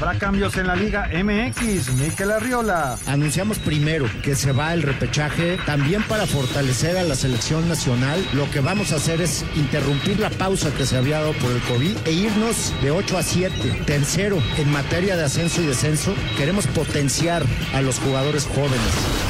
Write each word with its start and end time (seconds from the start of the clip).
Habrá 0.00 0.18
cambios 0.18 0.56
en 0.56 0.66
la 0.66 0.76
Liga 0.76 1.10
MX, 1.12 1.92
Miquel 1.92 2.30
Arriola. 2.30 2.96
Anunciamos 3.06 3.58
primero 3.58 4.06
que 4.22 4.34
se 4.34 4.50
va 4.50 4.72
el 4.72 4.80
repechaje 4.80 5.58
también 5.66 6.02
para 6.04 6.26
fortalecer 6.26 6.96
a 6.96 7.02
la 7.02 7.14
selección 7.14 7.68
nacional. 7.68 8.26
Lo 8.32 8.50
que 8.50 8.60
vamos 8.60 8.92
a 8.92 8.96
hacer 8.96 9.20
es 9.20 9.44
interrumpir 9.56 10.18
la 10.18 10.30
pausa 10.30 10.72
que 10.74 10.86
se 10.86 10.96
había 10.96 11.20
dado 11.20 11.34
por 11.34 11.50
el 11.50 11.60
COVID 11.64 11.98
e 12.06 12.12
irnos 12.12 12.72
de 12.80 12.90
8 12.92 13.18
a 13.18 13.22
7. 13.22 13.82
Tercero, 13.84 14.42
en 14.56 14.72
materia 14.72 15.16
de 15.16 15.24
ascenso 15.24 15.60
y 15.60 15.66
descenso, 15.66 16.14
queremos 16.38 16.66
potenciar 16.68 17.44
a 17.74 17.82
los 17.82 17.98
jugadores 17.98 18.46
jóvenes. 18.46 18.80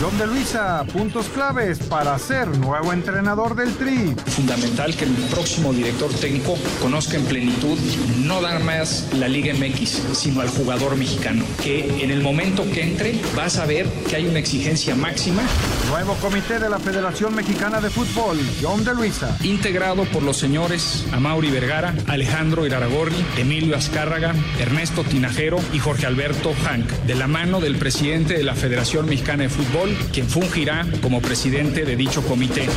John 0.01 0.17
de 0.19 0.29
Luisa, 0.29 0.85
puntos 0.93 1.27
claves 1.31 1.81
para 1.81 2.17
ser 2.21 2.47
nuevo 2.47 2.93
entrenador 2.93 3.57
del 3.57 3.75
Tri. 3.75 4.15
Fundamental 4.25 4.95
que 4.95 5.07
el 5.07 5.15
próximo 5.33 5.73
director 5.73 6.15
técnico 6.15 6.57
conozca 6.81 7.17
en 7.17 7.25
plenitud 7.25 7.77
no 8.19 8.41
dar 8.41 8.63
más 8.63 9.09
la 9.15 9.27
Liga 9.27 9.53
MX, 9.53 10.03
sino 10.13 10.43
al 10.43 10.49
jugador 10.49 10.60
mexicano, 10.97 11.45
que 11.63 12.03
en 12.03 12.11
el 12.11 12.23
momento 12.23 12.65
que 12.71 12.83
entre 12.83 13.19
vas 13.35 13.59
a 13.59 13.67
ver 13.67 13.87
que 14.09 14.17
hay 14.17 14.27
una 14.27 14.39
exigencia 14.39 14.95
máxima. 14.95 15.43
Nuevo 15.89 16.15
comité 16.15 16.59
de 16.59 16.69
la 16.69 16.79
Federación 16.79 17.35
Mexicana 17.35 17.81
de 17.81 17.91
Fútbol, 17.91 18.39
John 18.63 18.85
de 18.85 18.95
Luisa. 18.95 19.37
Integrado 19.43 20.05
por 20.05 20.23
los 20.23 20.37
señores 20.37 21.07
Amauri 21.13 21.51
Vergara, 21.51 21.95
Alejandro 22.07 22.67
Iraragorri, 22.67 23.17
Emilio 23.39 23.77
Azcárraga, 23.77 24.35
Ernesto 24.59 25.03
Tinajero 25.03 25.59
y 25.73 25.79
Jorge 25.79 26.07
Alberto 26.07 26.55
Hank, 26.65 26.89
de 27.07 27.15
la 27.15 27.27
mano 27.27 27.61
del 27.61 27.77
presidente 27.77 28.35
de 28.35 28.45
la 28.45 28.55
Federación 28.55 29.07
Mexicana 29.07 29.45
de 29.45 29.49
Fútbol, 29.49 29.97
quien 30.13 30.29
fungirá 30.29 30.87
como 31.03 31.21
presidente 31.21 31.85
de 31.85 31.97
dicho 31.97 32.23
comité. 32.23 32.69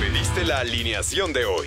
Pediste 0.00 0.44
la 0.44 0.60
alineación 0.60 1.32
de 1.32 1.44
hoy. 1.44 1.66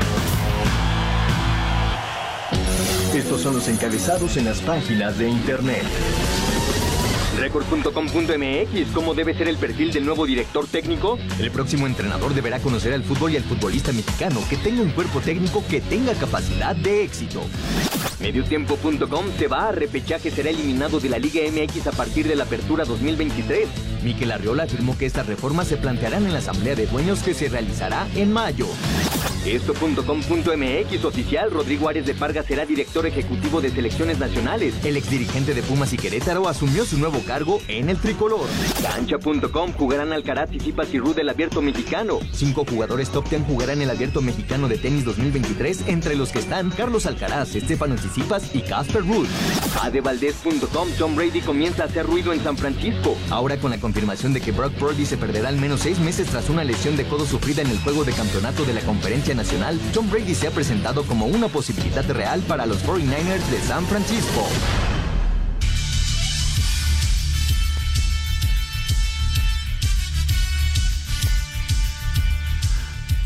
Estos 3.21 3.41
son 3.41 3.53
los 3.53 3.67
encabezados 3.67 4.35
en 4.37 4.45
las 4.45 4.61
páginas 4.61 5.19
de 5.19 5.29
internet. 5.29 5.83
Record.com.mx, 7.37 8.91
¿cómo 8.95 9.13
debe 9.13 9.35
ser 9.35 9.47
el 9.47 9.57
perfil 9.57 9.93
del 9.93 10.07
nuevo 10.07 10.25
director 10.25 10.65
técnico? 10.65 11.19
El 11.39 11.51
próximo 11.51 11.85
entrenador 11.85 12.33
deberá 12.33 12.59
conocer 12.59 12.93
al 12.93 13.03
fútbol 13.03 13.33
y 13.33 13.37
al 13.37 13.43
futbolista 13.43 13.91
mexicano 13.91 14.41
que 14.49 14.57
tenga 14.57 14.81
un 14.81 14.89
cuerpo 14.89 15.21
técnico 15.21 15.63
que 15.69 15.81
tenga 15.81 16.15
capacidad 16.15 16.75
de 16.75 17.03
éxito. 17.03 17.41
Mediotiempo.com 18.19 19.25
se 19.37 19.47
va 19.47 19.69
a 19.69 19.71
repechaje, 19.71 20.31
será 20.31 20.49
eliminado 20.49 20.99
de 20.99 21.09
la 21.09 21.19
Liga 21.19 21.41
MX 21.41 21.87
a 21.87 21.91
partir 21.91 22.27
de 22.27 22.35
la 22.35 22.45
apertura 22.45 22.85
2023. 22.85 23.67
Miquel 24.03 24.31
Arriola 24.31 24.63
afirmó 24.63 24.97
que 24.97 25.05
estas 25.05 25.27
reformas 25.27 25.67
se 25.67 25.77
plantearán 25.77 26.25
en 26.25 26.33
la 26.33 26.39
Asamblea 26.39 26.73
de 26.73 26.87
Dueños 26.87 27.19
que 27.19 27.35
se 27.35 27.49
realizará 27.49 28.07
en 28.15 28.33
mayo. 28.33 28.65
Esto.com.mx 29.45 31.05
oficial, 31.05 31.49
Rodrigo 31.49 31.89
Árez 31.89 32.05
de 32.05 32.13
Parga 32.13 32.43
será 32.43 32.65
director 32.65 33.05
ejecutivo 33.07 33.59
de 33.59 33.71
selecciones 33.71 34.19
nacionales. 34.19 34.75
El 34.85 34.97
exdirigente 34.97 35.55
de 35.55 35.63
Pumas 35.63 35.91
y 35.93 35.97
Querétaro 35.97 36.47
asumió 36.47 36.85
su 36.85 36.97
nuevo 36.99 37.19
cargo 37.25 37.59
en 37.67 37.89
el 37.89 37.97
tricolor. 37.97 38.47
Cancha.com 38.83 39.73
jugarán 39.73 40.13
Alcaraz, 40.13 40.49
Tsitsipas 40.49 40.93
y 40.93 40.99
Ruud 40.99 41.15
del 41.15 41.29
Abierto 41.29 41.61
Mexicano. 41.61 42.19
Cinco 42.31 42.65
jugadores 42.69 43.09
top 43.09 43.27
10 43.29 43.43
jugarán 43.47 43.81
el 43.81 43.89
Abierto 43.89 44.21
Mexicano 44.21 44.67
de 44.67 44.77
Tenis 44.77 45.05
2023, 45.05 45.87
entre 45.87 46.15
los 46.15 46.31
que 46.31 46.39
están 46.39 46.69
Carlos 46.69 47.07
Alcaraz, 47.07 47.55
Estefano 47.55 47.95
Tsitsipas 47.95 48.53
y 48.53 48.61
Casper 48.61 49.01
Ruud. 49.01 49.27
Adevaldez.com 49.81 50.89
Tom 50.99 51.15
Brady 51.15 51.41
comienza 51.41 51.83
a 51.83 51.85
hacer 51.87 52.05
ruido 52.05 52.31
en 52.31 52.43
San 52.43 52.57
Francisco. 52.57 53.17
Ahora 53.31 53.57
con 53.57 53.71
la 53.71 53.79
confirmación 53.79 54.33
de 54.33 54.41
que 54.41 54.51
Brock 54.51 54.73
Purdy 54.73 55.05
se 55.05 55.17
perderá 55.17 55.49
al 55.49 55.57
menos 55.57 55.81
seis 55.81 55.99
meses 55.99 56.27
tras 56.27 56.49
una 56.49 56.63
lesión 56.63 56.95
de 56.95 57.05
codo 57.05 57.25
sufrida 57.25 57.63
en 57.63 57.71
el 57.71 57.79
juego 57.79 58.03
de 58.03 58.13
campeonato 58.13 58.65
de 58.65 58.73
la 58.73 58.81
conferencia 58.81 59.30
nacional, 59.35 59.79
Tom 59.93 60.09
Brady 60.09 60.35
se 60.35 60.47
ha 60.47 60.51
presentado 60.51 61.03
como 61.03 61.25
una 61.25 61.47
posibilidad 61.47 62.07
real 62.09 62.41
para 62.47 62.65
los 62.65 62.83
49ers 62.85 63.45
de 63.49 63.59
San 63.61 63.85
Francisco. 63.85 64.45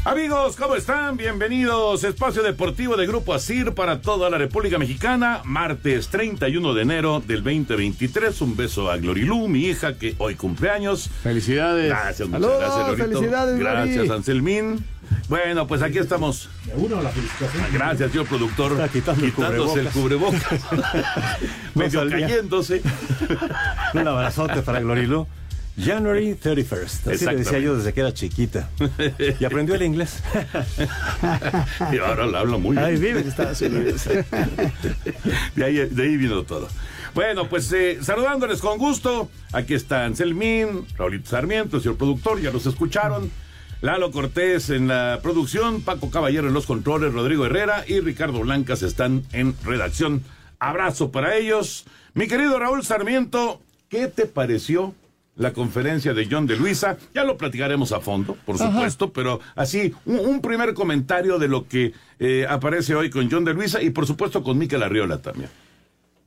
Amigos, 0.07 0.55
¿cómo 0.55 0.75
están? 0.75 1.17
Bienvenidos. 1.17 2.03
Espacio 2.03 2.43
Deportivo 2.43 2.95
de 2.95 3.07
Grupo 3.07 3.33
ASIR 3.33 3.73
para 3.73 4.01
toda 4.01 4.29
la 4.29 4.37
República 4.37 4.77
Mexicana. 4.77 5.41
Martes 5.45 6.09
31 6.09 6.75
de 6.75 6.81
enero 6.83 7.23
del 7.25 7.43
2023. 7.43 8.39
Un 8.41 8.55
beso 8.55 8.91
a 8.91 8.97
Glorilú, 8.97 9.47
mi 9.47 9.65
hija, 9.65 9.97
que 9.97 10.13
hoy 10.19 10.35
cumpleaños. 10.35 11.09
Felicidades. 11.23 11.89
Gracias, 11.89 12.29
muchas 12.29 12.41
Saludos, 12.43 12.59
gracias, 12.59 12.87
Lorito. 12.87 13.07
felicidades, 13.17 13.59
Gracias, 13.59 13.95
Glory. 13.95 14.09
Anselmín. 14.11 14.85
Bueno, 15.29 15.67
pues 15.67 15.81
aquí 15.81 15.97
estamos. 15.97 16.49
Uno, 16.75 17.01
la 17.01 17.09
felicitación. 17.09 17.63
Gracias, 17.73 18.11
señor 18.11 18.27
productor. 18.27 18.79
Está 18.93 19.11
el 19.13 19.17
Quitándose 19.21 19.79
el 19.81 19.87
cubrebocas. 19.89 20.61
Medio 21.75 22.09
cayéndose. 22.09 22.81
Un 23.93 24.07
abrazote 24.07 24.61
para 24.61 24.79
Glorilú. 24.79 25.27
January 25.77 26.37
31st. 26.41 27.13
Así 27.13 27.25
le 27.25 27.35
decía 27.35 27.59
yo 27.59 27.75
desde 27.75 27.93
que 27.93 27.99
era 27.99 28.13
chiquita. 28.13 28.69
Y 29.39 29.43
aprendió 29.43 29.75
el 29.75 29.81
inglés. 29.81 30.21
Y 31.91 31.97
ahora 31.97 32.25
lo 32.25 32.37
hablo 32.37 32.59
muy 32.59 32.77
bien. 32.77 32.85
Ahí 32.85 32.95
vive 32.95 33.21
en 33.21 33.27
Estados 33.27 33.61
Unidos. 33.61 34.07
De 35.55 35.65
ahí, 35.65 35.75
de 35.75 36.03
ahí 36.03 36.17
vino 36.17 36.43
todo. 36.43 36.69
Bueno, 37.15 37.47
pues 37.47 37.71
eh, 37.71 37.99
saludándoles 38.01 38.59
con 38.59 38.77
gusto. 38.77 39.29
Aquí 39.53 39.73
está 39.73 40.03
Anselmín, 40.03 40.85
Raulito 40.97 41.29
Sarmiento, 41.29 41.79
señor 41.79 41.97
productor, 41.97 42.41
ya 42.41 42.51
los 42.51 42.65
escucharon. 42.65 43.31
Lalo 43.81 44.11
Cortés 44.11 44.69
en 44.69 44.87
la 44.87 45.19
producción, 45.21 45.81
Paco 45.81 46.09
Caballero 46.09 46.47
en 46.47 46.53
los 46.53 46.65
controles, 46.65 47.13
Rodrigo 47.13 47.45
Herrera 47.45 47.83
y 47.87 47.99
Ricardo 47.99 48.39
Blancas 48.39 48.81
están 48.81 49.23
en 49.31 49.55
redacción. 49.63 50.23
Abrazo 50.59 51.11
para 51.11 51.35
ellos. 51.35 51.85
Mi 52.13 52.27
querido 52.27 52.57
Raúl 52.57 52.83
Sarmiento, 52.83 53.61
¿qué 53.89 54.07
te 54.07 54.25
pareció 54.25 54.95
la 55.35 55.53
conferencia 55.53 56.13
de 56.13 56.27
John 56.29 56.47
de 56.47 56.55
Luisa? 56.55 56.97
Ya 57.13 57.23
lo 57.25 57.37
platicaremos 57.37 57.91
a 57.91 57.99
fondo, 57.99 58.37
por 58.45 58.57
supuesto, 58.57 59.11
pero 59.11 59.39
así, 59.55 59.93
un, 60.05 60.19
un 60.19 60.41
primer 60.41 60.73
comentario 60.73 61.37
de 61.37 61.47
lo 61.47 61.67
que 61.67 61.93
eh, 62.19 62.45
aparece 62.49 62.95
hoy 62.95 63.09
con 63.09 63.29
John 63.29 63.45
de 63.45 63.53
Luisa 63.53 63.81
y 63.81 63.89
por 63.89 64.07
supuesto 64.07 64.41
con 64.41 64.57
Miquel 64.57 64.81
Arriola 64.81 65.17
también. 65.19 65.49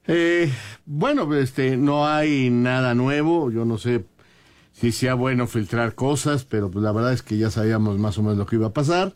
Eh, 0.07 0.51
bueno, 0.87 1.35
este, 1.35 1.77
no 1.77 2.07
hay 2.07 2.51
nada 2.51 2.95
nuevo. 2.95 3.51
Yo 3.51 3.65
no 3.65 3.79
sé 3.79 4.05
si 4.79 4.93
sea 4.93 5.15
bueno 5.15 5.47
filtrar 5.47 5.95
cosas, 5.95 6.45
pero 6.45 6.71
pues 6.71 6.83
la 6.85 6.93
verdad 6.93 7.13
es 7.13 7.23
que 7.23 7.37
ya 7.39 7.51
sabíamos 7.51 7.99
más 7.99 8.19
o 8.19 8.23
menos 8.23 8.39
lo 8.39 8.47
que 8.47 8.57
iba 8.57 8.69
a 8.69 8.73
pasar 8.73 9.15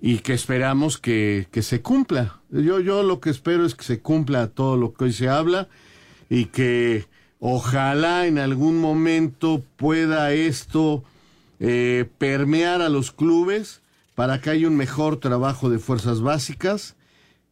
y 0.00 0.18
que 0.18 0.32
esperamos 0.32 0.96
que, 0.98 1.48
que 1.50 1.62
se 1.62 1.82
cumpla. 1.82 2.40
Yo, 2.50 2.80
yo 2.80 3.02
lo 3.02 3.20
que 3.20 3.30
espero 3.30 3.66
es 3.66 3.74
que 3.74 3.84
se 3.84 4.00
cumpla 4.00 4.46
todo 4.48 4.76
lo 4.76 4.94
que 4.94 5.04
hoy 5.04 5.12
se 5.12 5.28
habla 5.28 5.68
y 6.30 6.46
que 6.46 7.06
ojalá 7.40 8.26
en 8.26 8.38
algún 8.38 8.80
momento 8.80 9.62
pueda 9.76 10.32
esto 10.32 11.04
eh, 11.60 12.08
permear 12.18 12.80
a 12.80 12.88
los 12.88 13.12
clubes 13.12 13.82
para 14.14 14.40
que 14.40 14.50
haya 14.50 14.68
un 14.68 14.76
mejor 14.76 15.18
trabajo 15.18 15.68
de 15.70 15.78
fuerzas 15.78 16.20
básicas 16.20 16.96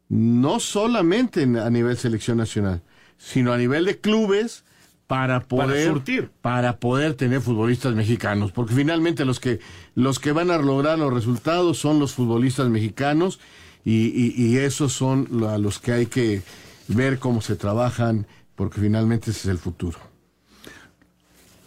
no 0.09 0.61
solamente 0.61 1.43
en- 1.43 1.57
a 1.57 1.69
nivel 1.71 1.97
selección 1.97 2.39
nacional, 2.39 2.83
sino 3.19 3.53
a 3.53 3.59
nivel 3.59 3.85
de 3.85 3.99
clubes 3.99 4.65
para 5.07 5.41
poder 5.41 5.87
surtir. 5.89 6.31
para 6.41 6.79
poder 6.79 7.15
tener 7.15 7.41
futbolistas 7.41 7.95
mexicanos, 7.95 8.51
porque 8.53 8.75
finalmente 8.75 9.25
los 9.25 9.39
que 9.41 9.61
los 9.95 10.19
que 10.19 10.33
van 10.33 10.51
a 10.51 10.59
lograr 10.59 10.99
los 10.99 11.13
resultados 11.13 11.79
son 11.79 11.99
los 12.01 12.13
futbolistas 12.15 12.69
mexicanos 12.69 13.39
y, 13.85 14.07
y- 14.09 14.35
y 14.37 14.57
esos 14.59 14.93
son 14.93 15.45
a 15.49 15.59
los 15.59 15.79
que 15.79 15.93
hay 15.93 16.07
que 16.07 16.43
ver 16.89 17.19
cómo 17.21 17.41
se 17.41 17.55
trabajan, 17.57 18.27
porque 18.57 18.81
finalmente 18.81 19.31
ese 19.31 19.41
es 19.41 19.47
el 19.47 19.59
futuro. 19.59 19.99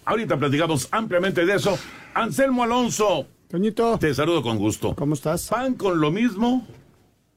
Ahorita 0.06 0.38
platicamos 0.38 0.88
ampliamente 0.92 1.46
de 1.46 1.56
eso. 1.56 1.78
Anselmo 2.16 2.64
Alonso, 2.64 3.28
Toñito, 3.48 3.98
te 4.00 4.14
saludo 4.14 4.42
con 4.42 4.58
gusto. 4.58 4.96
¿cómo 4.96 5.14
estás? 5.14 5.50
¿Van 5.50 5.76
con 5.76 6.02
lo 6.02 6.12
mismo 6.12 6.68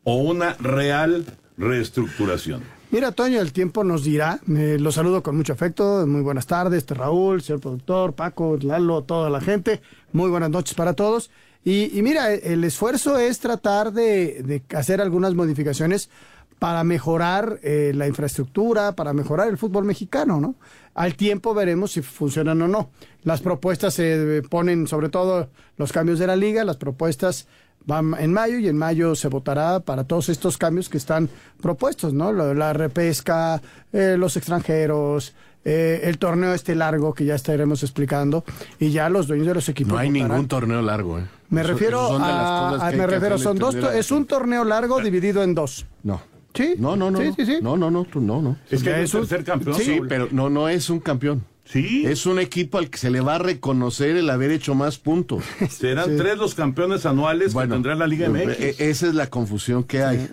o 0.04 0.16
una 0.16 0.54
real 0.54 1.24
reestructuración? 1.56 2.62
Mira, 2.92 3.10
Toño, 3.10 3.40
el 3.40 3.54
tiempo 3.54 3.84
nos 3.84 4.04
dirá. 4.04 4.38
Eh, 4.54 4.76
los 4.78 4.96
saludo 4.96 5.22
con 5.22 5.34
mucho 5.34 5.54
afecto. 5.54 6.06
Muy 6.06 6.20
buenas 6.20 6.46
tardes, 6.46 6.86
Raúl, 6.86 7.40
señor 7.40 7.62
productor, 7.62 8.12
Paco, 8.12 8.58
Lalo, 8.60 9.02
toda 9.02 9.30
la 9.30 9.40
gente. 9.40 9.80
Muy 10.12 10.28
buenas 10.28 10.50
noches 10.50 10.74
para 10.74 10.92
todos. 10.92 11.30
Y, 11.64 11.98
y 11.98 12.02
mira, 12.02 12.34
el 12.34 12.62
esfuerzo 12.64 13.18
es 13.18 13.38
tratar 13.38 13.94
de, 13.94 14.62
hacer 14.76 15.00
algunas 15.00 15.32
modificaciones 15.32 16.10
para 16.58 16.84
mejorar 16.84 17.60
eh, 17.62 17.92
la 17.94 18.06
infraestructura, 18.08 18.92
para 18.92 19.14
mejorar 19.14 19.48
el 19.48 19.56
fútbol 19.56 19.86
mexicano, 19.86 20.38
¿no? 20.38 20.54
Al 20.92 21.14
tiempo 21.14 21.54
veremos 21.54 21.92
si 21.92 22.02
funcionan 22.02 22.60
o 22.60 22.68
no. 22.68 22.90
Las 23.24 23.40
propuestas 23.40 23.94
se 23.94 24.42
ponen, 24.50 24.86
sobre 24.86 25.08
todo 25.08 25.48
los 25.78 25.92
cambios 25.92 26.18
de 26.18 26.26
la 26.26 26.36
liga, 26.36 26.62
las 26.62 26.76
propuestas 26.76 27.48
van 27.86 28.14
en 28.18 28.32
mayo 28.32 28.58
y 28.58 28.68
en 28.68 28.76
mayo 28.76 29.14
se 29.14 29.28
votará 29.28 29.80
para 29.80 30.04
todos 30.04 30.28
estos 30.28 30.56
cambios 30.58 30.88
que 30.88 30.98
están 30.98 31.28
propuestos, 31.60 32.12
¿no? 32.12 32.32
La, 32.32 32.54
la 32.54 32.72
repesca, 32.72 33.60
eh, 33.92 34.16
los 34.18 34.36
extranjeros, 34.36 35.34
eh, 35.64 36.00
el 36.04 36.18
torneo 36.18 36.54
este 36.54 36.74
largo 36.74 37.14
que 37.14 37.24
ya 37.24 37.34
estaremos 37.36 37.82
explicando 37.82 38.44
y 38.80 38.90
ya 38.90 39.08
los 39.08 39.26
dueños 39.28 39.46
de 39.46 39.54
los 39.54 39.68
equipos 39.68 39.92
No 39.92 39.98
hay 39.98 40.08
votarán. 40.10 40.28
ningún 40.30 40.48
torneo 40.48 40.82
largo, 40.82 41.18
¿eh? 41.18 41.24
Me 41.50 41.60
Eso- 41.60 41.70
refiero 41.72 41.98
eso 42.00 42.08
son 42.08 42.22
de 42.22 42.28
las 42.28 42.36
a, 42.82 42.88
a- 42.88 42.92
me 42.92 43.06
refiero 43.06 43.38
son 43.38 43.58
dos, 43.58 43.74
la 43.76 43.96
es 43.98 44.10
un 44.10 44.24
torneo 44.26 44.64
largo 44.64 45.00
dividido 45.00 45.42
en 45.42 45.54
dos. 45.54 45.86
No. 46.02 46.20
¿Sí? 46.54 46.74
No, 46.78 46.96
no, 46.96 47.10
no. 47.10 47.18
Sí, 47.18 47.28
no. 47.28 47.34
sí, 47.34 47.46
sí. 47.46 47.58
No, 47.62 47.76
no, 47.78 47.90
no, 47.90 48.04
tú 48.04 48.20
no, 48.20 48.42
no. 48.42 48.56
Es 48.70 48.82
que 48.82 49.02
es 49.02 49.14
un- 49.14 49.20
tercer 49.20 49.44
campeón. 49.44 49.74
Sí, 49.76 50.00
pero 50.08 50.28
no, 50.32 50.50
no 50.50 50.68
es 50.68 50.90
un 50.90 51.00
campeón. 51.00 51.44
Sí. 51.64 52.04
Es 52.06 52.26
un 52.26 52.38
equipo 52.38 52.78
al 52.78 52.90
que 52.90 52.98
se 52.98 53.10
le 53.10 53.20
va 53.20 53.36
a 53.36 53.38
reconocer 53.38 54.16
el 54.16 54.28
haber 54.30 54.50
hecho 54.50 54.74
más 54.74 54.98
puntos. 54.98 55.44
Serán 55.70 56.16
tres 56.16 56.36
los 56.36 56.54
campeones 56.54 57.06
anuales 57.06 57.54
que 57.54 57.66
tendrá 57.66 57.94
la 57.94 58.06
Liga 58.06 58.28
MX. 58.28 58.58
e- 58.60 58.76
esa 58.90 59.06
es 59.06 59.14
la 59.14 59.28
confusión 59.28 59.84
que 59.84 60.02
hay. 60.02 60.28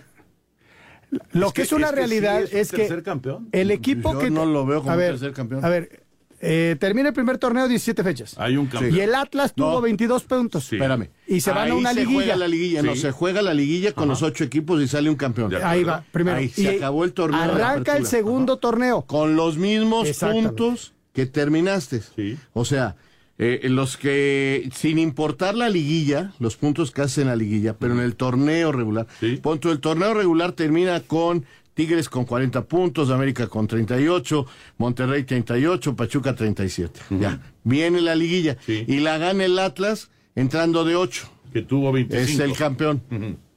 Lo 1.32 1.48
Es 1.48 1.52
que, 1.52 1.62
que- 1.62 1.62
es 1.66 1.72
una 1.72 1.86
es 1.88 1.92
que 1.92 1.94
sí 1.94 1.98
realidad 1.98 2.42
es 2.42 2.52
un 2.52 2.58
es, 2.58 2.70
que 2.72 3.02
campeón. 3.02 3.48
el 3.52 3.70
equipo 3.70 4.12
Yo 4.12 4.18
que 4.20 4.30
no 4.30 4.44
lo 4.46 4.64
veo 4.66 4.80
como 4.80 4.92
a 4.92 4.96
ver, 4.96 5.12
tercer 5.12 5.32
campeón. 5.32 5.64
A 5.64 5.68
ver, 5.68 6.04
eh, 6.40 6.76
termina 6.78 7.08
el 7.08 7.14
primer 7.14 7.36
torneo 7.38 7.66
17 7.68 8.02
fechas. 8.04 8.34
Hay 8.38 8.56
un 8.56 8.66
campeón. 8.66 8.94
Y 8.94 9.00
el 9.00 9.14
Atlas 9.14 9.52
tuvo 9.54 9.72
No. 9.72 9.80
22 9.80 10.22
puntos. 10.24 10.64
Sí. 10.64 10.76
Espérame. 10.76 11.10
Y 11.26 11.40
se 11.40 11.50
van 11.52 11.70
a 11.70 11.74
una 11.74 11.90
se 11.92 12.00
liguilla. 12.00 12.14
juega 12.14 12.36
la 12.36 12.48
liguilla, 12.48 12.82
no, 12.82 12.94
se 12.96 13.10
juega 13.12 13.42
la 13.42 13.54
liguilla 13.54 13.92
con 13.92 14.08
los 14.08 14.22
ocho 14.22 14.44
equipos 14.44 14.80
y 14.82 14.88
sale 14.88 15.10
un 15.10 15.16
campeón. 15.16 15.52
Ahí 15.62 15.82
va, 15.84 16.04
primero. 16.12 16.36
Ahí 16.38 16.48
se 16.48 16.62
Y 16.62 16.66
acabó 16.68 17.04
el 17.04 17.12
torneo 17.12 17.40
Arranca 17.40 17.96
el 17.96 18.06
segundo 18.06 18.58
torneo. 18.58 19.02
Con 19.02 19.36
los 19.36 19.56
mismos 19.58 20.08
puntos 20.18 20.94
que 21.12 21.26
terminaste. 21.26 22.00
Sí. 22.16 22.36
O 22.52 22.64
sea, 22.64 22.96
eh, 23.38 23.60
los 23.70 23.96
que, 23.96 24.68
sin 24.74 24.98
importar 24.98 25.54
la 25.54 25.68
liguilla, 25.68 26.32
los 26.38 26.56
puntos 26.56 26.90
que 26.90 27.02
hacen 27.02 27.26
la 27.28 27.36
liguilla, 27.36 27.74
pero 27.76 27.94
en 27.94 28.00
el 28.00 28.14
torneo 28.16 28.70
regular, 28.72 29.06
Sí. 29.18 29.36
punto, 29.36 29.72
el 29.72 29.80
torneo 29.80 30.12
regular 30.14 30.52
termina 30.52 31.00
con 31.00 31.44
Tigres 31.74 32.08
con 32.10 32.24
40 32.26 32.64
puntos, 32.66 33.08
América 33.10 33.46
con 33.46 33.66
38, 33.66 34.44
Monterrey 34.76 35.22
38, 35.24 35.96
Pachuca 35.96 36.34
37. 36.34 37.00
Ya, 37.18 37.40
viene 37.64 38.00
la 38.02 38.14
liguilla. 38.14 38.58
Sí. 38.66 38.84
Y 38.86 38.98
la 39.00 39.16
gana 39.18 39.44
el 39.46 39.58
Atlas 39.58 40.10
entrando 40.34 40.84
de 40.84 40.96
8. 40.96 41.30
Que 41.52 41.62
tuvo 41.62 41.90
25. 41.92 42.32
Es 42.32 42.38
el 42.40 42.52
campeón. 42.56 43.00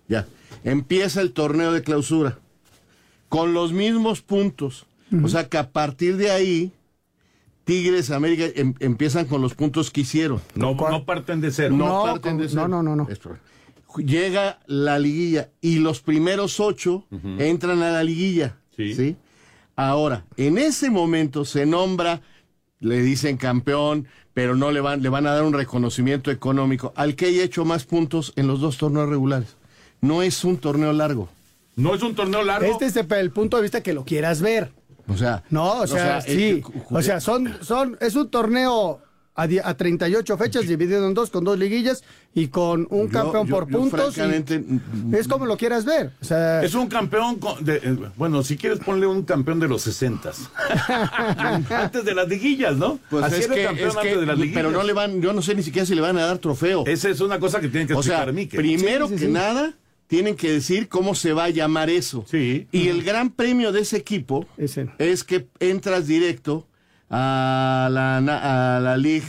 Ya. 0.07 0.25
Empieza 0.63 1.19
el 1.21 1.33
torneo 1.33 1.73
de 1.73 1.81
clausura. 1.81 2.39
Con 3.29 3.53
los 3.53 3.73
mismos 3.73 4.21
puntos. 4.21 4.85
O 5.23 5.27
sea 5.27 5.49
que 5.49 5.57
a 5.57 5.71
partir 5.71 6.15
de 6.17 6.31
ahí, 6.31 6.71
Tigres, 7.63 8.11
América 8.11 8.45
em- 8.55 8.73
empiezan 8.79 9.25
con 9.25 9.41
los 9.41 9.53
puntos 9.55 9.89
que 9.91 10.01
hicieron. 10.01 10.41
No, 10.55 10.73
no 10.75 11.05
parten 11.05 11.39
de 11.41 11.51
cero. 11.51 11.75
No, 11.75 11.87
No, 11.87 12.03
parten 12.13 12.37
de 12.37 12.49
cero. 12.49 12.67
no, 12.67 12.83
no, 12.83 12.95
no, 12.95 13.07
no. 13.07 13.07
Llega 13.97 14.59
la 14.65 14.97
liguilla 14.97 15.49
y 15.61 15.75
los 15.77 16.01
primeros 16.01 16.59
ocho 16.59 17.05
entran 17.37 17.81
a 17.83 17.91
la 17.91 18.03
liguilla. 18.03 18.57
Sí. 18.75 19.15
Ahora, 19.75 20.25
en 20.37 20.57
ese 20.57 20.89
momento 20.89 21.45
se 21.45 21.65
nombra, 21.65 22.21
le 22.79 23.01
dicen 23.01 23.37
campeón, 23.37 24.07
pero 24.33 24.55
no 24.55 24.71
le 24.71 24.81
van, 24.81 25.01
le 25.03 25.09
van 25.09 25.27
a 25.27 25.33
dar 25.33 25.43
un 25.43 25.53
reconocimiento 25.53 26.31
económico 26.31 26.91
al 26.95 27.15
que 27.15 27.27
haya 27.27 27.43
hecho 27.43 27.65
más 27.65 27.85
puntos 27.85 28.33
en 28.35 28.47
los 28.47 28.59
dos 28.61 28.77
torneos 28.77 29.09
regulares. 29.09 29.55
No 30.01 30.21
es 30.23 30.43
un 30.43 30.57
torneo 30.57 30.91
largo. 30.91 31.29
No 31.75 31.93
es 31.95 32.01
un 32.03 32.13
torneo 32.15 32.43
largo. 32.43 32.65
Este 32.71 32.85
es 32.87 32.95
el 32.95 33.31
punto 33.31 33.57
de 33.57 33.63
vista 33.63 33.81
que 33.81 33.93
lo 33.93 34.05
quieras 34.05 34.41
ver. 34.41 34.71
O 35.07 35.17
sea, 35.17 35.43
No, 35.49 35.81
o 35.81 35.87
sea, 35.87 36.21
sí. 36.21 36.61
que- 36.61 36.63
O 36.89 37.01
sea, 37.01 37.19
son, 37.19 37.53
son, 37.61 37.97
es 37.99 38.15
un 38.15 38.29
torneo 38.29 39.01
a, 39.35 39.47
die- 39.47 39.61
a 39.63 39.73
38 39.75 40.37
fechas 40.37 40.67
dividido 40.67 41.07
en 41.07 41.13
dos 41.15 41.31
con 41.31 41.43
dos 41.43 41.57
liguillas 41.57 42.03
y 42.35 42.49
con 42.49 42.87
un 42.91 43.07
Yo- 43.07 43.11
campeón 43.11 43.47
yo- 43.47 43.55
por 43.55 43.67
yo 43.69 43.79
puntos. 43.79 44.15
mm, 44.17 45.15
es 45.15 45.27
como 45.27 45.45
lo 45.47 45.57
quieras 45.57 45.85
ver. 45.85 46.11
O 46.21 46.25
sea, 46.25 46.63
Es 46.63 46.75
un 46.75 46.87
campeón, 46.87 47.37
con- 47.39 47.63
de, 47.65 47.77
eh, 47.77 47.97
bueno, 48.15 48.43
si 48.43 48.57
quieres 48.57 48.79
ponle 48.79 49.07
un 49.07 49.23
campeón 49.23 49.59
de 49.59 49.67
los 49.67 49.81
60 49.81 50.31
antes 51.69 52.05
de 52.05 52.13
las 52.15 52.27
liguillas, 52.27 52.75
¿no? 52.77 52.99
Pues 53.09 53.23
Así 53.25 53.35
es 53.39 53.45
era 53.45 53.55
que, 53.55 53.63
campeón 53.65 53.89
es 53.89 53.93
que- 53.95 53.99
antes 54.01 54.19
de 54.19 54.25
las 54.25 54.37
liguillas. 54.37 54.55
pero 54.63 54.71
no 54.71 54.83
le 54.83 54.93
van, 54.93 55.21
yo 55.21 55.33
no 55.33 55.41
sé 55.41 55.55
ni 55.55 55.63
siquiera 55.63 55.85
si 55.85 55.95
le 55.95 56.01
van 56.01 56.17
a 56.17 56.25
dar 56.25 56.37
trofeo. 56.37 56.85
Esa 56.85 57.09
es 57.09 57.19
una 57.19 57.39
cosa 57.39 57.59
que 57.59 57.67
tienen 57.69 57.87
que 57.87 57.93
o 57.93 58.03
sea, 58.03 58.23
explicar 58.23 58.33
Miquel. 58.33 58.59
primero 58.59 59.07
Sí, 59.07 59.13
sí, 59.15 59.19
que 59.19 59.25
sí. 59.27 59.31
nada, 59.31 59.73
tienen 60.13 60.35
que 60.35 60.51
decir 60.51 60.89
cómo 60.89 61.15
se 61.15 61.33
va 61.33 61.45
a 61.45 61.49
llamar 61.49 61.89
eso. 61.89 62.23
Sí. 62.29 62.67
Y 62.71 62.89
el 62.89 63.01
gran 63.01 63.31
premio 63.31 63.71
de 63.71 63.79
ese 63.81 63.97
equipo 63.97 64.45
Ese. 64.57 64.87
es 64.99 65.23
que 65.23 65.47
entras 65.59 66.05
directo 66.05 66.67
a 67.09 67.89
la, 67.91 68.17
a 68.17 68.79
la 68.79 68.95
Liga 68.97 69.25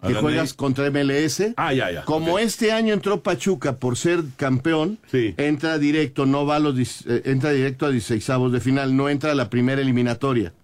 A 0.00 0.06
que 0.08 0.14
la 0.14 0.20
juegas 0.20 0.54
contra 0.54 0.90
MLS. 0.90 1.52
Ah, 1.58 1.74
ya, 1.74 1.90
ya. 1.90 2.04
Como 2.06 2.38
este 2.38 2.72
año 2.72 2.94
entró 2.94 3.22
Pachuca 3.22 3.76
por 3.76 3.98
ser 3.98 4.22
campeón, 4.36 4.98
Sí. 5.10 5.34
entra 5.36 5.76
directo, 5.76 6.24
no 6.24 6.46
va 6.46 6.56
a 6.56 6.58
los 6.58 6.74
eh, 7.06 7.20
entra 7.26 7.50
directo 7.50 7.84
a 7.84 7.90
16 7.90 8.26
de 8.52 8.60
final, 8.60 8.96
no 8.96 9.10
entra 9.10 9.32
a 9.32 9.34
la 9.34 9.50
primera 9.50 9.82
eliminatoria. 9.82 10.54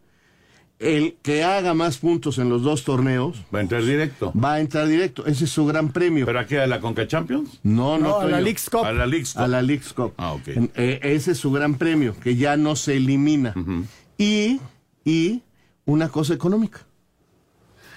El 0.78 1.17
que 1.23 1.43
haga 1.43 1.73
más 1.73 1.96
puntos 1.99 2.37
en 2.38 2.50
los 2.50 2.62
dos 2.62 2.84
torneos 2.84 3.43
Va 3.55 3.61
a 3.61 3.62
entrar 3.62 3.82
directo. 3.82 4.31
va 4.38 4.55
a 4.55 4.61
entrar 4.61 4.87
directo. 4.87 5.25
Ese 5.25 5.44
es 5.46 5.50
su 5.50 5.64
gran 5.64 5.88
premio. 5.90 6.26
¿Pero 6.26 6.38
aquí 6.38 6.56
a 6.56 6.67
la 6.67 6.81
Conca 6.81 7.06
Champions? 7.06 7.61
no, 7.62 7.96
no, 7.99 8.08
no, 8.08 8.19
a 8.20 8.26
la. 8.26 8.40
Leagues 8.43 8.69
Cup. 8.69 8.84
A 8.84 8.93
la 8.93 9.06
Leagues 9.06 9.32
Cup. 9.32 9.43
A 9.43 9.49
la 9.49 9.62
Leagues 9.62 9.93
Cup. 9.94 10.12
Ah, 10.19 10.32
ok. 10.34 10.49
Eh, 10.75 11.00
ese 11.02 11.32
es 11.32 11.38
su 11.38 11.50
gran 11.50 11.76
premio, 11.76 12.14
que 12.20 12.37
ya 12.37 12.58
no 12.58 12.76
se 12.76 12.96
elimina. 12.96 13.55
y, 14.19 14.61
y 15.05 15.43
una 15.87 16.11
cosa 16.11 16.34
económica. 16.34 16.81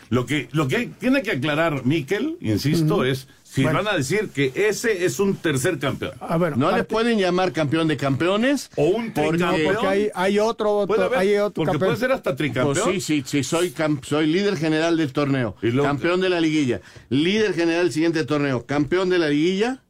Lo 0.09 0.25
que, 0.25 0.47
lo 0.53 0.67
que 0.67 0.87
tiene 0.99 1.21
que 1.21 1.31
aclarar 1.31 1.85
Miquel, 1.85 2.37
insisto, 2.41 3.03
es 3.03 3.27
si 3.51 3.63
Bueno. 3.63 3.79
van 3.83 3.87
a 3.93 3.97
decir 3.97 4.29
que 4.29 4.51
ese 4.55 5.05
es 5.05 5.19
un 5.19 5.35
tercer 5.35 5.79
campeón. 5.79 6.11
ah, 6.19 6.37
bueno, 6.37 6.55
No 6.55 6.67
le 6.67 6.77
parte- 6.77 6.93
pueden 6.93 7.17
llamar 7.17 7.51
campeón 7.51 7.87
de 7.87 7.97
campeones. 7.97 8.69
O 8.75 8.85
un 8.85 9.11
porque- 9.11 9.29
tricampeón. 9.39 9.73
porque 9.73 9.87
hay, 9.87 10.09
hay 10.13 10.37
otro, 10.39 10.85
Puede 10.85 11.03
haber, 11.05 11.17
hay 11.17 11.35
otro 11.37 11.53
porque 11.55 11.71
campeón. 11.71 11.89
puede 11.89 11.99
ser 11.99 12.11
hasta 12.11 12.35
tricampeón. 12.35 12.77
Pues 12.85 13.03
sí, 13.03 13.23
sí, 13.23 13.23
sí, 13.25 13.43
soy, 13.43 13.71
cam- 13.71 14.03
soy 14.05 14.27
líder 14.27 14.55
general 14.55 14.97
del 14.97 15.11
torneo, 15.13 15.55
Y 15.63 15.67
luego- 15.71 15.87
campeón 15.87 16.21
de 16.21 16.29
la 16.29 16.39
liguilla, 16.39 16.81
líder 17.09 17.53
general 17.55 17.85
del 17.85 17.91
siguiente 17.93 18.23
torneo, 18.23 18.65
campeón 18.67 19.09
de 19.09 19.17
la 19.19 19.29
liguilla, 19.29 19.81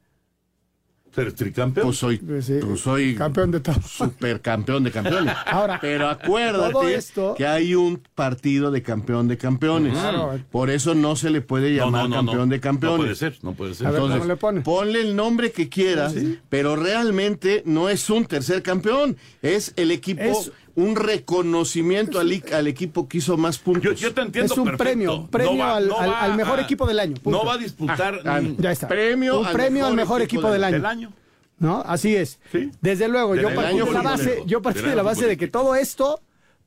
Ser 1.13 1.33
tricampeón. 1.33 1.88
pues 1.88 1.97
soy, 1.97 2.17
Pues 2.17 2.45
sí, 2.45 2.59
pues 2.61 2.79
soy 2.81 3.15
campeón 3.15 3.51
de 3.51 3.59
todo. 3.59 3.75
supercampeón 3.81 4.83
de 4.83 4.91
campeones. 4.91 5.35
Ahora, 5.45 5.80
pero 5.81 6.07
acuérdate 6.09 6.95
esto- 6.95 7.35
que 7.35 7.45
hay 7.47 7.75
un 7.75 8.01
partido 8.16 8.71
de 8.71 8.81
campeón 8.81 9.28
de 9.28 9.37
campeones. 9.37 9.94
Claro. 9.94 10.39
Por 10.51 10.69
eso 10.69 10.95
no 10.95 11.16
se 11.16 11.30
le 11.30 11.42
puede 11.42 11.73
llamar 11.73 12.04
no, 12.04 12.09
no, 12.09 12.16
campeón 12.18 12.49
no. 12.49 12.54
de 12.54 12.59
campeones. 12.59 12.97
No 12.99 13.04
puede 13.04 13.16
ser, 13.16 13.37
no 13.42 13.54
puede 13.54 13.73
ser. 13.73 13.87
A 13.87 13.92
ver, 13.92 13.99
Entonces, 14.01 14.19
¿cómo 14.19 14.28
le 14.33 14.37
pone? 14.37 14.61
ponle 14.61 15.01
el 15.01 15.16
nombre 15.16 15.51
que 15.51 15.69
quieras, 15.69 16.13
pero 16.49 16.75
realmente 16.75 17.63
no 17.66 17.89
es 17.89 18.09
un 18.09 18.25
tercer 18.25 18.61
campeón, 18.63 19.18
es 19.42 19.73
el 19.75 19.92
equipo, 19.92 20.21
Es- 20.21 20.51
un 20.80 20.95
reconocimiento 20.95 22.19
al, 22.19 22.68
equipo 22.68 23.07
que 23.07 23.18
hizo 23.19 23.38
más 23.38 23.57
puntos. 23.59 23.83
Yo, 23.83 23.94
yo 23.94 24.14
te 24.14 24.21
entiendo 24.21 24.54
Es 24.54 24.57
un 24.57 24.66
perfecto. 24.66 24.83
premio, 24.83 25.28
premio 25.28 25.52
No 25.54 25.57
va- 25.59 25.76
al, 25.78 25.88
no 25.88 26.00
al- 26.00 26.09
va 26.09 26.21
al 26.21 26.36
mejor 26.36 26.59
a- 26.59 26.62
equipo 26.64 26.86
del 26.88 27.00
año. 27.00 27.16
punto. 27.16 27.38
No 27.40 27.45
va 27.45 27.54
a 27.54 27.57
disputar 27.57 28.21
Ah, 28.26 28.40
ni- 28.40 28.56
Ya 28.57 28.71
está. 28.71 28.88
Premio 28.88 29.40
un 29.40 29.45
al 29.48 29.54
premio 29.54 29.74
mejor 29.86 29.90
al 29.90 29.95
mejor 29.95 30.21
equipo 30.21 30.40
equipo 30.42 30.52
del 30.52 30.62
del- 30.62 30.64
año. 30.66 30.76
del 30.78 30.86
año. 30.86 31.14
¿No? 31.59 31.83
Así 31.86 32.16
es. 32.16 32.40
Sí. 32.52 32.71
Desde 32.81 33.07
luego, 33.09 33.33
Del 33.33 33.42
yo 33.44 33.54
partí 33.56 33.78
de 33.80 33.92
la 33.92 34.02
base, 34.02 34.44
yo 34.45 34.62
partí 34.62 34.78
Del 34.78 34.86
de 34.86 34.92
año 34.92 34.98
la 34.98 35.04
base 35.04 35.28
de 35.28 35.36
que 35.38 35.48
todo 35.50 35.76
esto 35.76 36.21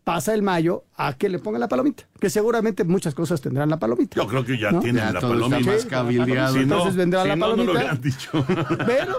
pasa 0.05 0.35
el 0.35 0.43
mayo 0.43 0.85
a 0.97 1.15
que 1.15 1.29
le 1.31 1.39
pongan 1.39 1.61
la 1.61 1.69
palomita. 1.69 2.05
Que 2.21 2.29
seguramente 2.29 2.85
muchas 2.85 3.15
cosas 3.15 3.41
tendrán 3.41 3.71
la 3.71 3.79
palomita. 3.79 4.17
Yo 4.17 4.27
creo 4.27 4.45
que 4.45 4.59
ya 4.59 4.71
¿No? 4.73 4.81
tienen 4.81 5.03
Ya 5.05 5.13
la 5.13 5.21
palomita. 5.21 5.61
más 5.61 5.85
cabildeado. 5.87 6.53
Si 6.53 6.59
no, 6.59 6.63
Entonces 6.77 6.97
vendrá 6.97 7.23
si 7.23 7.29
la 7.29 7.37
no, 7.37 7.57
no 7.57 7.65
lo 7.65 7.73
palomita. 7.73 7.95
dicho. 8.03 8.45
Pero 8.87 9.19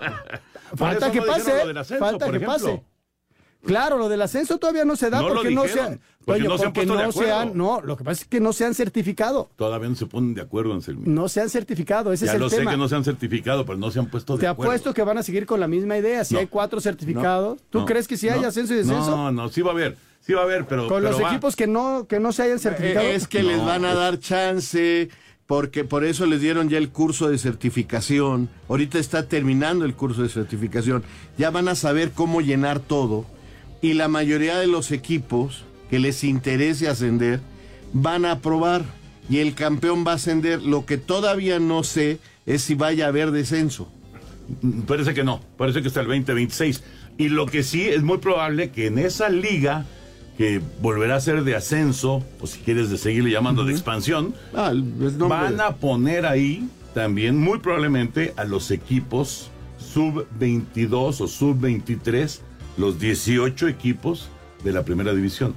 falta 0.76 1.12
que 1.12 1.22
pase, 1.22 1.52
ascenso, 1.54 2.00
falta 2.06 2.26
que 2.30 2.38
ejemplo. 2.38 2.54
pase. 2.54 2.84
Claro, 3.66 3.98
lo 3.98 4.10
del 4.10 4.22
ascenso 4.22 4.58
todavía 4.58 4.84
no 4.84 4.96
se 4.98 5.10
da 5.10 5.22
No 5.22 5.30
lo 5.30 5.36
porque 5.36 5.52
no 5.52 5.66
se 5.68 5.80
han, 5.80 6.02
porque 6.26 6.42
Toño, 6.42 6.50
no 6.52 6.58
se 6.58 6.66
han 6.66 6.74
porque 6.74 6.86
no 6.86 7.12
se 7.14 7.32
han, 7.32 7.58
no, 7.58 7.82
lo 7.82 7.96
que 7.96 8.04
pasa 8.04 8.24
es 8.24 8.28
que 8.28 8.40
no 8.42 8.52
se 8.52 8.66
han 8.66 8.74
certificado, 8.74 9.50
Todavía 9.56 9.88
no 9.88 9.96
se 9.96 10.06
ponen 10.06 10.34
de 10.34 10.42
acuerdo 10.42 10.74
en 10.74 10.82
Selmi. 10.82 11.04
no 11.08 11.30
se 11.30 11.40
han 11.42 11.50
certificado, 11.50 12.12
ese 12.12 12.26
Ya 12.26 12.32
es 12.32 12.36
el 12.36 12.42
lo 12.42 12.50
sé 12.50 12.58
tema. 12.58 12.72
que 12.72 12.78
no 12.78 12.90
se 12.90 12.96
han 12.96 13.06
certificado, 13.06 13.66
pero 13.66 13.78
no 13.78 13.90
se 13.90 14.00
han 14.00 14.08
puesto 14.08 14.36
de 14.36 14.42
Te 14.42 14.48
acuerdo. 14.48 14.72
apuesto 14.72 14.94
que 14.94 15.04
van 15.04 15.18
a 15.18 15.24
seguir 15.24 15.46
con 15.46 15.60
la 15.62 15.68
misma 15.70 15.98
idea. 15.98 16.26
Si 16.26 16.34
No. 16.34 16.42
hay 16.42 16.48
cuatro 16.48 16.82
certificados, 16.82 17.60
¿tú 17.70 17.80
No, 17.80 17.86
crees 17.86 18.08
que 18.08 18.18
si 18.18 18.28
hay 18.28 18.42
no, 18.42 18.48
ascenso 18.48 18.74
y 18.74 18.78
descenso? 18.78 19.10
No, 19.16 19.32
no, 19.32 19.48
sí 19.50 19.62
va 19.62 19.70
a 19.72 19.74
haber, 19.74 19.98
sí 20.20 20.34
va 20.34 20.42
a 20.42 20.44
haber, 20.44 20.66
pero... 20.66 20.88
con 20.90 21.02
pero 21.02 21.12
los 21.14 21.24
va. 21.24 21.30
equipos 21.32 21.56
que 21.56 21.68
no 21.68 22.06
que 22.08 22.20
no 22.20 22.34
se 22.34 22.44
hayan 22.44 22.60
certificado. 22.60 23.06
Eh, 23.08 23.16
Es 23.16 23.28
que 23.30 23.44
les 23.44 23.64
van 23.64 23.86
a 23.86 23.94
dar 23.94 24.20
chance, 24.20 25.08
porque 25.48 25.84
por 25.86 26.04
eso 26.04 26.26
les 26.26 26.42
dieron 26.42 26.68
ya 26.68 26.78
el 26.78 26.90
curso 26.90 27.30
de 27.30 27.38
certificación. 27.38 28.50
Ahorita 28.68 29.00
está 29.00 29.28
terminando 29.28 29.86
el 29.86 29.94
curso 29.94 30.22
de 30.22 30.30
certificación. 30.30 31.04
Ya 31.38 31.50
van 31.50 31.68
a 31.70 31.76
saber 31.76 32.12
cómo 32.12 32.42
llenar 32.42 32.80
todo. 32.82 33.26
Y 33.84 33.94
la 33.94 34.08
mayoría 34.08 34.58
de 34.58 34.66
los 34.68 34.92
equipos 34.92 35.64
que 35.92 36.00
les 36.00 36.24
interese 36.24 36.88
ascender 36.88 37.42
van 37.92 38.26
a 38.26 38.32
aprobar. 38.32 38.84
Y 39.30 39.40
el 39.40 39.54
campeón 39.54 40.06
va 40.08 40.14
a 40.14 40.16
ascender. 40.16 40.64
Lo 40.64 40.86
que 40.86 40.98
todavía 40.98 41.60
no 41.60 41.84
sé 41.84 42.18
es 42.46 42.62
si 42.64 42.76
vaya 42.76 43.06
a 43.06 43.08
haber 43.10 43.32
descenso. 43.32 43.90
Mm, 44.62 44.82
Parece 44.84 45.14
que 45.14 45.24
no, 45.24 45.42
parece 45.58 45.82
que 45.82 45.90
hasta 45.90 46.00
el 46.00 46.08
2026. 46.08 46.82
Y 47.18 47.28
lo 47.30 47.46
que 47.46 47.62
sí 47.62 47.82
es 47.84 48.02
muy 48.02 48.18
probable 48.18 48.72
que 48.72 48.88
en 48.88 48.98
esa 48.98 49.30
liga 49.30 49.86
que 50.38 50.62
volverá 50.82 51.18
a 51.18 51.20
ser 51.20 51.44
de 51.44 51.56
ascenso, 51.56 52.24
o 52.42 52.48
si 52.48 52.60
quieres 52.60 52.90
de 52.90 52.98
seguirle 52.98 53.30
llamando 53.32 53.66
de 53.66 53.74
expansión, 53.74 54.34
Ah, 54.56 54.74
van 55.20 55.62
a 55.62 55.76
poner 55.76 56.26
ahí 56.26 56.68
también 56.94 57.38
muy 57.38 57.60
probablemente 57.60 58.34
a 58.38 58.46
los 58.46 58.72
equipos 58.72 59.52
sub 59.78 60.26
22 60.40 61.22
o 61.22 61.28
sub 61.28 61.60
23, 61.60 62.42
los 62.78 63.00
18 63.00 63.68
equipos 63.68 64.30
de 64.64 64.72
la 64.72 64.84
primera 64.84 65.14
división. 65.14 65.54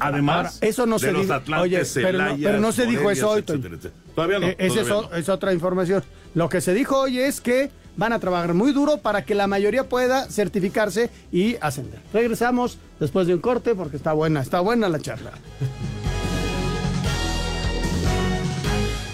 Además, 0.00 0.36
Ahora, 0.56 0.68
eso 0.68 0.86
no 0.86 0.96
de 0.98 1.06
se 1.06 1.12
los 1.12 1.22
dijo. 1.22 1.34
Atlantes, 1.34 1.96
Oye, 1.96 2.04
pero 2.06 2.18
no- 2.18 2.24
Celayas, 2.24 2.40
pero 2.50 2.60
no 2.60 2.72
se 2.72 2.86
dijo 2.86 3.10
eso 3.10 3.30
hoy, 3.30 3.40
etcétera, 3.40 3.62
Toño. 3.62 3.74
etcétera. 3.76 3.94
Todavía 4.14 4.38
no. 4.38 4.46
Eh, 4.46 4.56
esa 4.58 4.80
es, 4.80 4.86
todavía 4.88 5.10
no. 5.10 5.16
es 5.16 5.28
otra 5.28 5.52
información. 5.52 6.04
Lo 6.34 6.48
que 6.48 6.60
se 6.60 6.72
dijo 6.74 7.00
hoy 7.00 7.18
es 7.18 7.40
que 7.40 7.70
van 7.96 8.12
a 8.12 8.20
trabajar 8.20 8.54
muy 8.54 8.72
duro 8.72 8.98
para 8.98 9.24
que 9.24 9.34
la 9.34 9.48
mayoría 9.48 9.88
pueda 9.88 10.30
certificarse 10.30 11.10
y 11.32 11.56
ascender. 11.60 11.98
Regresamos 12.12 12.78
después 13.00 13.26
de 13.26 13.34
un 13.34 13.40
corte 13.40 13.74
porque 13.74 13.96
está 13.96 14.12
buena, 14.12 14.40
está 14.40 14.60
buena 14.60 14.88
la 14.88 15.00
charla. 15.00 15.32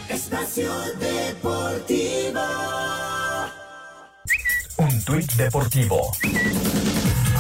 Espacio 0.09 0.71
Deportivo. 1.01 2.41
Un 4.77 5.05
tuit 5.05 5.33
deportivo. 5.35 6.11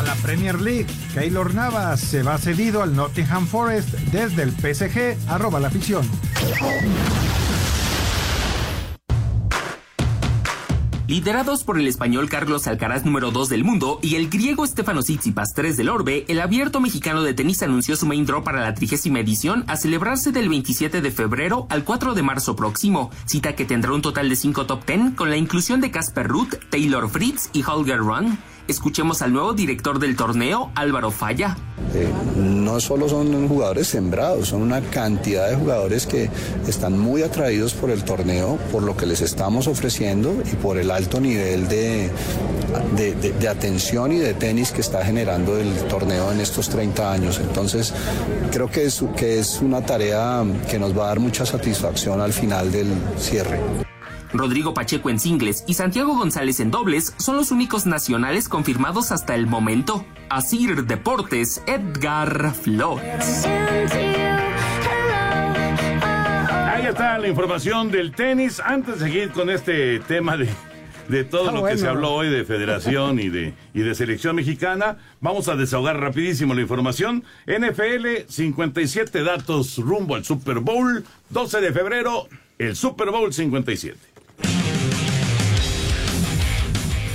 La 0.04 0.14
Premier 0.16 0.61
League, 0.61 0.87
Keylor 1.14 1.54
Navas 1.54 1.99
se 2.00 2.23
va 2.23 2.37
cedido 2.37 2.82
al 2.82 2.94
Nottingham 2.94 3.46
Forest 3.46 3.94
desde 4.12 4.42
el 4.42 4.50
PSG, 4.50 5.16
arroba 5.28 5.61
la 5.61 5.68
afición. 5.68 6.06
Liderados 11.06 11.64
por 11.64 11.78
el 11.78 11.87
español 11.87 12.28
Carlos 12.28 12.66
Alcaraz 12.66 13.04
número 13.04 13.30
2 13.30 13.49
del 13.49 13.64
mundo 13.64 13.99
y 14.02 14.16
el 14.16 14.28
griego 14.28 14.66
Stefano 14.66 15.02
Tsitsipas 15.02 15.54
3 15.54 15.76
del 15.76 15.88
Orbe, 15.88 16.25
el 16.28 16.40
abierto 16.40 16.80
mexicano 16.80 17.23
de 17.23 17.32
tenis 17.32 17.62
anunció 17.62 17.96
su 17.96 18.04
main 18.04 18.26
draw 18.26 18.42
para 18.42 18.61
la 18.61 18.75
trigésima 18.75 19.20
edición 19.20 19.64
a 19.68 19.76
celebrarse 19.76 20.32
del 20.32 20.49
27 20.49 21.00
de 21.00 21.11
febrero 21.11 21.66
al 21.70 21.84
4 21.84 22.14
de 22.14 22.23
marzo 22.23 22.56
próximo, 22.56 23.11
cita 23.26 23.54
que 23.54 23.64
tendrá 23.64 23.92
un 23.92 24.02
total 24.02 24.28
de 24.28 24.37
5 24.37 24.66
top 24.66 24.84
10 24.87 25.14
con 25.14 25.30
la 25.30 25.37
inclusión 25.37 25.80
de 25.80 25.90
Casper 25.90 26.26
Ruth, 26.26 26.54
Taylor 26.70 27.08
Fritz 27.08 27.49
y 27.52 27.62
Holger 27.62 27.99
Run. 27.99 28.38
Escuchemos 28.66 29.21
al 29.21 29.33
nuevo 29.35 29.52
director 29.52 29.99
del 29.99 30.16
torneo, 30.16 30.71
Álvaro 30.75 31.11
Falla. 31.11 31.56
Eh, 31.94 32.09
no 32.37 32.80
solo 32.80 33.09
son 33.11 33.47
jugadores 33.47 33.88
sembrados, 33.88 34.49
son 34.49 34.62
una 34.62 34.80
cantidad 34.80 35.50
de 35.50 35.56
jugadores 35.56 36.06
que 36.06 36.30
están 36.66 36.99
muy 36.99 37.23
atraídos 37.23 37.75
por 37.75 37.90
el 37.90 38.04
torneo, 38.04 38.59
por 38.73 38.83
lo 38.83 38.97
que 38.97 39.04
les 39.04 39.21
estamos 39.21 39.66
ofreciendo 39.66 40.35
y 40.50 40.56
por 40.56 40.78
el 40.78 40.90
alto 40.90 41.21
nivel 41.21 41.68
de, 41.68 42.11
de, 42.97 43.14
de- 43.14 43.49
atención 43.49 44.12
y 44.12 44.18
de 44.18 44.33
tenis 44.33 44.73
que 44.73 44.80
está 44.80 45.04
generando 45.04 45.59
el 45.59 45.71
torneo 45.88 46.33
en 46.33 46.40
estos 46.40 46.71
30 46.71 47.12
años. 47.12 47.38
Entonces, 47.40 47.92
creo 48.50 48.71
que 48.71 48.87
es, 48.87 49.04
que 49.14 49.38
es 49.38 49.61
una 49.61 49.85
tarea 49.85 50.42
que 50.71 50.78
nos 50.78 50.97
va 50.99 51.04
a 51.04 51.09
dar 51.09 51.21
mucha 51.21 51.44
satisfacción 51.44 52.21
al 52.23 52.33
final 52.33 52.73
del 52.73 52.88
cierre. 53.18 53.61
Rodrigo 54.34 54.74
Pacheco 54.74 55.10
en 55.10 55.20
singles 55.20 55.64
y 55.68 55.74
Santiago 55.74 56.16
González 56.16 56.58
en 56.60 56.70
dobles 56.72 57.14
son 57.18 57.36
los 57.36 57.52
únicos 57.52 57.86
nacionales 57.86 58.48
confirmados 58.48 59.12
hasta 59.12 59.34
el 59.36 59.46
momento. 59.46 60.04
Asir 60.28 60.84
Deportes, 60.84 61.62
Edgar 61.66 62.52
Flores. 62.54 63.46
Ahí 66.50 66.86
está 66.86 67.18
la 67.18 67.28
información 67.28 67.90
del 67.92 68.12
tenis. 68.12 68.60
Antes 68.60 68.98
de 68.98 69.06
seguir 69.06 69.30
con 69.30 69.50
este 69.50 70.00
tema 70.00 70.36
de, 70.36 70.48
de 71.08 71.22
todo 71.24 71.50
Ah, 71.50 71.52
lo 71.52 71.64
que 71.64 71.78
se 71.78 71.86
habló 71.86 72.12
hoy 72.12 72.28
de 72.28 72.44
federación 72.44 73.20
y 73.20 73.28
de, 73.28 73.54
y 73.72 73.80
de 73.80 73.94
selección 73.94 74.34
mexicana, 74.34 74.96
vamos 75.20 75.46
a 75.48 75.54
desahogar 75.54 76.00
rapidísimo 76.00 76.54
la 76.54 76.62
información. 76.62 77.22
NFL, 77.46 78.26
57 78.28 79.22
datos 79.22 79.78
rumbo 79.78 80.16
al 80.16 80.24
Super 80.24 80.58
Bowl, 80.58 81.04
12 81.30 81.60
de 81.60 81.72
febrero, 81.72 82.26
el 82.58 82.74
Super 82.74 83.10
Bowl 83.10 83.32
57. 83.32 83.96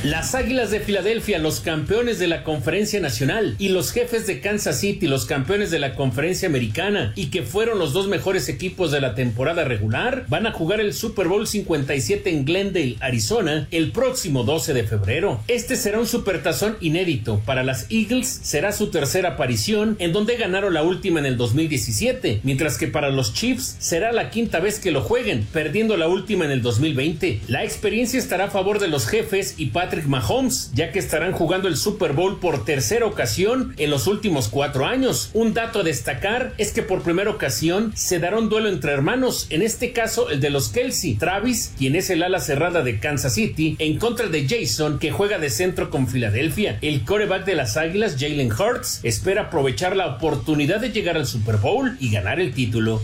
Las 0.09 0.33
Águilas 0.33 0.71
de 0.71 0.79
Filadelfia, 0.79 1.37
los 1.37 1.59
campeones 1.59 2.17
de 2.17 2.25
la 2.25 2.43
Conferencia 2.43 2.99
Nacional, 2.99 3.55
y 3.59 3.69
los 3.69 3.91
jefes 3.91 4.25
de 4.25 4.41
Kansas 4.41 4.79
City, 4.79 5.05
los 5.05 5.27
campeones 5.27 5.69
de 5.69 5.77
la 5.77 5.93
Conferencia 5.93 6.49
Americana, 6.49 7.13
y 7.15 7.27
que 7.27 7.43
fueron 7.43 7.77
los 7.77 7.93
dos 7.93 8.07
mejores 8.07 8.49
equipos 8.49 8.89
de 8.91 9.01
la 9.01 9.13
temporada 9.13 9.65
regular, 9.65 10.25
van 10.27 10.47
a 10.47 10.51
jugar 10.51 10.81
el 10.81 10.95
Super 10.95 11.27
Bowl 11.27 11.45
57 11.45 12.27
en 12.27 12.43
Glendale, 12.43 12.95
Arizona, 13.01 13.67
el 13.69 13.91
próximo 13.91 14.43
12 14.43 14.73
de 14.73 14.83
febrero. 14.83 15.43
Este 15.47 15.75
será 15.75 15.99
un 15.99 16.07
supertazón 16.07 16.77
inédito. 16.81 17.43
Para 17.45 17.63
las 17.63 17.85
Eagles 17.91 18.39
será 18.41 18.71
su 18.71 18.89
tercera 18.89 19.33
aparición, 19.33 19.95
en 19.99 20.11
donde 20.11 20.37
ganaron 20.37 20.73
la 20.73 20.81
última 20.81 21.19
en 21.19 21.27
el 21.27 21.37
2017, 21.37 22.39
mientras 22.41 22.79
que 22.79 22.87
para 22.87 23.11
los 23.11 23.35
Chiefs 23.35 23.75
será 23.77 24.11
la 24.11 24.31
quinta 24.31 24.59
vez 24.59 24.79
que 24.79 24.89
lo 24.89 25.01
jueguen, 25.01 25.45
perdiendo 25.53 25.97
la 25.97 26.07
última 26.07 26.45
en 26.45 26.51
el 26.51 26.63
2020. 26.63 27.41
La 27.47 27.63
experiencia 27.63 28.17
estará 28.17 28.45
a 28.45 28.49
favor 28.49 28.79
de 28.79 28.87
los 28.87 29.05
jefes 29.05 29.53
y 29.59 29.67
Patrick 29.67 29.99
Mahomes, 30.08 30.72
ya 30.74 30.91
que 30.91 31.00
estarán 31.00 31.32
jugando 31.32 31.68
el 31.68 31.77
Super 31.77 32.13
Bowl 32.13 32.39
por 32.39 32.65
tercera 32.65 33.06
ocasión 33.06 33.74
en 33.77 33.89
los 33.89 34.08
últimos 34.08 34.48
cuatro 34.48 34.86
años. 34.86 35.29
Un 35.34 35.53
dato 35.53 35.79
a 35.79 35.84
destacar 35.84 36.53
es 36.58 36.72
que 36.72 36.84
por 36.84 37.01
primera 37.01 37.29
ocasión 37.29 37.91
se 37.96 38.20
dará 38.20 38.38
un 38.38 38.50
duelo 38.50 38.70
entre 38.70 38.91
hermanos, 38.91 39.48
en 39.50 39.62
este 39.62 39.91
caso 39.91 40.29
el 40.29 40.39
de 40.39 40.50
los 40.50 40.70
Kelsey, 40.70 41.15
Travis, 41.15 41.74
quien 41.77 41.96
es 41.96 42.10
el 42.10 42.24
ala 42.24 42.39
cerrada 42.39 42.84
de 42.84 43.00
Kansas 43.00 43.34
City, 43.34 43.75
en 43.79 43.98
contra 43.98 44.27
de 44.27 44.48
Jason, 44.48 45.00
que 45.00 45.12
juega 45.12 45.38
de 45.38 45.50
centro 45.50 45.89
con 45.89 46.08
Filadelfia. 46.08 46.77
El 46.82 47.03
coreback 47.06 47.46
de 47.46 47.56
las 47.56 47.77
Águilas, 47.77 48.15
Jalen 48.20 48.51
Hurts, 48.51 49.01
espera 49.03 49.44
aprovechar 49.44 49.96
la 49.96 50.08
oportunidad 50.08 50.79
de 50.79 50.91
llegar 50.91 51.18
al 51.18 51.27
Super 51.27 51.58
Bowl 51.58 51.98
y 52.00 52.12
ganar 52.12 52.39
el 52.39 52.53
título. 52.53 53.01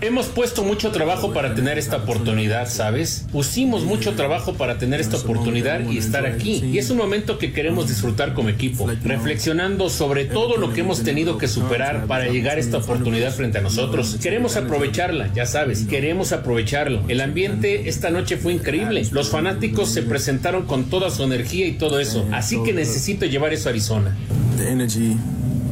Hemos 0.00 0.26
puesto 0.26 0.62
mucho 0.64 0.90
trabajo 0.90 1.32
para 1.32 1.54
tener 1.54 1.78
esta 1.78 1.96
oportunidad, 1.96 2.68
¿sabes? 2.68 3.26
Pusimos 3.32 3.84
mucho 3.84 4.12
trabajo 4.12 4.54
para 4.54 4.78
tener 4.78 5.00
esta 5.00 5.16
oportunidad 5.16 5.88
y 5.88 5.98
estar 5.98 6.26
aquí. 6.26 6.62
Y 6.64 6.78
es 6.78 6.90
un 6.90 6.98
momento 6.98 7.38
que 7.38 7.52
queremos 7.52 7.88
disfrutar 7.88 8.34
como 8.34 8.50
equipo, 8.50 8.86
reflexionando 9.02 9.88
sobre 9.88 10.24
todo 10.24 10.56
lo 10.56 10.72
que 10.72 10.80
hemos 10.80 11.02
tenido 11.02 11.38
que 11.38 11.48
superar 11.48 12.06
para 12.06 12.28
llegar 12.28 12.58
a 12.58 12.60
esta 12.60 12.78
oportunidad 12.78 13.32
frente 13.32 13.58
a 13.58 13.62
nosotros. 13.62 14.18
Queremos 14.22 14.56
aprovecharla, 14.56 15.32
ya 15.32 15.46
sabes, 15.46 15.84
queremos 15.84 16.32
aprovecharlo. 16.32 17.02
El 17.08 17.20
ambiente 17.20 17.88
esta 17.88 18.10
noche 18.10 18.36
fue 18.36 18.52
increíble. 18.52 19.06
Los 19.10 19.30
fanáticos 19.30 19.88
se 19.88 20.02
presentaron 20.02 20.66
con 20.66 20.84
toda 20.84 21.10
su 21.10 21.22
energía 21.22 21.66
y 21.66 21.72
todo 21.72 21.98
eso. 21.98 22.26
Así 22.32 22.62
que 22.62 22.72
necesito 22.72 23.26
llevar 23.26 23.52
eso 23.52 23.68
a 23.68 23.70
Arizona. 23.70 24.16
The 24.58 24.70
energy, 24.70 25.16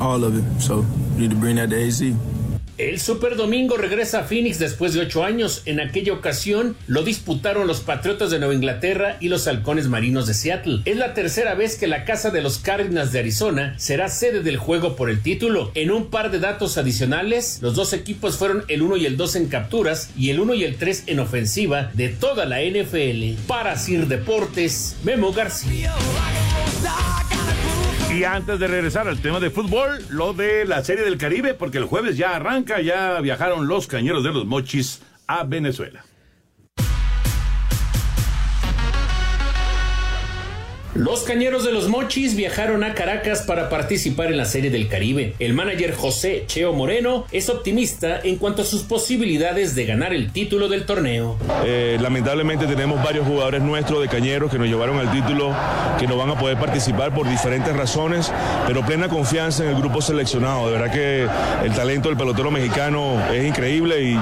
all 0.00 0.24
of 0.24 0.36
it. 0.36 0.44
So 0.58 0.84
El 2.78 2.98
Super 2.98 3.36
Domingo 3.36 3.76
regresa 3.76 4.20
a 4.20 4.24
Phoenix 4.24 4.58
después 4.58 4.94
de 4.94 5.02
ocho 5.02 5.24
años. 5.24 5.62
En 5.66 5.78
aquella 5.78 6.14
ocasión 6.14 6.74
lo 6.86 7.02
disputaron 7.02 7.66
los 7.66 7.80
Patriotas 7.80 8.30
de 8.30 8.38
Nueva 8.38 8.54
Inglaterra 8.54 9.18
y 9.20 9.28
los 9.28 9.46
Halcones 9.46 9.88
Marinos 9.88 10.26
de 10.26 10.34
Seattle. 10.34 10.80
Es 10.86 10.96
la 10.96 11.12
tercera 11.14 11.54
vez 11.54 11.76
que 11.76 11.86
la 11.86 12.04
casa 12.04 12.30
de 12.30 12.40
los 12.40 12.58
Cardinals 12.58 13.12
de 13.12 13.20
Arizona 13.20 13.74
será 13.78 14.08
sede 14.08 14.42
del 14.42 14.56
juego 14.56 14.96
por 14.96 15.10
el 15.10 15.22
título. 15.22 15.70
En 15.74 15.90
un 15.90 16.10
par 16.10 16.30
de 16.30 16.40
datos 16.40 16.78
adicionales, 16.78 17.58
los 17.60 17.76
dos 17.76 17.92
equipos 17.92 18.36
fueron 18.36 18.64
el 18.68 18.82
1 18.82 18.96
y 18.96 19.06
el 19.06 19.16
2 19.16 19.36
en 19.36 19.46
capturas 19.48 20.10
y 20.16 20.30
el 20.30 20.40
1 20.40 20.54
y 20.54 20.64
el 20.64 20.76
3 20.76 21.04
en 21.06 21.20
ofensiva 21.20 21.90
de 21.92 22.08
toda 22.08 22.46
la 22.46 22.62
NFL. 22.62 23.40
Para 23.46 23.76
Sir 23.76 24.08
Deportes, 24.08 24.96
Memo 25.04 25.32
García. 25.32 25.94
Y 28.14 28.24
antes 28.24 28.58
de 28.58 28.68
regresar 28.68 29.08
al 29.08 29.22
tema 29.22 29.40
de 29.40 29.48
fútbol, 29.48 30.04
lo 30.10 30.34
de 30.34 30.66
la 30.66 30.84
Serie 30.84 31.02
del 31.02 31.16
Caribe, 31.16 31.54
porque 31.54 31.78
el 31.78 31.86
jueves 31.86 32.18
ya 32.18 32.36
arranca, 32.36 32.82
ya 32.82 33.18
viajaron 33.20 33.68
los 33.68 33.86
cañeros 33.86 34.22
de 34.22 34.32
los 34.32 34.44
mochis 34.44 35.00
a 35.26 35.44
Venezuela. 35.44 36.04
Los 40.94 41.22
cañeros 41.22 41.64
de 41.64 41.72
los 41.72 41.88
Mochis 41.88 42.36
viajaron 42.36 42.84
a 42.84 42.92
Caracas 42.92 43.42
para 43.46 43.70
participar 43.70 44.26
en 44.30 44.36
la 44.36 44.44
Serie 44.44 44.70
del 44.70 44.88
Caribe. 44.88 45.34
El 45.38 45.54
manager 45.54 45.94
José 45.94 46.44
Cheo 46.46 46.74
Moreno 46.74 47.24
es 47.32 47.48
optimista 47.48 48.20
en 48.22 48.36
cuanto 48.36 48.60
a 48.60 48.64
sus 48.66 48.82
posibilidades 48.82 49.74
de 49.74 49.86
ganar 49.86 50.12
el 50.12 50.30
título 50.32 50.68
del 50.68 50.84
torneo. 50.84 51.38
Eh, 51.64 51.96
lamentablemente 51.98 52.66
tenemos 52.66 53.02
varios 53.02 53.26
jugadores 53.26 53.62
nuestros 53.62 54.02
de 54.02 54.08
Cañeros 54.08 54.50
que 54.50 54.58
nos 54.58 54.68
llevaron 54.68 54.98
al 54.98 55.10
título, 55.10 55.54
que 55.98 56.06
no 56.06 56.18
van 56.18 56.28
a 56.28 56.38
poder 56.38 56.58
participar 56.58 57.14
por 57.14 57.26
diferentes 57.26 57.74
razones, 57.74 58.30
pero 58.66 58.84
plena 58.84 59.08
confianza 59.08 59.64
en 59.64 59.70
el 59.70 59.76
grupo 59.76 60.02
seleccionado. 60.02 60.66
De 60.70 60.72
verdad 60.78 60.92
que 60.92 61.26
el 61.64 61.72
talento 61.72 62.10
del 62.10 62.18
pelotero 62.18 62.50
mexicano 62.50 63.18
es 63.32 63.46
increíble 63.46 64.02
y, 64.02 64.18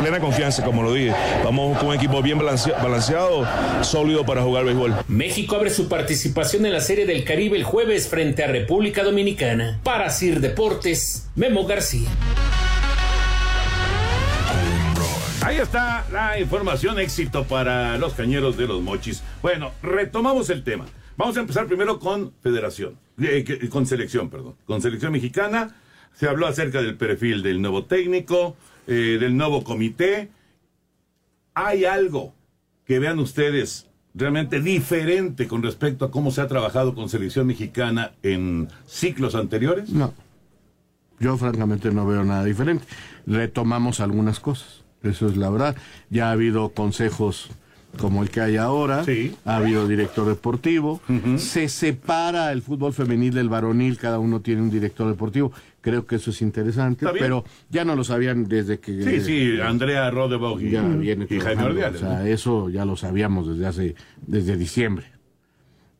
plena 0.00 0.20
confianza, 0.20 0.64
como 0.64 0.84
lo 0.84 0.92
dije. 0.92 1.12
Vamos 1.42 1.76
con 1.78 1.88
un 1.88 1.94
equipo 1.94 2.22
bien 2.22 2.38
balancea- 2.38 2.80
balanceado, 2.80 3.44
sólido 3.82 4.24
para 4.24 4.42
jugar 4.42 4.64
béisbol. 4.64 4.94
México 5.08 5.56
abre 5.56 5.70
su 5.70 5.88
participación 6.04 6.66
en 6.66 6.74
la 6.74 6.82
Serie 6.82 7.06
del 7.06 7.24
Caribe 7.24 7.56
el 7.56 7.64
jueves 7.64 8.08
frente 8.08 8.44
a 8.44 8.46
República 8.46 9.02
Dominicana. 9.02 9.80
Para 9.82 10.10
Sir 10.10 10.38
Deportes, 10.40 11.30
Memo 11.34 11.64
García. 11.64 12.10
Ahí 15.40 15.56
está 15.56 16.04
la 16.12 16.38
información 16.38 16.98
éxito 16.98 17.44
para 17.44 17.96
los 17.96 18.12
cañeros 18.12 18.58
de 18.58 18.66
los 18.66 18.82
mochis. 18.82 19.22
Bueno, 19.40 19.72
retomamos 19.82 20.50
el 20.50 20.62
tema. 20.62 20.84
Vamos 21.16 21.38
a 21.38 21.40
empezar 21.40 21.66
primero 21.68 21.98
con 21.98 22.34
federación, 22.42 22.98
eh, 23.18 23.42
que- 23.42 23.70
con 23.70 23.86
selección, 23.86 24.28
perdón. 24.28 24.56
Con 24.66 24.82
selección 24.82 25.10
mexicana. 25.10 25.74
Se 26.12 26.28
habló 26.28 26.46
acerca 26.46 26.82
del 26.82 26.98
perfil 26.98 27.42
del 27.42 27.62
nuevo 27.62 27.86
técnico, 27.86 28.56
eh, 28.86 29.16
del 29.18 29.38
nuevo 29.38 29.64
comité. 29.64 30.28
¿Hay 31.54 31.86
algo 31.86 32.34
que 32.84 32.98
vean 32.98 33.18
ustedes 33.20 33.86
realmente 34.14 34.60
diferente 34.60 35.48
con 35.48 35.62
respecto 35.62 36.04
a 36.04 36.10
cómo 36.10 36.30
se 36.30 36.40
ha 36.40 36.48
trabajado 36.48 36.94
con 36.94 37.08
selección 37.08 37.46
mexicana 37.46 38.12
en 38.22 38.68
ciclos 38.86 39.34
anteriores? 39.34 39.90
No. 39.90 40.14
Yo 41.20 41.36
francamente 41.36 41.90
no 41.90 42.06
veo 42.06 42.24
nada 42.24 42.44
diferente. 42.44 42.84
Retomamos 43.26 44.00
algunas 44.00 44.40
cosas. 44.40 44.82
Eso 45.02 45.28
es 45.28 45.36
la 45.36 45.50
verdad. 45.50 45.76
Ya 46.10 46.28
ha 46.28 46.32
habido 46.32 46.70
consejos 46.70 47.50
como 47.98 48.22
el 48.22 48.30
que 48.30 48.40
hay 48.40 48.56
ahora. 48.56 49.04
Ha 49.44 49.56
habido 49.56 49.86
director 49.86 50.26
deportivo. 50.26 51.00
Se 51.36 51.68
separa 51.68 52.52
el 52.52 52.62
fútbol 52.62 52.92
femenil 52.92 53.34
del 53.34 53.48
varonil. 53.48 53.98
Cada 53.98 54.18
uno 54.18 54.40
tiene 54.40 54.62
un 54.62 54.70
director 54.70 55.08
deportivo. 55.08 55.52
Creo 55.84 56.06
que 56.06 56.16
eso 56.16 56.30
es 56.30 56.40
interesante. 56.40 57.04
Pero 57.12 57.44
ya 57.68 57.84
no 57.84 57.94
lo 57.94 58.04
sabían 58.04 58.44
desde 58.44 58.80
que... 58.80 59.02
Sí, 59.02 59.20
sí, 59.20 59.60
Andrea 59.60 60.10
Rodebog 60.10 60.58
y, 60.62 60.70
ya 60.70 60.82
viene 60.82 61.26
y 61.28 61.38
Jaime. 61.38 61.62
Ordiales. 61.62 62.02
O 62.02 62.06
sea, 62.06 62.26
eso 62.26 62.70
ya 62.70 62.86
lo 62.86 62.96
sabíamos 62.96 63.46
desde 63.46 63.66
hace, 63.66 63.94
desde 64.26 64.56
diciembre. 64.56 65.04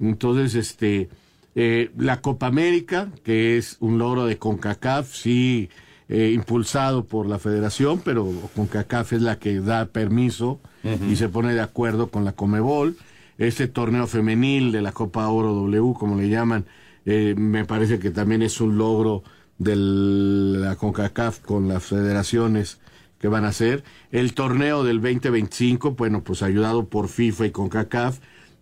Entonces, 0.00 0.54
este, 0.54 1.10
eh, 1.54 1.90
la 1.98 2.22
Copa 2.22 2.46
América, 2.46 3.10
que 3.24 3.58
es 3.58 3.76
un 3.80 3.98
logro 3.98 4.24
de 4.24 4.38
CONCACAF, 4.38 5.14
sí, 5.14 5.68
eh, 6.08 6.32
impulsado 6.34 7.04
por 7.04 7.26
la 7.26 7.38
federación, 7.38 8.00
pero 8.02 8.26
CONCACAF 8.56 9.12
es 9.12 9.20
la 9.20 9.38
que 9.38 9.60
da 9.60 9.84
permiso 9.84 10.60
y 11.10 11.16
se 11.16 11.28
pone 11.28 11.52
de 11.52 11.60
acuerdo 11.60 12.06
con 12.06 12.24
la 12.24 12.32
Comebol. 12.32 12.96
Este 13.36 13.68
torneo 13.68 14.06
femenil 14.06 14.72
de 14.72 14.80
la 14.80 14.92
Copa 14.92 15.28
Oro 15.28 15.52
W, 15.52 15.92
como 15.92 16.16
le 16.16 16.30
llaman, 16.30 16.64
eh, 17.04 17.34
me 17.36 17.66
parece 17.66 17.98
que 17.98 18.10
también 18.10 18.40
es 18.40 18.62
un 18.62 18.78
logro 18.78 19.22
de 19.58 19.76
la 19.76 20.76
CONCACAF 20.76 21.40
con 21.40 21.68
las 21.68 21.84
federaciones 21.84 22.80
que 23.18 23.28
van 23.28 23.44
a 23.44 23.48
hacer. 23.48 23.84
El 24.10 24.34
torneo 24.34 24.84
del 24.84 25.00
2025, 25.00 25.92
bueno, 25.92 26.22
pues 26.22 26.42
ayudado 26.42 26.88
por 26.88 27.08
FIFA 27.08 27.46
y 27.46 27.50
CONCACAF 27.50 28.18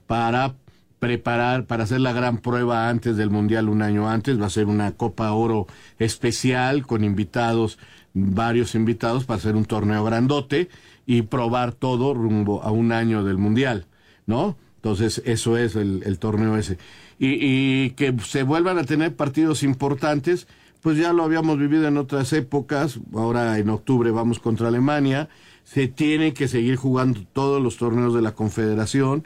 para 0.06 0.54
preparar, 0.98 1.66
para 1.66 1.82
hacer 1.82 2.00
la 2.00 2.12
gran 2.12 2.38
prueba 2.38 2.88
antes 2.88 3.16
del 3.16 3.28
Mundial 3.28 3.68
un 3.68 3.82
año 3.82 4.08
antes. 4.08 4.40
Va 4.40 4.46
a 4.46 4.50
ser 4.50 4.66
una 4.66 4.92
Copa 4.92 5.32
Oro 5.32 5.66
especial 5.98 6.86
con 6.86 7.02
invitados, 7.02 7.78
varios 8.14 8.76
invitados 8.76 9.24
para 9.24 9.38
hacer 9.38 9.56
un 9.56 9.64
torneo 9.64 10.04
grandote 10.04 10.68
y 11.06 11.22
probar 11.22 11.72
todo 11.72 12.14
rumbo 12.14 12.62
a 12.62 12.70
un 12.70 12.92
año 12.92 13.24
del 13.24 13.38
Mundial, 13.38 13.86
¿no? 14.26 14.56
Entonces, 14.76 15.22
eso 15.24 15.56
es 15.56 15.74
el, 15.76 16.02
el 16.04 16.18
torneo 16.18 16.56
ese. 16.56 16.78
Y, 17.18 17.38
y 17.40 17.90
que 17.90 18.14
se 18.24 18.42
vuelvan 18.42 18.78
a 18.78 18.84
tener 18.84 19.16
partidos 19.16 19.62
importantes, 19.62 20.46
pues 20.82 20.98
ya 20.98 21.12
lo 21.12 21.22
habíamos 21.24 21.58
vivido 21.58 21.86
en 21.88 21.96
otras 21.96 22.32
épocas. 22.32 22.98
Ahora 23.14 23.58
en 23.58 23.70
octubre 23.70 24.10
vamos 24.10 24.38
contra 24.40 24.68
Alemania. 24.68 25.28
Se 25.64 25.86
tienen 25.88 26.34
que 26.34 26.48
seguir 26.48 26.76
jugando 26.76 27.20
todos 27.32 27.62
los 27.62 27.76
torneos 27.76 28.14
de 28.14 28.22
la 28.22 28.32
Confederación. 28.32 29.24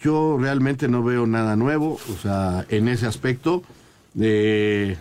Yo 0.00 0.36
realmente 0.38 0.88
no 0.88 1.02
veo 1.02 1.26
nada 1.26 1.56
nuevo, 1.56 1.98
o 2.12 2.16
sea, 2.20 2.66
en 2.68 2.88
ese 2.88 3.06
aspecto. 3.06 3.62
Eh, 4.20 4.96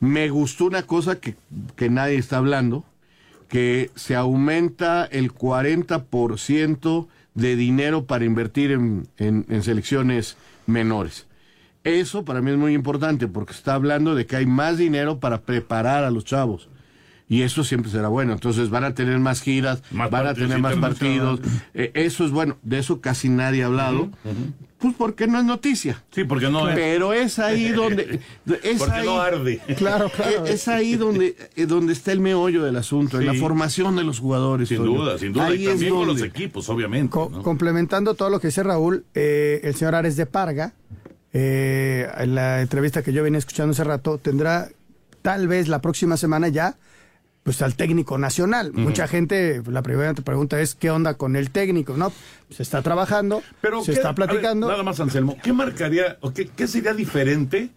me 0.00 0.28
gustó 0.30 0.66
una 0.66 0.82
cosa 0.82 1.20
que, 1.20 1.36
que 1.74 1.88
nadie 1.90 2.16
está 2.16 2.38
hablando, 2.38 2.84
que 3.48 3.90
se 3.94 4.14
aumenta 4.14 5.04
el 5.04 5.32
40% 5.32 7.06
de 7.34 7.56
dinero 7.56 8.04
para 8.06 8.24
invertir 8.24 8.72
en, 8.72 9.06
en- 9.18 9.44
en 9.48 9.62
selecciones 9.62 10.36
menores. 10.66 11.26
Eso 11.86 12.24
para 12.24 12.40
mí 12.42 12.50
es 12.50 12.56
muy 12.56 12.74
importante 12.74 13.28
porque 13.28 13.52
está 13.52 13.74
hablando 13.74 14.14
de 14.14 14.26
que 14.26 14.36
hay 14.36 14.46
más 14.46 14.76
dinero 14.78 15.20
para 15.20 15.42
preparar 15.42 16.04
a 16.04 16.10
los 16.10 16.24
chavos. 16.24 16.68
Y 17.28 17.42
eso 17.42 17.64
siempre 17.64 17.90
será 17.90 18.06
bueno. 18.08 18.32
Entonces 18.34 18.70
van 18.70 18.84
a 18.84 18.94
tener 18.94 19.18
más 19.18 19.40
giras, 19.40 19.82
van 19.90 20.26
a 20.28 20.34
tener 20.34 20.58
más 20.60 20.76
partidos. 20.76 21.40
Eh, 21.74 21.90
eso 21.94 22.24
es 22.24 22.30
bueno. 22.30 22.56
De 22.62 22.78
eso 22.78 23.00
casi 23.00 23.28
nadie 23.28 23.64
ha 23.64 23.66
hablado. 23.66 24.10
Pues 24.78 24.94
porque 24.96 25.26
no 25.26 25.38
es 25.38 25.44
noticia. 25.44 26.04
Sí, 26.12 26.22
porque 26.22 26.48
no 26.50 26.68
es. 26.68 26.76
Pero 26.76 27.12
es 27.12 27.40
ahí 27.40 27.68
donde... 27.72 28.20
Es 28.62 28.78
Porque 28.78 28.94
ahí, 28.94 29.06
no 29.06 29.20
arde. 29.20 29.60
Claro, 29.76 30.08
claro. 30.14 30.44
Es, 30.44 30.50
es 30.52 30.68
ahí 30.68 30.94
donde, 30.94 31.34
eh, 31.56 31.66
donde 31.66 31.94
está 31.94 32.12
el 32.12 32.20
meollo 32.20 32.62
del 32.62 32.76
asunto, 32.76 33.18
en 33.18 33.26
la 33.26 33.34
formación 33.34 33.96
de 33.96 34.04
los 34.04 34.20
jugadores. 34.20 34.68
Sin 34.68 34.78
Toño. 34.78 34.90
duda, 35.02 35.18
sin 35.18 35.32
duda. 35.32 35.46
Ahí 35.46 35.62
y 35.62 35.64
es 35.64 35.70
también 35.70 35.94
con 35.94 36.06
los 36.06 36.22
equipos, 36.22 36.68
obviamente. 36.68 37.10
Co- 37.10 37.28
¿no? 37.32 37.42
Complementando 37.42 38.14
todo 38.14 38.30
lo 38.30 38.38
que 38.38 38.48
dice 38.48 38.62
Raúl, 38.62 39.04
eh, 39.14 39.62
el 39.64 39.74
señor 39.74 39.96
Ares 39.96 40.14
de 40.16 40.26
Parga, 40.26 40.74
eh, 41.38 42.08
en 42.16 42.34
la 42.34 42.62
entrevista 42.62 43.02
que 43.02 43.12
yo 43.12 43.22
venía 43.22 43.38
escuchando 43.38 43.72
hace 43.72 43.84
rato, 43.84 44.16
tendrá 44.16 44.68
tal 45.20 45.48
vez 45.48 45.68
la 45.68 45.80
próxima 45.82 46.16
semana 46.16 46.48
ya 46.48 46.76
pues 47.42 47.60
al 47.62 47.76
técnico 47.76 48.16
nacional. 48.18 48.72
Mucha 48.72 49.06
gente, 49.06 49.62
la 49.70 49.82
primera 49.82 50.14
pregunta 50.14 50.58
es 50.60 50.74
¿qué 50.74 50.90
onda 50.90 51.14
con 51.14 51.36
el 51.36 51.50
técnico? 51.50 51.94
No, 51.96 52.10
se 52.50 52.62
está 52.62 52.80
trabajando, 52.82 53.42
Pero 53.60 53.80
se 53.84 53.92
¿qué- 53.92 53.98
está 53.98 54.08
ver, 54.08 54.14
platicando. 54.16 54.66
nada 54.66 54.82
más, 54.82 54.98
Anselmo. 54.98 55.36
¿Qué 55.42 55.52
marcaría 55.52 56.16
o 56.22 56.32
qué, 56.32 56.48
qué 56.48 56.66
sería 56.66 56.92
diferente 56.94 57.68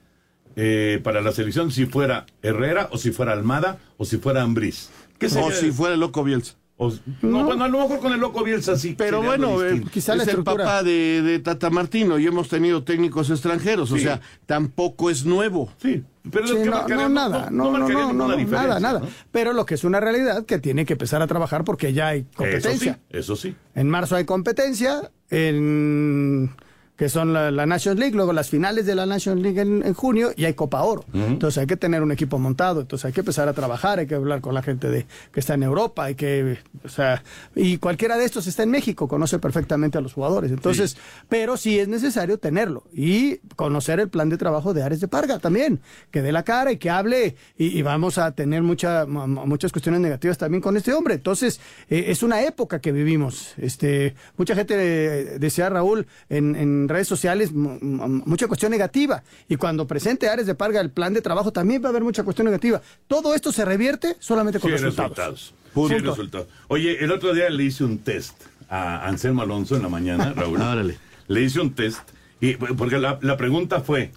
eh, 0.55 0.99
para 1.03 1.21
la 1.21 1.31
selección 1.33 1.69
si 1.71 1.85
fuera 1.85 2.25
Herrera 2.41 2.87
o 2.91 2.97
si 2.97 3.11
fuera 3.11 3.33
Almada 3.33 3.77
o 3.97 4.05
si 4.05 4.17
fuera 4.17 4.41
Ambriz? 4.41 4.89
¿Qué 5.19 5.29
sería? 5.29 5.47
O 5.47 5.51
si 5.51 5.69
fuera 5.71 5.93
el 5.95 5.99
loco 5.99 6.23
Bielsa. 6.23 6.55
O- 6.81 6.93
no, 7.21 7.43
bueno, 7.43 7.65
a 7.65 7.67
lo 7.67 7.77
mejor 7.79 7.99
con 7.99 8.13
el 8.13 8.21
loco 8.21 8.41
Bielsa 8.41 8.77
sí. 8.77 8.95
Pero 8.97 9.21
bueno, 9.21 9.61
eh, 9.65 9.81
la 10.07 10.23
es 10.23 10.27
el 10.29 10.43
papá 10.45 10.81
de, 10.81 11.21
de 11.21 11.39
Tata 11.39 11.69
Martino 11.69 12.17
y 12.17 12.25
hemos 12.25 12.47
tenido 12.47 12.83
técnicos 12.85 13.29
extranjeros, 13.29 13.91
o 13.91 13.97
sea, 13.97 14.21
tampoco 14.45 15.09
es 15.09 15.25
nuevo. 15.25 15.73
Sí, 15.81 16.01
pero 16.31 16.47
Sí, 16.47 16.53
¿qué 16.55 16.65
no, 16.65 16.71
marcaría? 16.71 16.95
no, 17.03 17.09
nada, 17.09 17.49
no, 17.51 17.65
no, 17.65 17.79
no, 17.79 17.79
no, 17.79 17.87
ninguna 17.89 18.13
no, 18.13 18.37
diferencia, 18.37 18.61
nada, 18.67 18.79
nada. 18.79 18.99
¿no? 19.01 19.07
Pero 19.29 19.51
lo 19.51 19.65
que 19.65 19.73
es 19.75 19.83
una 19.83 19.99
realidad 19.99 20.45
que 20.45 20.57
tiene 20.59 20.85
que 20.85 20.93
empezar 20.93 21.21
a 21.21 21.27
trabajar 21.27 21.65
porque 21.65 21.91
ya 21.91 22.07
hay 22.07 22.23
competencia. 22.33 22.99
Eso 23.09 23.11
sí, 23.11 23.17
eso 23.17 23.35
sí. 23.35 23.55
En 23.75 23.89
marzo 23.89 24.15
hay 24.15 24.23
competencia, 24.23 25.11
en 25.29 26.51
que 26.99 27.07
son 27.07 27.31
la, 27.31 27.49
la 27.49 27.65
Nations 27.65 27.97
League, 27.97 28.13
luego 28.13 28.33
las 28.33 28.49
finales 28.49 28.85
de 28.85 28.93
la 28.93 29.05
Nations 29.05 29.41
League 29.41 29.61
en, 29.61 29.83
en 29.85 29.93
junio 29.93 30.31
y 30.35 30.43
hay 30.43 30.53
Copa 30.53 30.83
Oro. 30.83 31.05
Entonces 31.13 31.57
hay 31.59 31.65
que 31.65 31.77
tener 31.77 32.03
un 32.03 32.11
equipo 32.11 32.37
montado, 32.39 32.81
entonces 32.81 33.05
hay 33.05 33.13
que 33.13 33.21
empezar 33.21 33.47
a 33.47 33.53
trabajar, 33.53 33.99
hay 33.99 34.05
que 34.05 34.15
hablar 34.15 34.41
con 34.41 34.53
la 34.53 34.61
gente 34.61 34.89
de 34.89 35.05
que 35.31 35.39
está 35.39 35.53
en 35.53 35.63
Europa, 35.63 36.03
hay 36.03 36.15
que, 36.15 36.57
o 36.83 36.89
sea, 36.89 37.23
y 37.55 37.77
cualquiera 37.77 38.17
de 38.17 38.25
estos 38.25 38.47
está 38.47 38.63
en 38.63 38.71
México, 38.71 39.07
conoce 39.07 39.39
perfectamente 39.39 39.97
a 39.97 40.01
los 40.01 40.11
jugadores. 40.11 40.51
Entonces, 40.51 40.97
pero 41.29 41.55
sí 41.55 41.79
es 41.79 41.87
necesario 41.87 42.37
tenerlo 42.37 42.83
y 42.93 43.37
conocer 43.55 44.01
el 44.01 44.09
plan 44.09 44.27
de 44.27 44.35
trabajo 44.35 44.73
de 44.73 44.83
Ares 44.83 44.99
de 44.99 45.07
Parga 45.07 45.39
también, 45.39 45.79
que 46.11 46.21
dé 46.21 46.33
la 46.33 46.43
cara 46.43 46.73
y 46.73 46.77
que 46.79 46.89
hable 46.89 47.37
y, 47.57 47.79
y 47.79 47.81
vamos 47.81 48.17
a 48.17 48.33
tener 48.33 48.61
mucha, 48.61 49.05
mu- 49.05 49.25
mu- 49.25 49.45
muchas 49.45 49.71
cuestiones 49.71 50.01
negativas 50.01 50.37
también 50.37 50.59
con 50.61 50.75
este 50.75 50.91
hombre. 50.91 51.13
Entonces, 51.13 51.61
eh, 51.89 52.07
es 52.07 52.23
una 52.23 52.41
época 52.41 52.81
que 52.81 52.91
vivimos. 52.91 53.53
Este, 53.55 54.15
mucha 54.35 54.53
gente 54.53 54.73
eh, 54.77 55.39
decía 55.39 55.69
Raúl 55.69 56.05
en, 56.27 56.57
en 56.57 56.88
redes 56.89 57.07
sociales 57.07 57.51
mu- 57.53 57.79
mu- 57.81 58.23
mucha 58.25 58.47
cuestión 58.47 58.71
negativa 58.71 59.23
y 59.47 59.55
cuando 59.55 59.87
presente 59.87 60.27
Ares 60.29 60.45
de 60.45 60.55
Parga 60.55 60.81
el 60.81 60.91
plan 60.91 61.13
de 61.13 61.21
trabajo 61.21 61.51
también 61.53 61.81
va 61.81 61.87
a 61.87 61.89
haber 61.91 62.03
mucha 62.03 62.23
cuestión 62.23 62.45
negativa. 62.45 62.81
Todo 63.07 63.33
esto 63.33 63.51
se 63.51 63.63
revierte 63.65 64.17
solamente 64.19 64.59
con 64.59 64.69
Sí, 64.71 64.77
resultados. 64.77 65.09
resultados. 65.15 65.53
Sí, 65.89 65.97
resultados. 65.99 66.47
Oye, 66.67 67.03
el 67.03 67.11
otro 67.11 67.33
día 67.33 67.49
le 67.49 67.63
hice 67.63 67.83
un 67.83 67.99
test 67.99 68.35
a 68.69 69.07
Anselmo 69.07 69.41
Alonso 69.43 69.75
en 69.75 69.83
la 69.83 69.89
mañana, 69.89 70.33
Raúl. 70.35 70.59
Órale. 70.61 70.97
Le 71.27 71.41
hice 71.43 71.59
un 71.61 71.73
test, 71.73 71.99
y, 72.41 72.55
porque 72.55 72.97
la, 72.97 73.19
la 73.21 73.37
pregunta 73.37 73.81
fue, 73.81 74.11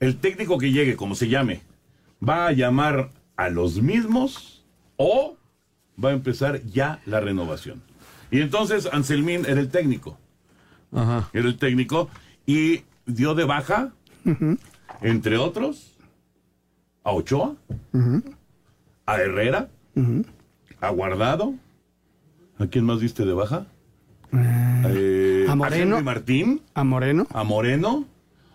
¿el 0.00 0.16
técnico 0.18 0.58
que 0.58 0.72
llegue, 0.72 0.96
como 0.96 1.14
se 1.14 1.28
llame, 1.28 1.62
va 2.26 2.48
a 2.48 2.52
llamar 2.52 3.10
a 3.36 3.48
los 3.48 3.80
mismos 3.80 4.64
o 4.96 5.36
va 6.02 6.10
a 6.10 6.12
empezar 6.12 6.62
ya 6.64 7.00
la 7.06 7.20
renovación? 7.20 7.82
Y 8.30 8.40
entonces 8.40 8.88
Anselmín 8.92 9.44
era 9.46 9.60
el 9.60 9.68
técnico. 9.68 10.18
Ajá. 10.94 11.28
Era 11.32 11.48
el 11.48 11.58
técnico 11.58 12.08
y 12.46 12.82
dio 13.06 13.34
de 13.34 13.44
baja, 13.44 13.92
entre 15.02 15.36
otros, 15.36 15.96
a 17.02 17.12
Ochoa, 17.12 17.56
a 19.06 19.16
Herrera, 19.18 19.68
a 20.80 20.90
Guardado. 20.90 21.54
¿A 22.58 22.66
quién 22.68 22.84
más 22.84 23.00
diste 23.00 23.24
de 23.24 23.32
baja? 23.32 23.66
Eh, 24.32 25.46
a 25.48 25.54
Moreno. 25.56 25.96
Henry 25.96 26.04
Martín, 26.04 26.62
A 26.74 26.84
Moreno. 26.84 27.26
a 27.30 27.42
Moreno. 27.44 28.06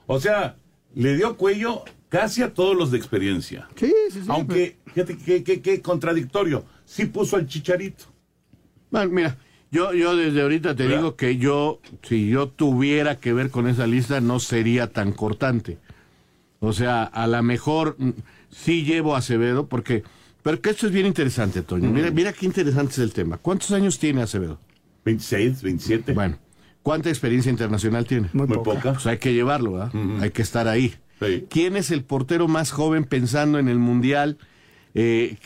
O 0.07 0.19
sea, 0.19 0.55
le 0.95 1.15
dio 1.17 1.35
cuello 1.37 1.83
casi 2.07 2.41
a 2.41 2.53
todos 2.53 2.75
los 2.75 2.91
de 2.91 2.97
experiencia. 2.97 3.67
Sí, 3.75 3.93
sí, 4.11 4.21
sí. 4.21 4.27
Aunque, 4.29 4.77
fíjate 4.87 5.17
qué 5.17 5.43
qué- 5.43 5.61
qué 5.61 5.81
contradictorio. 5.81 6.63
Sí 6.85 7.05
puso 7.05 7.35
al 7.35 7.45
chicharito. 7.47 8.05
Bueno, 8.89 9.11
mira, 9.11 9.37
yo, 9.71 9.93
yo 9.93 10.15
desde 10.15 10.41
ahorita 10.41 10.75
te 10.75 10.83
¿Verdad? 10.83 10.97
digo 10.97 11.15
que 11.15 11.37
yo, 11.37 11.79
si 12.03 12.29
yo 12.29 12.47
tuviera 12.47 13.17
que 13.19 13.33
ver 13.33 13.49
con 13.51 13.67
esa 13.67 13.85
lista, 13.87 14.19
no 14.21 14.39
sería 14.39 14.87
tan 14.87 15.11
cortante. 15.11 15.77
O 16.59 16.73
sea, 16.73 17.03
a 17.03 17.27
lo 17.27 17.41
mejor 17.43 17.95
mm, 17.97 18.09
sí 18.51 18.83
llevo 18.83 19.15
a 19.15 19.19
Acevedo, 19.19 19.67
porque 19.67 20.03
Pero 20.41 20.61
que 20.61 20.69
esto 20.71 20.87
es 20.87 20.93
bien 20.93 21.05
interesante, 21.05 21.61
Toño. 21.61 21.89
Mira, 21.89 22.11
mira 22.11 22.33
qué 22.33 22.45
interesante 22.45 22.93
es 22.93 22.99
el 22.99 23.13
tema. 23.13 23.37
¿Cuántos 23.37 23.71
años 23.71 23.99
tiene 23.99 24.21
Acevedo? 24.21 24.57
26, 25.05 25.61
27. 25.61 26.13
Bueno, 26.13 26.37
¿cuánta 26.83 27.09
experiencia 27.09 27.49
internacional 27.49 28.05
tiene? 28.05 28.29
Muy, 28.33 28.47
Muy 28.47 28.57
poca. 28.57 28.73
poca. 28.73 28.93
Pues 28.93 29.05
hay 29.07 29.17
que 29.17 29.33
llevarlo, 29.33 29.73
¿verdad? 29.73 29.91
Hay 30.21 30.31
que 30.31 30.41
estar 30.41 30.67
ahí. 30.67 30.95
Sí. 31.21 31.45
¿Quién 31.49 31.75
es 31.75 31.91
el 31.91 32.03
portero 32.03 32.47
más 32.47 32.71
joven 32.71 33.03
pensando 33.03 33.59
en 33.59 33.67
el 33.67 33.77
Mundial 33.79 34.37
eh, 34.95 35.37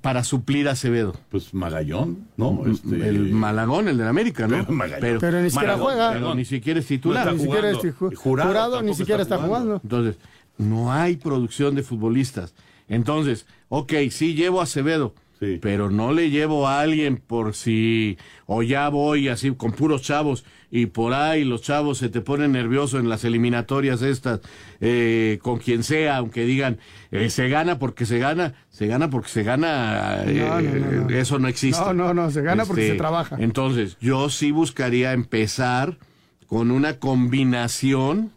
para 0.00 0.22
suplir 0.24 0.68
a 0.68 0.72
Acevedo? 0.72 1.14
Pues 1.30 1.52
Magallón, 1.54 2.28
¿no? 2.36 2.62
Este, 2.66 3.08
El 3.08 3.32
Malagón, 3.32 3.88
el 3.88 3.98
de 3.98 4.06
América, 4.06 4.46
¿no? 4.46 4.64
Magallón. 4.68 5.18
Pero 5.20 5.40
ni 5.42 5.50
siquiera 5.50 5.76
Malagón, 5.76 5.94
juega. 5.94 6.12
pero 6.12 6.34
ni 6.34 6.44
siquiera 6.44 6.80
es 6.80 6.86
titular. 6.86 7.26
No 7.26 7.32
Ni 7.32 7.38
siquiera 7.40 7.70
es 7.70 7.78
Jurado 8.16 8.48
jurado, 8.48 8.82
ni 8.82 8.94
siquiera 8.94 9.22
está 9.22 9.34
está 9.36 9.46
jugando. 9.46 9.80
Entonces, 9.82 10.16
no 10.58 10.92
hay 10.92 11.16
producción 11.16 11.74
de 11.74 11.82
futbolistas. 11.82 12.54
Entonces, 12.88 13.46
ok, 13.68 13.92
sí 14.10 14.34
llevo 14.34 14.60
a 14.60 14.64
Acevedo, 14.64 15.14
Sí. 15.40 15.58
pero 15.60 15.90
no 15.90 16.12
le 16.12 16.30
llevo 16.30 16.68
a 16.68 16.80
alguien 16.80 17.16
por 17.16 17.54
si, 17.54 18.16
o 18.46 18.62
ya 18.62 18.88
voy 18.90 19.28
así 19.28 19.50
con 19.56 19.72
puros 19.72 20.02
chavos 20.02 20.44
y 20.74 20.86
por 20.86 21.12
ahí 21.12 21.44
los 21.44 21.60
chavos 21.60 21.98
se 21.98 22.08
te 22.08 22.22
ponen 22.22 22.52
nerviosos 22.52 22.98
en 22.98 23.10
las 23.10 23.24
eliminatorias 23.24 24.00
estas, 24.00 24.40
eh, 24.80 25.38
con 25.42 25.58
quien 25.58 25.82
sea, 25.84 26.16
aunque 26.16 26.46
digan, 26.46 26.78
eh, 27.10 27.28
se 27.28 27.50
gana 27.50 27.78
porque 27.78 28.06
se 28.06 28.18
gana, 28.18 28.54
se 28.70 28.86
gana 28.86 29.10
porque 29.10 29.28
se 29.28 29.42
gana, 29.42 30.22
eh, 30.24 30.32
No, 30.32 30.62
no, 30.62 30.70
no, 30.72 31.08
no. 31.08 31.10
eso 31.10 31.38
no 31.38 31.46
existe. 31.48 31.78
Este, 31.78 31.92
No, 31.94 32.14
no, 32.14 32.14
no, 32.14 32.30
se 32.30 32.40
gana 32.40 32.64
porque 32.64 32.88
se 32.88 32.94
trabaja. 32.94 33.36
Entonces, 33.38 33.98
yo 34.00 34.30
sí 34.30 34.50
buscaría 34.50 35.12
empezar 35.12 35.98
con 36.46 36.70
una 36.70 36.98
combinación, 36.98 38.32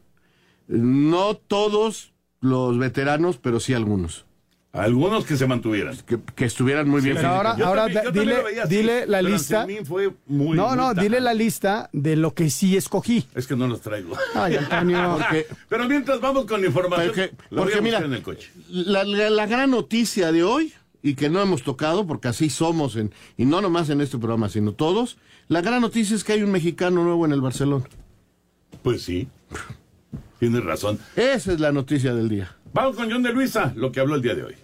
no 0.68 1.36
todos 1.36 2.12
los 2.42 2.78
veteranos, 2.78 3.38
pero 3.38 3.62
sí 3.62 3.74
algunos, 3.74 4.25
Algunos 4.76 5.26
que 5.26 5.38
se 5.38 5.48
mantuvieran. 5.48 5.96
que, 6.06 6.20
que 6.36 6.46
estuvieran 6.46 6.88
muy 6.90 7.02
bien. 7.02 7.18
Ahora, 7.26 7.56
Yo 7.58 7.66
ahora 7.66 7.84
también- 7.84 8.04
yo 8.04 8.12
dile, 8.12 8.38
lo 8.38 8.44
veía 8.44 8.64
así, 8.64 8.76
dile 8.76 9.08
la 9.08 9.22
lista. 9.22 9.66
Fue 9.86 10.14
muy, 10.28 10.58
no, 10.58 10.68
muy 10.68 10.78
no, 10.78 10.94
dile 10.94 11.20
la 11.22 11.34
lista 11.34 11.90
de 11.94 12.16
lo 12.16 12.34
que 12.34 12.50
sí 12.50 12.76
escogí. 12.76 13.26
Es 13.36 13.48
que 13.48 13.56
no 13.56 13.68
los 13.68 13.82
traigo. 13.82 14.16
Ay, 14.34 14.58
Antonio. 14.58 15.18
Porque, 15.20 15.48
Pero 15.70 15.88
mientras 15.88 16.20
vamos 16.20 16.46
con 16.46 16.60
la 16.62 16.68
información, 16.68 17.08
porque, 17.08 17.32
lo 17.52 17.64
voy 17.64 17.72
a 17.72 17.76
porque 17.76 17.82
mira, 17.82 18.00
en 18.00 18.14
el 18.14 18.22
coche. 18.22 18.52
la, 18.70 19.04
la- 19.06 19.30
la 19.30 19.46
gran 19.48 19.72
noticia 19.72 20.32
de 20.32 20.44
hoy, 20.44 20.74
y 21.02 21.14
que 21.16 21.30
no 21.30 21.42
hemos 21.42 21.64
tocado, 21.64 22.06
porque 22.06 22.28
así 22.28 22.50
somos, 22.50 22.96
en, 22.98 23.14
y 23.38 23.46
no 23.46 23.62
nomás 23.62 23.90
en 23.90 24.02
este 24.02 24.18
programa, 24.18 24.50
sino 24.50 24.74
todos, 24.74 25.18
la 25.48 25.62
gran 25.62 25.80
noticia 25.82 26.16
es 26.16 26.24
que 26.24 26.34
hay 26.34 26.44
un 26.44 26.52
mexicano 26.52 27.04
nuevo 27.04 27.26
en 27.26 27.32
el 27.32 27.40
Barcelona. 27.42 27.86
Pues 28.84 29.04
sí. 29.04 29.28
Tienes 30.40 30.64
razón. 30.66 31.00
Esa 31.16 31.54
es 31.54 31.60
la 31.60 31.72
noticia 31.72 32.14
del 32.14 32.28
día. 32.28 32.56
Vamos 32.74 32.96
con 32.98 33.10
John 33.10 33.24
de 33.24 33.32
Luisa, 33.32 33.72
lo 33.76 33.92
que 33.92 34.00
habló 34.02 34.16
el 34.16 34.22
día 34.22 34.36
de 34.36 34.44
hoy. 34.44 34.56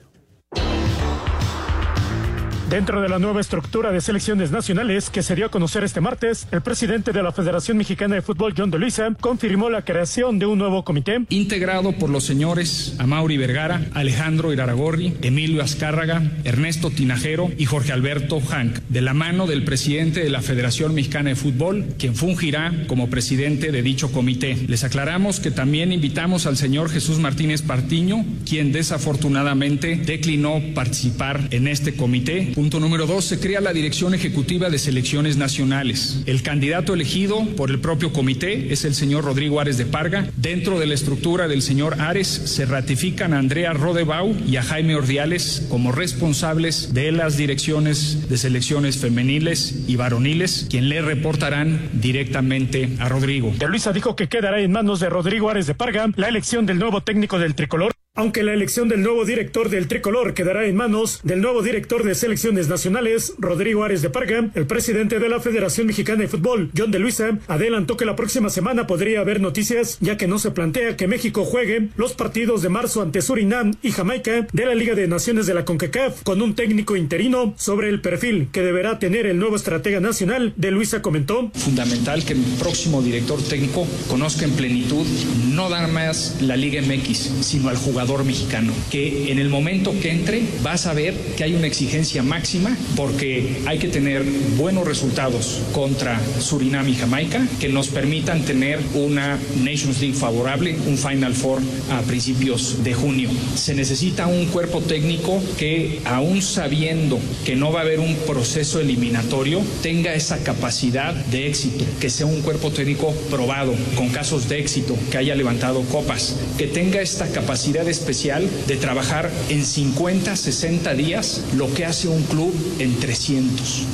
Dentro 2.72 3.02
de 3.02 3.10
la 3.10 3.20
nueva 3.20 3.42
estructura 3.42 3.92
de 3.92 4.00
selecciones 4.00 4.50
nacionales 4.50 5.10
que 5.10 5.24
se 5.24 5.36
dio 5.36 5.48
a 5.48 5.52
conocer 5.52 5.84
este 5.84 6.00
martes, 6.00 6.48
el 6.54 6.62
presidente 6.62 7.12
de 7.12 7.22
la 7.22 7.34
Federación 7.34 7.76
Mexicana 7.76 8.16
de 8.16 8.22
Fútbol, 8.22 8.54
John 8.58 8.72
de 8.72 8.80
Luisa, 8.80 9.10
confirmó 9.20 9.70
la 9.70 9.84
creación 9.84 10.40
de 10.40 10.46
un 10.46 10.58
nuevo 10.58 10.86
comité 10.86 11.20
integrado 11.28 11.92
por 11.92 12.10
los 12.10 12.24
señores 12.24 12.96
Amauri 12.98 13.36
Vergara, 13.36 13.90
Alejandro 13.94 14.54
Iraragorri, 14.54 15.18
Emilio 15.22 15.62
Azcárraga, 15.62 16.24
Ernesto 16.46 16.92
Tinajero 16.92 17.50
y 17.58 17.66
Jorge 17.66 17.92
Alberto 17.92 18.40
Hank, 18.40 18.80
de 18.88 19.02
la 19.02 19.14
mano 19.14 19.48
del 19.48 19.66
presidente 19.66 20.24
de 20.24 20.30
la 20.30 20.42
Federación 20.42 20.96
Mexicana 20.96 21.32
de 21.32 21.36
Fútbol, 21.36 21.88
quien 22.00 22.16
fungirá 22.16 22.72
como 22.88 23.10
presidente 23.10 23.74
de 23.74 23.82
dicho 23.82 24.14
comité. 24.14 24.56
Les 24.70 24.86
aclaramos 24.86 25.42
que 25.42 25.52
también 25.52 25.92
invitamos 25.92 26.46
al 26.46 26.56
señor 26.56 26.90
Jesús 26.90 27.20
Martínez 27.20 27.64
Partiño, 27.64 28.24
quien 28.48 28.72
desafortunadamente 28.72 29.98
declinó 29.98 30.62
participar 30.74 31.50
en 31.52 31.68
este 31.68 31.98
comité. 31.98 32.54
Punto 32.62 32.80
número 32.80 33.08
dos, 33.08 33.26
se 33.26 33.40
crea 33.40 33.60
la 33.60 33.74
Dirección 33.74 34.14
Ejecutiva 34.14 34.70
de 34.70 34.78
Selecciones 34.78 35.36
Nacionales. 35.36 36.22
El 36.28 36.44
candidato 36.44 36.94
elegido 36.94 37.44
por 37.58 37.72
el 37.72 37.80
propio 37.80 38.14
comité 38.14 38.72
es 38.72 38.86
el 38.86 38.94
señor 38.94 39.24
Rodrigo 39.24 39.60
Ares 39.60 39.80
de 39.80 39.88
Parga. 39.88 40.30
Dentro 40.38 40.78
de 40.78 40.86
la 40.86 40.94
estructura 40.94 41.48
del 41.48 41.64
señor 41.64 42.00
Ares 42.00 42.28
se 42.28 42.68
ratifican 42.68 43.34
a 43.34 43.40
Andrea 43.40 43.74
Rodebau 43.74 44.36
y 44.48 44.58
a 44.58 44.62
Jaime 44.62 44.94
Ordiales 44.94 45.66
como 45.72 45.92
responsables 45.92 46.94
de 46.94 47.12
las 47.12 47.36
direcciones 47.36 48.30
de 48.30 48.38
selecciones 48.38 48.98
femeniles 48.98 49.86
y 49.88 49.96
varoniles, 49.96 50.68
quien 50.70 50.88
le 50.88 51.02
reportarán 51.02 51.90
directamente 51.94 52.92
a 53.00 53.10
Rodrigo. 53.10 53.52
De 53.58 53.68
Luisa 53.68 53.92
dijo 53.92 54.16
que 54.16 54.30
quedará 54.30 54.62
en 54.62 54.72
manos 54.72 55.00
de 55.00 55.10
Rodrigo 55.10 55.50
Ares 55.50 55.66
de 55.66 55.74
Parga 55.74 56.12
la 56.16 56.28
elección 56.28 56.68
del 56.68 56.78
nuevo 56.78 57.02
técnico 57.02 57.40
del 57.40 57.56
tricolor. 57.56 57.92
Aunque 58.14 58.44
la 58.44 58.54
elección 58.54 58.90
del 58.90 59.04
nuevo 59.04 59.24
director 59.24 59.70
del 59.70 59.88
tricolor 59.88 60.34
quedará 60.34 60.66
en 60.66 60.76
manos 60.76 61.22
del 61.24 61.40
nuevo 61.40 61.62
director 61.62 62.04
de 62.04 62.14
selecciones 62.14 62.68
nacionales, 62.68 63.36
Rodrigo 63.38 63.86
Ares 63.86 64.02
de 64.02 64.10
Parga, 64.10 64.50
el 64.54 64.68
presidente 64.68 65.18
de 65.18 65.30
la 65.30 65.40
Federación 65.40 65.88
Mexicana 65.88 66.20
de 66.20 66.28
Fútbol, 66.28 66.72
John 66.78 66.92
de 66.92 67.00
Luisa, 67.00 67.40
adelantó 67.48 67.96
que 67.96 68.04
la 68.04 68.18
próxima 68.18 68.50
semana 68.50 68.86
podría 68.86 69.22
haber 69.22 69.40
noticias, 69.40 69.98
ya 70.02 70.18
que 70.18 70.28
no 70.28 70.40
se 70.40 70.52
plantea 70.52 70.98
que 70.98 71.08
México 71.08 71.46
juegue 71.46 71.88
los 71.96 72.12
partidos 72.12 72.62
de 72.62 72.68
marzo 72.68 73.02
ante 73.02 73.22
Surinam 73.22 73.76
y 73.82 73.92
Jamaica 73.92 74.46
de 74.52 74.66
la 74.66 74.76
Liga 74.76 74.94
de 74.94 75.08
Naciones 75.08 75.46
de 75.46 75.54
la 75.54 75.64
CONCACAF 75.64 76.24
con 76.24 76.42
un 76.42 76.54
técnico 76.54 76.98
interino 76.98 77.54
sobre 77.56 77.88
el 77.88 78.02
perfil 78.02 78.50
que 78.52 78.62
deberá 78.62 79.00
tener 79.00 79.26
el 79.26 79.40
nuevo 79.40 79.56
estratega 79.56 80.02
nacional. 80.02 80.52
De 80.58 80.72
Luisa 80.72 81.02
comentó. 81.02 81.50
Fundamental 81.54 82.26
que 82.26 82.34
el 82.34 82.42
próximo 82.60 83.02
director 83.02 83.42
técnico 83.42 83.88
conozca 84.10 84.44
en 84.44 84.52
plenitud 84.52 85.08
no 85.54 85.70
nada 85.70 85.88
más 85.88 86.42
la 86.42 86.58
Liga 86.58 86.82
MX, 86.82 87.46
sino 87.46 87.70
al 87.70 87.78
jugador 87.78 88.01
mexicano, 88.02 88.74
que 88.90 89.32
en 89.32 89.38
el 89.38 89.50
momento 89.50 89.94
que 90.02 90.12
entre 90.12 90.42
va 90.66 90.74
a 90.74 90.78
saber 90.78 91.14
que 91.38 91.44
hay 91.44 91.54
una 91.54 91.68
exigencia 91.68 92.24
máxima 92.24 92.76
porque 92.96 93.62
hay 93.68 93.78
que 93.78 93.88
tener 93.88 94.24
buenos 94.58 94.88
resultados 94.88 95.62
contra 95.72 96.20
Surinam 96.40 96.88
y 96.90 96.96
Jamaica 96.96 97.48
que 97.60 97.70
nos 97.70 97.90
permitan 97.90 98.42
tener 98.42 98.80
una 98.96 99.38
Nations 99.64 100.02
League 100.02 100.16
favorable, 100.16 100.76
un 100.88 100.98
Final 100.98 101.34
Four 101.34 101.62
a 101.92 102.02
principios 102.02 102.84
de 102.84 102.94
junio. 102.94 103.30
Se 103.56 103.76
necesita 103.76 104.26
un 104.26 104.46
cuerpo 104.48 104.82
técnico 104.82 105.42
que 105.58 106.00
aún 106.06 106.42
sabiendo 106.42 107.20
que 107.46 107.56
no 107.56 107.72
va 107.72 107.82
a 107.82 107.84
haber 107.84 108.00
un 108.00 108.16
proceso 108.28 108.80
eliminatorio, 108.80 109.62
tenga 109.84 110.16
esa 110.16 110.40
capacidad 110.44 111.14
de 111.14 111.48
éxito, 111.48 111.86
que 112.00 112.10
sea 112.10 112.26
un 112.26 112.42
cuerpo 112.42 112.72
técnico 112.72 113.14
probado, 113.30 113.76
con 113.96 114.10
casos 114.10 114.50
de 114.50 114.60
éxito, 114.60 114.98
que 115.12 115.18
haya 115.18 115.36
levantado 115.36 115.82
copas, 115.84 116.36
que 116.58 116.68
tenga 116.68 117.02
esta 117.02 117.28
capacidad 117.28 117.88
especial 117.92 118.50
de 118.68 118.78
trabajar 118.78 119.30
en 119.50 119.64
50, 119.64 120.36
60 120.36 120.94
días 120.94 121.42
lo 121.56 121.72
que 121.74 121.86
hace 121.86 122.08
un 122.08 122.24
club 122.24 122.54
en 122.80 123.00
300. 123.00 123.86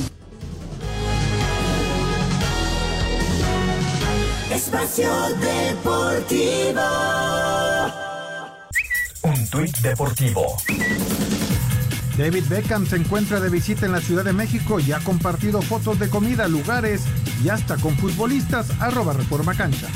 Espacio 4.50 5.10
Deportivo. 5.40 6.80
Un 9.22 9.46
tuit 9.50 9.76
deportivo. 9.78 10.56
David 12.16 12.44
Beckham 12.48 12.84
se 12.84 12.96
encuentra 12.96 13.38
de 13.38 13.48
visita 13.48 13.86
en 13.86 13.92
la 13.92 14.00
Ciudad 14.00 14.24
de 14.24 14.32
México 14.32 14.80
y 14.80 14.90
ha 14.90 14.98
compartido 14.98 15.62
fotos 15.62 16.00
de 16.00 16.10
comida, 16.10 16.48
lugares 16.48 17.02
y 17.44 17.48
hasta 17.48 17.76
con 17.76 17.96
futbolistas 17.96 18.70
arroba 18.80 19.12
reforma 19.12 19.54
cancha. 19.54 19.86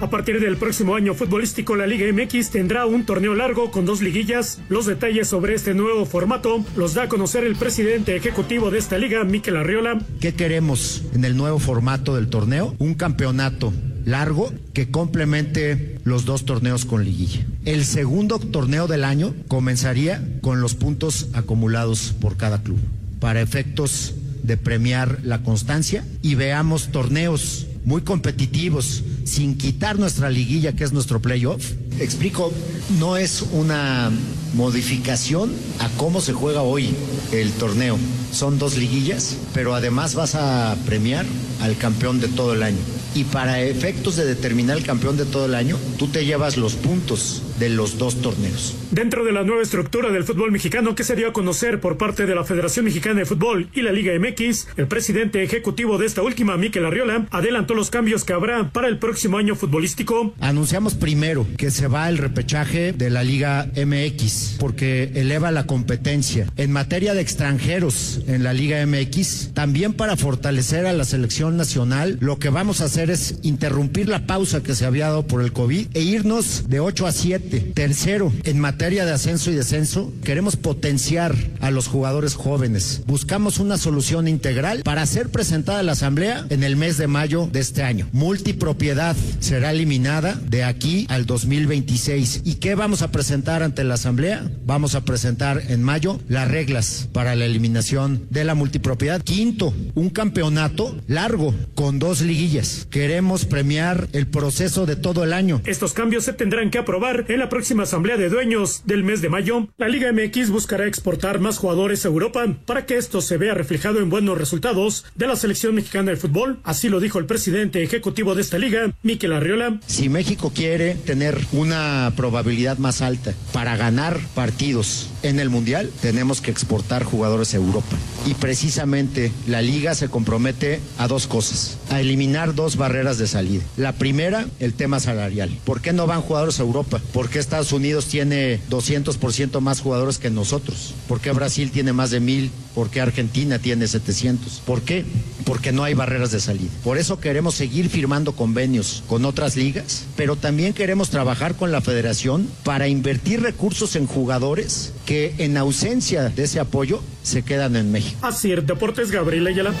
A 0.00 0.10
partir 0.10 0.38
del 0.40 0.56
próximo 0.56 0.94
año 0.94 1.12
futbolístico, 1.12 1.74
la 1.74 1.84
Liga 1.84 2.06
MX 2.12 2.50
tendrá 2.50 2.86
un 2.86 3.04
torneo 3.04 3.34
largo 3.34 3.72
con 3.72 3.84
dos 3.84 4.00
liguillas. 4.00 4.60
Los 4.68 4.86
detalles 4.86 5.26
sobre 5.26 5.54
este 5.54 5.74
nuevo 5.74 6.06
formato 6.06 6.64
los 6.76 6.94
da 6.94 7.04
a 7.04 7.08
conocer 7.08 7.42
el 7.42 7.56
presidente 7.56 8.14
ejecutivo 8.14 8.70
de 8.70 8.78
esta 8.78 8.96
liga, 8.96 9.24
Miquel 9.24 9.56
Arriola. 9.56 9.98
¿Qué 10.20 10.34
queremos 10.34 11.02
en 11.14 11.24
el 11.24 11.36
nuevo 11.36 11.58
formato 11.58 12.14
del 12.14 12.28
torneo? 12.28 12.76
Un 12.78 12.94
campeonato 12.94 13.72
largo 14.04 14.52
que 14.72 14.88
complemente 14.92 15.98
los 16.04 16.24
dos 16.24 16.44
torneos 16.44 16.84
con 16.84 17.04
liguilla. 17.04 17.44
El 17.64 17.84
segundo 17.84 18.38
torneo 18.38 18.86
del 18.86 19.02
año 19.02 19.34
comenzaría 19.48 20.22
con 20.42 20.60
los 20.60 20.76
puntos 20.76 21.28
acumulados 21.32 22.14
por 22.20 22.36
cada 22.36 22.62
club 22.62 22.78
para 23.18 23.40
efectos 23.40 24.14
de 24.44 24.56
premiar 24.56 25.18
la 25.24 25.42
constancia 25.42 26.04
y 26.22 26.36
veamos 26.36 26.92
torneos 26.92 27.66
muy 27.88 28.02
competitivos 28.02 29.02
sin 29.24 29.56
quitar 29.56 29.98
nuestra 29.98 30.28
liguilla 30.28 30.74
que 30.76 30.84
es 30.84 30.92
nuestro 30.92 31.20
playoff. 31.20 31.72
Explico, 31.98 32.52
no 33.00 33.16
es 33.16 33.42
una 33.52 34.10
modificación 34.54 35.50
a 35.78 35.88
cómo 35.96 36.20
se 36.20 36.34
juega 36.34 36.60
hoy 36.60 36.90
el 37.32 37.50
torneo. 37.52 37.96
Son 38.30 38.58
dos 38.58 38.76
liguillas, 38.76 39.38
pero 39.54 39.74
además 39.74 40.14
vas 40.14 40.34
a 40.34 40.76
premiar 40.84 41.24
al 41.62 41.78
campeón 41.78 42.20
de 42.20 42.28
todo 42.28 42.52
el 42.52 42.62
año. 42.62 42.78
Y 43.14 43.24
para 43.24 43.62
efectos 43.62 44.16
de 44.16 44.26
determinar 44.26 44.76
el 44.76 44.84
campeón 44.84 45.16
de 45.16 45.24
todo 45.24 45.46
el 45.46 45.54
año, 45.54 45.78
tú 45.98 46.08
te 46.08 46.26
llevas 46.26 46.58
los 46.58 46.74
puntos 46.74 47.40
de 47.58 47.68
los 47.68 47.98
dos 47.98 48.20
torneos. 48.20 48.76
Dentro 48.90 49.24
de 49.24 49.32
la 49.32 49.44
nueva 49.44 49.62
estructura 49.62 50.10
del 50.10 50.24
fútbol 50.24 50.52
mexicano 50.52 50.94
que 50.94 51.04
se 51.04 51.16
dio 51.16 51.28
a 51.28 51.32
conocer 51.32 51.80
por 51.80 51.96
parte 51.96 52.26
de 52.26 52.34
la 52.34 52.44
Federación 52.44 52.84
Mexicana 52.84 53.20
de 53.20 53.26
Fútbol 53.26 53.68
y 53.74 53.82
la 53.82 53.92
Liga 53.92 54.12
MX, 54.18 54.68
el 54.76 54.86
presidente 54.86 55.42
ejecutivo 55.42 55.98
de 55.98 56.06
esta 56.06 56.22
última, 56.22 56.56
Miquel 56.56 56.86
Arriola, 56.86 57.26
adelantó 57.30 57.74
los 57.74 57.90
cambios 57.90 58.24
que 58.24 58.32
habrá 58.32 58.70
para 58.70 58.88
el 58.88 58.98
próximo 58.98 59.38
año 59.38 59.56
futbolístico. 59.56 60.34
Anunciamos 60.40 60.94
primero 60.94 61.46
que 61.56 61.70
se 61.70 61.86
va 61.86 62.08
el 62.08 62.18
repechaje 62.18 62.92
de 62.92 63.10
la 63.10 63.22
Liga 63.22 63.68
MX 63.76 64.56
porque 64.58 65.10
eleva 65.14 65.50
la 65.50 65.66
competencia 65.66 66.46
en 66.56 66.72
materia 66.72 67.14
de 67.14 67.20
extranjeros 67.20 68.20
en 68.26 68.42
la 68.42 68.52
Liga 68.52 68.84
MX, 68.86 69.52
también 69.54 69.92
para 69.92 70.16
fortalecer 70.16 70.86
a 70.86 70.92
la 70.92 71.04
selección 71.04 71.56
nacional. 71.56 72.18
Lo 72.20 72.38
que 72.38 72.50
vamos 72.50 72.80
a 72.80 72.84
hacer 72.84 73.10
es 73.10 73.38
interrumpir 73.42 74.08
la 74.08 74.26
pausa 74.26 74.62
que 74.62 74.74
se 74.74 74.84
había 74.84 75.06
dado 75.06 75.26
por 75.26 75.42
el 75.42 75.52
COVID 75.52 75.88
e 75.94 76.00
irnos 76.00 76.68
de 76.68 76.80
8 76.80 77.06
a 77.06 77.12
7. 77.12 77.47
Tercero, 77.48 78.32
en 78.44 78.58
materia 78.58 79.04
de 79.04 79.12
ascenso 79.12 79.50
y 79.50 79.54
descenso, 79.54 80.12
queremos 80.22 80.56
potenciar 80.56 81.34
a 81.60 81.70
los 81.70 81.88
jugadores 81.88 82.34
jóvenes. 82.34 83.02
Buscamos 83.06 83.58
una 83.58 83.78
solución 83.78 84.28
integral 84.28 84.82
para 84.82 85.06
ser 85.06 85.30
presentada 85.30 85.80
a 85.80 85.82
la 85.82 85.92
Asamblea 85.92 86.46
en 86.50 86.62
el 86.62 86.76
mes 86.76 86.98
de 86.98 87.06
mayo 87.06 87.48
de 87.50 87.60
este 87.60 87.82
año. 87.82 88.08
Multipropiedad 88.12 89.16
será 89.40 89.70
eliminada 89.72 90.38
de 90.46 90.64
aquí 90.64 91.06
al 91.08 91.26
2026. 91.26 92.42
¿Y 92.44 92.56
qué 92.56 92.74
vamos 92.74 93.02
a 93.02 93.10
presentar 93.10 93.62
ante 93.62 93.84
la 93.84 93.94
Asamblea? 93.94 94.50
Vamos 94.66 94.94
a 94.94 95.04
presentar 95.04 95.62
en 95.68 95.82
mayo 95.82 96.20
las 96.28 96.48
reglas 96.48 97.08
para 97.12 97.34
la 97.34 97.46
eliminación 97.46 98.26
de 98.30 98.44
la 98.44 98.54
multipropiedad. 98.54 99.22
Quinto, 99.22 99.72
un 99.94 100.10
campeonato 100.10 100.96
largo 101.06 101.54
con 101.74 101.98
dos 101.98 102.20
liguillas. 102.20 102.86
Queremos 102.90 103.44
premiar 103.44 104.08
el 104.12 104.26
proceso 104.26 104.86
de 104.86 104.96
todo 104.96 105.24
el 105.24 105.32
año. 105.32 105.60
Estos 105.64 105.92
cambios 105.92 106.24
se 106.24 106.32
tendrán 106.32 106.70
que 106.70 106.78
aprobar 106.78 107.24
en 107.28 107.37
la 107.38 107.48
próxima 107.48 107.84
Asamblea 107.84 108.16
de 108.16 108.28
Dueños 108.28 108.82
del 108.84 109.04
mes 109.04 109.20
de 109.20 109.28
mayo. 109.28 109.68
La 109.78 109.88
Liga 109.88 110.12
MX 110.12 110.50
buscará 110.50 110.86
exportar 110.86 111.38
más 111.38 111.58
jugadores 111.58 112.04
a 112.04 112.08
Europa 112.08 112.44
para 112.66 112.84
que 112.84 112.96
esto 112.96 113.20
se 113.20 113.36
vea 113.36 113.54
reflejado 113.54 114.00
en 114.00 114.10
buenos 114.10 114.36
resultados 114.36 115.06
de 115.14 115.26
la 115.26 115.36
selección 115.36 115.74
mexicana 115.74 116.10
de 116.10 116.16
fútbol. 116.16 116.58
Así 116.64 116.88
lo 116.88 117.00
dijo 117.00 117.18
el 117.18 117.26
presidente 117.26 117.82
ejecutivo 117.82 118.34
de 118.34 118.42
esta 118.42 118.58
liga, 118.58 118.92
Miquel 119.02 119.32
Arriola. 119.32 119.78
Si 119.86 120.08
México 120.08 120.52
quiere 120.54 120.94
tener 120.94 121.38
una 121.52 122.12
probabilidad 122.16 122.78
más 122.78 123.02
alta 123.02 123.34
para 123.52 123.76
ganar 123.76 124.18
partidos 124.34 125.10
en 125.22 125.40
el 125.40 125.50
Mundial, 125.50 125.90
tenemos 126.00 126.40
que 126.40 126.50
exportar 126.50 127.04
jugadores 127.04 127.54
a 127.54 127.56
Europa. 127.56 127.96
Y 128.26 128.34
precisamente 128.34 129.32
la 129.46 129.62
liga 129.62 129.94
se 129.94 130.08
compromete 130.08 130.80
a 130.98 131.08
dos 131.08 131.26
cosas, 131.26 131.78
a 131.90 132.00
eliminar 132.00 132.54
dos 132.54 132.76
barreras 132.76 133.18
de 133.18 133.26
salida. 133.26 133.62
La 133.76 133.92
primera, 133.92 134.46
el 134.60 134.74
tema 134.74 135.00
salarial. 135.00 135.56
¿Por 135.64 135.80
qué 135.80 135.92
no 135.92 136.06
van 136.06 136.22
jugadores 136.22 136.60
a 136.60 136.62
Europa? 136.62 137.00
¿Por 137.12 137.28
qué 137.28 137.38
Estados 137.38 137.72
Unidos 137.72 138.06
tiene 138.06 138.60
200% 138.70 139.60
más 139.60 139.80
jugadores 139.80 140.18
que 140.18 140.30
nosotros? 140.30 140.94
¿Por 141.08 141.20
qué 141.20 141.32
Brasil 141.32 141.70
tiene 141.70 141.92
más 141.92 142.10
de 142.10 142.20
mil? 142.20 142.50
¿Por 142.74 142.90
qué 142.90 143.00
Argentina 143.00 143.58
tiene 143.58 143.88
700? 143.88 144.62
¿Por 144.64 144.82
qué? 144.82 145.04
Porque 145.44 145.72
no 145.72 145.84
hay 145.84 145.94
barreras 145.94 146.30
de 146.30 146.40
salida. 146.40 146.70
Por 146.84 146.98
eso 146.98 147.18
queremos 147.18 147.54
seguir 147.54 147.88
firmando 147.88 148.36
convenios 148.36 149.02
con 149.08 149.24
otras 149.24 149.56
ligas, 149.56 150.04
pero 150.16 150.36
también 150.36 150.74
queremos 150.74 151.10
trabajar 151.10 151.56
con 151.56 151.72
la 151.72 151.80
federación 151.80 152.48
para 152.64 152.88
invertir 152.88 153.42
recursos 153.42 153.96
en 153.96 154.06
jugadores 154.06 154.92
que 155.08 155.32
en 155.38 155.56
ausencia 155.56 156.28
de 156.28 156.42
ese 156.42 156.60
apoyo 156.60 157.00
se 157.22 157.42
quedan 157.42 157.76
en 157.76 157.90
México. 157.90 158.18
Así 158.20 158.52
es, 158.52 158.66
Deportes 158.66 159.10
Gabriel 159.10 159.46
Ayala. 159.46 159.72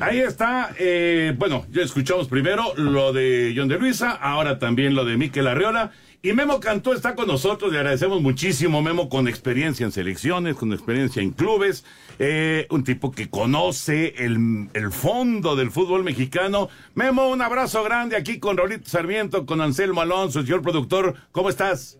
Ahí 0.00 0.20
está, 0.20 0.74
eh, 0.78 1.34
bueno, 1.36 1.66
ya 1.70 1.82
escuchamos 1.82 2.26
primero 2.26 2.74
lo 2.76 3.12
de 3.12 3.52
John 3.54 3.68
de 3.68 3.78
Luisa, 3.78 4.12
ahora 4.12 4.58
también 4.58 4.94
lo 4.94 5.04
de 5.04 5.18
Miquel 5.18 5.46
Arriola. 5.46 5.92
Y 6.22 6.32
Memo 6.32 6.58
Cantó 6.58 6.94
está 6.94 7.14
con 7.14 7.28
nosotros, 7.28 7.70
le 7.70 7.80
agradecemos 7.80 8.22
muchísimo, 8.22 8.80
Memo, 8.80 9.10
con 9.10 9.28
experiencia 9.28 9.84
en 9.84 9.92
selecciones, 9.92 10.56
con 10.56 10.72
experiencia 10.72 11.20
en 11.20 11.32
clubes, 11.32 11.84
eh, 12.18 12.66
un 12.70 12.82
tipo 12.82 13.12
que 13.12 13.28
conoce 13.28 14.14
el, 14.24 14.70
el, 14.72 14.90
fondo 14.90 15.54
del 15.54 15.70
fútbol 15.70 16.02
mexicano. 16.02 16.70
Memo, 16.94 17.28
un 17.28 17.42
abrazo 17.42 17.84
grande 17.84 18.16
aquí 18.16 18.38
con 18.38 18.56
Raulito 18.56 18.88
Sarmiento, 18.88 19.44
con 19.44 19.60
Anselmo 19.60 20.00
Alonso, 20.00 20.40
el 20.40 20.46
señor 20.46 20.62
productor, 20.62 21.14
¿cómo 21.30 21.50
estás? 21.50 21.98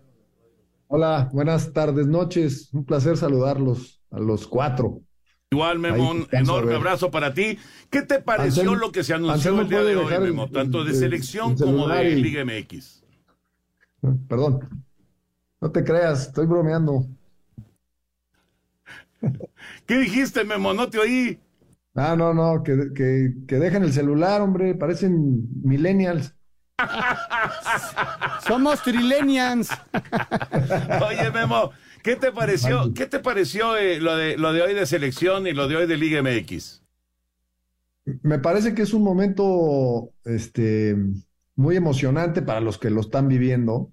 Hola, 0.89 1.29
buenas 1.33 1.73
tardes, 1.73 2.07
noches, 2.07 2.71
un 2.73 2.85
placer 2.85 3.17
saludarlos 3.17 4.01
a 4.11 4.21
los 4.21 4.47
cuatro. 4.47 5.01
Igual, 5.51 5.79
Memo, 5.79 6.11
un 6.11 6.27
enorme 6.33 6.75
abrazo 6.75 7.11
para 7.11 7.33
ti. 7.35 7.59
¿Qué 7.91 8.03
te 8.03 8.21
pareció 8.21 8.63
Anselmo, 8.63 8.75
lo 8.77 8.93
que 8.93 9.03
se 9.05 9.15
anunció 9.15 9.35
Anselmo 9.35 9.61
el 9.63 9.69
día 9.69 9.83
de 9.83 9.97
hoy, 9.97 10.13
el- 10.15 10.21
Memo? 10.23 10.51
Tanto 10.51 10.85
de 10.85 10.91
el- 10.91 10.97
selección 10.97 11.53
el 11.53 11.59
como 11.59 11.89
de 11.89 12.11
y- 12.11 12.23
Liga 12.23 12.45
MX. 12.45 13.05
Perdón, 14.29 14.85
no 15.61 15.71
te 15.73 15.83
creas, 15.83 16.29
estoy 16.29 16.47
bromeando. 16.47 17.07
¿Qué 19.87 19.99
dijiste, 19.99 20.45
Memo? 20.45 20.73
No 20.75 20.89
te 20.89 20.99
oí. 20.99 21.41
Ah, 21.95 22.15
no, 22.17 22.35
no, 22.35 22.63
que, 22.63 22.93
que, 22.95 23.35
que 23.49 23.57
dejen 23.57 23.83
el 23.83 23.93
celular, 23.93 24.41
hombre, 24.43 24.75
parecen 24.75 25.49
millennials. 25.65 26.36
Somos 28.47 28.83
trilenians. 28.83 29.71
Oye, 31.09 31.31
Memo, 31.33 31.71
¿qué 32.03 32.17
te 32.17 32.33
pareció, 32.33 32.93
qué 32.95 33.07
te 33.07 33.19
pareció 33.19 33.77
eh, 33.77 34.01
lo, 34.01 34.17
de, 34.17 34.37
lo 34.37 34.53
de 34.53 34.63
hoy 34.63 34.75
de 34.75 34.87
selección 34.87 35.47
y 35.47 35.53
lo 35.53 35.69
de 35.69 35.77
hoy 35.77 35.87
de 35.87 35.97
Liga 35.97 36.23
MX? 36.23 36.83
Me 38.23 38.39
parece 38.39 38.75
que 38.75 38.83
es 38.83 38.95
un 38.95 39.03
momento 39.03 40.13
este, 40.25 40.97
muy 41.57 41.77
emocionante 41.77 42.43
para 42.43 42.61
los 42.61 42.79
que 42.79 42.91
lo 42.91 43.01
están 43.01 43.29
viviendo. 43.29 43.93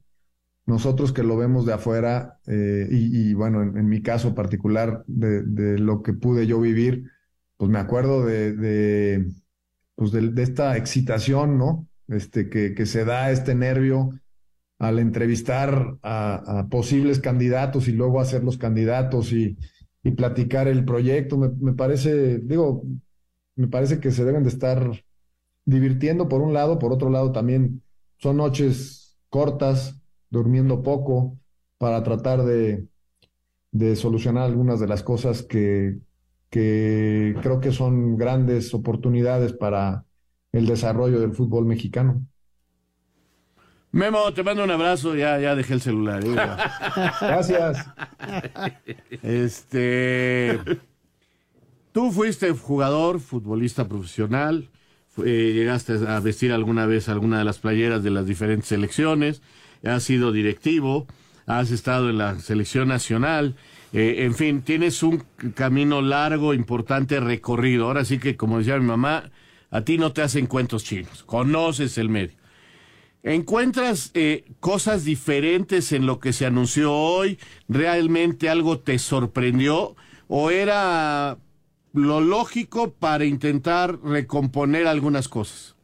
Nosotros 0.66 1.12
que 1.14 1.24
lo 1.24 1.36
vemos 1.38 1.66
de 1.66 1.74
afuera, 1.74 2.40
eh, 2.48 2.88
y, 2.90 3.32
y, 3.32 3.34
bueno, 3.34 3.64
en, 3.64 3.78
en 3.78 3.90
mi 3.90 4.02
caso 4.02 4.36
particular, 4.36 5.04
de, 5.08 5.44
de 5.44 5.80
lo 5.80 6.04
que 6.04 6.14
pude 6.14 6.48
yo 6.48 6.62
vivir, 6.62 7.12
pues 7.58 7.72
me 7.72 7.80
acuerdo 7.80 8.26
de, 8.26 8.54
de, 8.54 9.32
pues 9.96 10.12
de, 10.12 10.30
de 10.30 10.44
esta 10.44 10.78
excitación, 10.78 11.58
¿no? 11.58 11.88
Este, 12.16 12.50
que, 12.50 12.86
se 12.86 13.06
da 13.06 13.32
este 13.32 13.56
nervio 13.56 14.12
al 14.80 15.00
entrevistar 15.00 15.98
a, 16.02 16.68
posibles 16.70 17.20
candidatos 17.20 17.88
y 17.88 17.92
luego 17.92 18.20
hacer 18.20 18.44
los 18.44 18.58
candidatos 18.58 19.32
y, 19.32 19.58
platicar 20.18 20.68
el 20.68 20.84
proyecto. 20.84 21.38
Me, 21.38 21.74
parece, 21.74 22.40
digo, 22.40 22.84
me 23.56 23.68
parece 23.68 24.02
que 24.02 24.12
se 24.12 24.26
deben 24.26 24.44
de 24.44 24.50
estar 24.50 24.92
divirtiendo 25.64 26.28
por 26.28 26.42
un 26.42 26.54
lado, 26.54 26.78
por 26.78 26.92
otro 26.92 27.10
lado 27.10 27.32
también 27.32 27.82
son 28.18 28.36
noches 28.38 29.18
cortas, 29.30 30.02
durmiendo 30.30 30.84
poco, 30.84 31.38
para 31.78 32.04
tratar 32.04 32.44
de, 32.44 32.86
solucionar 33.96 34.44
algunas 34.44 34.82
de 34.82 34.88
las 34.88 35.04
cosas 35.04 35.42
que 35.42 36.00
creo 36.50 37.60
que 37.62 37.72
son 37.72 38.18
grandes 38.18 38.74
oportunidades 38.74 39.54
para 39.54 40.06
el 40.54 40.66
desarrollo 40.68 41.20
del 41.20 41.34
fútbol 41.34 41.66
mexicano. 41.66 42.26
Memo, 43.92 44.34
te 44.34 44.42
mando 44.44 44.64
un 44.64 44.72
abrazo, 44.72 45.16
ya, 45.16 45.40
ya 45.40 45.56
dejé 45.56 45.74
el 45.74 45.82
celular. 45.82 46.24
¿eh? 46.24 46.36
Gracias. 47.22 47.86
Este, 49.22 50.60
tú 51.92 52.12
fuiste 52.12 52.52
jugador, 52.52 53.20
futbolista 53.20 53.88
profesional, 53.88 54.70
eh, 55.24 55.52
llegaste 55.54 55.94
a 56.08 56.20
vestir 56.20 56.52
alguna 56.54 56.88
vez 56.88 57.10
alguna 57.10 57.38
de 57.38 57.44
las 57.44 57.60
playeras 57.60 58.04
de 58.04 58.10
las 58.10 58.26
diferentes 58.26 58.70
selecciones, 58.70 59.42
has 59.84 60.02
sido 60.02 60.32
directivo, 60.32 61.06
has 61.46 61.70
estado 61.70 62.10
en 62.10 62.18
la 62.18 62.40
selección 62.40 62.88
nacional, 62.88 63.56
eh, 63.92 64.24
en 64.26 64.34
fin, 64.34 64.64
tienes 64.64 65.04
un 65.04 65.24
camino 65.54 66.02
largo, 66.02 66.56
importante 66.56 67.20
recorrido. 67.20 67.86
Ahora 67.86 68.06
sí 68.06 68.18
que, 68.18 68.36
como 68.36 68.58
decía 68.58 68.80
mi 68.80 68.88
mamá, 68.88 69.30
a 69.74 69.84
ti 69.84 69.98
no 69.98 70.14
te 70.14 70.22
hacen 70.22 70.46
cuentos 70.46 70.84
chinos, 70.84 71.24
conoces 71.24 71.98
el 71.98 72.08
medio. 72.08 72.38
¿Encuentras 73.24 74.12
eh, 74.14 74.46
cosas 74.60 75.04
diferentes 75.04 75.92
en 75.94 76.06
lo 76.06 76.20
que 76.20 76.32
se 76.32 76.46
anunció 76.46 76.94
hoy? 76.94 77.40
¿Realmente 77.68 78.50
algo 78.50 78.80
te 78.80 79.00
sorprendió? 79.00 79.96
¿O 80.28 80.52
era 80.52 81.40
lo 81.92 82.22
lógico 82.22 82.92
para 82.92 83.26
intentar 83.26 84.00
recomponer 84.04 84.86
algunas 84.86 85.28
cosas? 85.28 85.76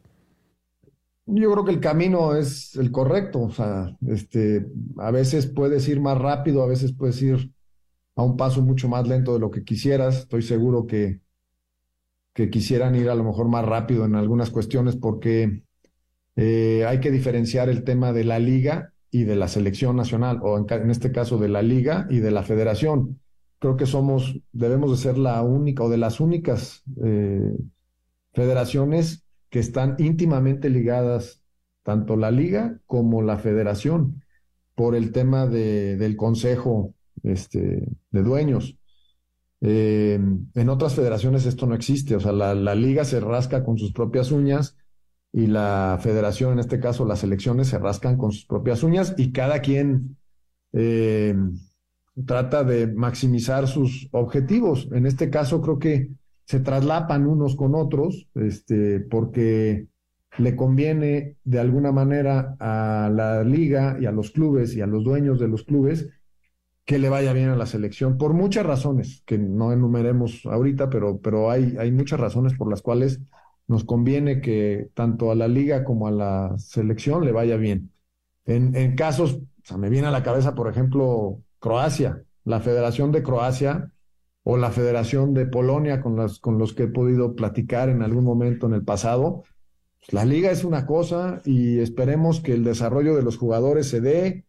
Yo 1.26 1.50
creo 1.50 1.64
que 1.64 1.72
el 1.72 1.80
camino 1.80 2.36
es 2.36 2.76
el 2.76 2.92
correcto, 2.92 3.40
o 3.40 3.50
sea, 3.50 3.96
este, 4.06 4.66
a 4.98 5.10
veces 5.10 5.46
puedes 5.48 5.88
ir 5.88 6.00
más 6.00 6.16
rápido, 6.16 6.62
a 6.62 6.68
veces 6.68 6.92
puedes 6.92 7.20
ir 7.22 7.50
a 8.14 8.22
un 8.22 8.36
paso 8.36 8.62
mucho 8.62 8.88
más 8.88 9.08
lento 9.08 9.32
de 9.32 9.40
lo 9.40 9.50
que 9.50 9.64
quisieras. 9.64 10.18
Estoy 10.18 10.42
seguro 10.42 10.86
que, 10.86 11.20
que 12.40 12.48
quisieran 12.48 12.94
ir 12.94 13.10
a 13.10 13.14
lo 13.14 13.22
mejor 13.22 13.48
más 13.48 13.66
rápido 13.66 14.06
en 14.06 14.14
algunas 14.14 14.48
cuestiones 14.48 14.96
porque 14.96 15.62
eh, 16.36 16.86
hay 16.88 16.98
que 16.98 17.10
diferenciar 17.10 17.68
el 17.68 17.84
tema 17.84 18.14
de 18.14 18.24
la 18.24 18.38
liga 18.38 18.94
y 19.10 19.24
de 19.24 19.36
la 19.36 19.46
selección 19.46 19.94
nacional, 19.94 20.38
o 20.42 20.56
en, 20.56 20.90
este 20.90 21.12
caso 21.12 21.36
de 21.36 21.50
la 21.50 21.60
liga 21.60 22.06
y 22.08 22.20
de 22.20 22.30
la 22.30 22.42
federación. 22.42 23.20
Creo 23.58 23.76
que 23.76 23.84
somos, 23.84 24.40
debemos 24.52 24.90
de 24.90 24.96
ser 24.96 25.18
la 25.18 25.42
única 25.42 25.82
o 25.82 25.90
de 25.90 25.98
las 25.98 26.18
únicas 26.18 26.82
eh, 27.04 27.58
federaciones 28.32 29.22
que 29.50 29.58
están 29.58 29.96
íntimamente 29.98 30.70
ligadas 30.70 31.42
tanto 31.82 32.16
la 32.16 32.30
liga 32.30 32.80
como 32.86 33.20
la 33.20 33.36
federación, 33.36 34.22
por 34.74 34.94
el 34.94 35.12
tema 35.12 35.46
de, 35.46 35.98
del 35.98 36.16
consejo 36.16 36.94
este, 37.22 37.86
de 38.10 38.22
dueños. 38.22 38.78
Eh, 39.62 40.18
en 40.54 40.68
otras 40.70 40.94
federaciones 40.94 41.44
esto 41.44 41.66
no 41.66 41.74
existe, 41.74 42.16
o 42.16 42.20
sea, 42.20 42.32
la, 42.32 42.74
liga 42.74 43.04
se 43.04 43.20
rasca 43.20 43.62
con 43.62 43.76
sus 43.76 43.92
propias 43.92 44.32
uñas 44.32 44.76
y 45.32 45.46
la 45.46 45.98
federación, 46.00 46.54
en 46.54 46.60
este 46.60 46.80
caso 46.80 47.04
las 47.04 47.20
selecciones, 47.20 47.68
se 47.68 47.78
rascan 47.78 48.16
con 48.16 48.32
sus 48.32 48.46
propias 48.46 48.82
uñas 48.82 49.14
y 49.18 49.32
cada 49.32 49.60
quien 49.60 50.16
eh, 50.72 51.36
trata 52.26 52.64
de 52.64 52.86
maximizar 52.86 53.68
sus 53.68 54.08
objetivos. 54.12 54.88
En 54.92 55.06
este 55.06 55.30
caso 55.30 55.60
creo 55.60 55.78
que 55.78 56.10
se 56.44 56.60
traslapan 56.60 57.26
unos 57.26 57.54
con 57.54 57.74
otros, 57.74 58.28
este, 58.34 59.00
porque 59.00 59.86
le 60.38 60.56
conviene 60.56 61.36
de 61.44 61.60
alguna 61.60 61.92
manera 61.92 62.56
a 62.58 63.10
la 63.12 63.44
liga 63.44 63.98
y 64.00 64.06
a 64.06 64.12
los 64.12 64.30
clubes 64.30 64.74
y 64.74 64.80
a 64.80 64.86
los 64.86 65.04
dueños 65.04 65.38
de 65.38 65.48
los 65.48 65.64
clubes 65.64 66.08
que 66.90 66.98
le 66.98 67.08
vaya 67.08 67.32
bien 67.32 67.50
a 67.50 67.54
la 67.54 67.66
selección, 67.66 68.18
por 68.18 68.32
muchas 68.32 68.66
razones, 68.66 69.22
que 69.24 69.38
no 69.38 69.72
enumeremos 69.72 70.44
ahorita, 70.44 70.90
pero, 70.90 71.20
pero 71.20 71.48
hay, 71.48 71.76
hay 71.78 71.92
muchas 71.92 72.18
razones 72.18 72.54
por 72.54 72.68
las 72.68 72.82
cuales 72.82 73.20
nos 73.68 73.84
conviene 73.84 74.40
que 74.40 74.88
tanto 74.92 75.30
a 75.30 75.36
la 75.36 75.46
liga 75.46 75.84
como 75.84 76.08
a 76.08 76.10
la 76.10 76.52
selección 76.58 77.24
le 77.24 77.30
vaya 77.30 77.56
bien. 77.56 77.92
En, 78.44 78.74
en 78.74 78.96
casos, 78.96 79.34
o 79.34 79.40
sea, 79.62 79.76
me 79.78 79.88
viene 79.88 80.08
a 80.08 80.10
la 80.10 80.24
cabeza, 80.24 80.56
por 80.56 80.68
ejemplo, 80.68 81.40
Croacia, 81.60 82.24
la 82.42 82.58
Federación 82.58 83.12
de 83.12 83.22
Croacia 83.22 83.92
o 84.42 84.56
la 84.56 84.72
Federación 84.72 85.32
de 85.32 85.46
Polonia 85.46 86.00
con, 86.00 86.16
las, 86.16 86.40
con 86.40 86.58
los 86.58 86.72
que 86.72 86.82
he 86.82 86.88
podido 86.88 87.36
platicar 87.36 87.88
en 87.88 88.02
algún 88.02 88.24
momento 88.24 88.66
en 88.66 88.74
el 88.74 88.84
pasado. 88.84 89.44
La 90.08 90.24
liga 90.24 90.50
es 90.50 90.64
una 90.64 90.86
cosa 90.86 91.40
y 91.44 91.78
esperemos 91.78 92.40
que 92.40 92.52
el 92.52 92.64
desarrollo 92.64 93.14
de 93.14 93.22
los 93.22 93.38
jugadores 93.38 93.88
se 93.88 94.00
dé, 94.00 94.44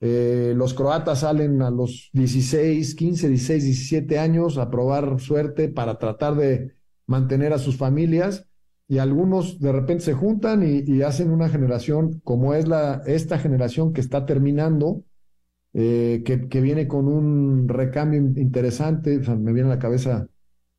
eh, 0.00 0.54
los 0.56 0.72
croatas 0.72 1.20
salen 1.20 1.60
a 1.60 1.70
los 1.70 2.08
16, 2.14 2.94
15, 2.94 3.28
16, 3.28 3.64
17 3.64 4.18
años 4.18 4.56
a 4.56 4.70
probar 4.70 5.20
suerte 5.20 5.68
para 5.68 5.98
tratar 5.98 6.36
de 6.36 6.74
mantener 7.06 7.52
a 7.52 7.58
sus 7.58 7.76
familias 7.76 8.46
y 8.88 8.98
algunos 8.98 9.60
de 9.60 9.72
repente 9.72 10.04
se 10.04 10.14
juntan 10.14 10.62
y, 10.64 11.02
hacen 11.02 11.30
una 11.30 11.48
generación 11.48 12.20
como 12.24 12.54
es 12.54 12.66
la, 12.66 13.02
esta 13.06 13.38
generación 13.38 13.92
que 13.92 14.00
está 14.00 14.26
terminando, 14.26 15.04
eh, 15.74 16.22
que, 16.24 16.48
que, 16.48 16.60
viene 16.60 16.88
con 16.88 17.06
un 17.06 17.68
recambio 17.68 18.20
interesante. 18.20 19.20
Me 19.20 19.52
viene 19.52 19.68
a 19.68 19.74
la 19.74 19.78
cabeza 19.78 20.26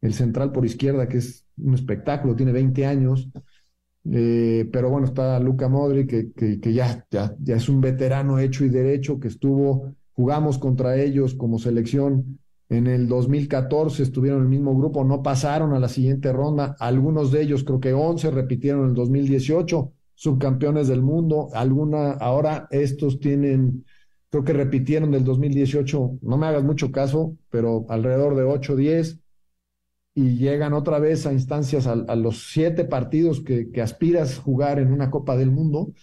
el 0.01 0.13
central 0.13 0.51
por 0.51 0.65
izquierda, 0.65 1.07
que 1.07 1.19
es 1.19 1.45
un 1.57 1.73
espectáculo, 1.73 2.35
tiene 2.35 2.51
20 2.51 2.85
años. 2.85 3.29
Eh, 4.09 4.67
pero 4.71 4.89
bueno, 4.89 5.07
está 5.07 5.39
Luca 5.39 5.69
Modri, 5.69 6.07
que, 6.07 6.31
que, 6.31 6.73
ya, 6.73 7.05
ya, 7.11 7.35
ya, 7.39 7.55
es 7.55 7.69
un 7.69 7.81
veterano 7.81 8.39
hecho 8.39 8.65
y 8.65 8.69
derecho, 8.69 9.19
que 9.19 9.27
estuvo, 9.27 9.93
jugamos 10.13 10.57
contra 10.57 10.97
ellos 10.97 11.35
como 11.35 11.59
selección 11.59 12.39
en 12.69 12.87
el 12.87 13.07
2014, 13.07 14.01
estuvieron 14.01 14.39
en 14.39 14.45
el 14.45 14.49
mismo 14.49 14.75
grupo, 14.75 15.03
no 15.03 15.21
pasaron 15.21 15.73
a 15.73 15.79
la 15.79 15.87
siguiente 15.87 16.31
ronda, 16.33 16.75
algunos 16.79 17.31
de 17.31 17.43
ellos, 17.43 17.63
creo 17.63 17.79
que 17.79 17.93
11, 17.93 18.31
repitieron 18.31 18.83
en 18.83 18.89
el 18.89 18.95
2018, 18.95 19.91
subcampeones 20.15 20.87
del 20.87 21.01
mundo, 21.01 21.49
alguna, 21.53 22.11
ahora 22.13 22.67
estos 22.71 23.19
tienen, 23.19 23.85
creo 24.29 24.43
que 24.43 24.53
repitieron 24.53 25.11
del 25.11 25.23
2018, 25.23 26.19
no 26.21 26.37
me 26.37 26.47
hagas 26.47 26.63
mucho 26.63 26.91
caso, 26.91 27.35
pero 27.49 27.85
alrededor 27.89 28.35
de 28.35 28.43
8, 28.43 28.75
10 28.75 29.20
y 30.13 30.37
llegan 30.37 30.73
otra 30.73 30.99
vez 30.99 31.25
a 31.25 31.33
instancias 31.33 31.87
a, 31.87 31.95
los 32.15 32.51
siete 32.51 32.85
partidos 32.85 33.41
que, 33.41 33.69
aspiras 33.81 34.37
jugar 34.37 34.79
en 34.79 34.91
una 34.91 35.09
Copa 35.09 35.37
del 35.37 35.51
Mundo. 35.51 35.93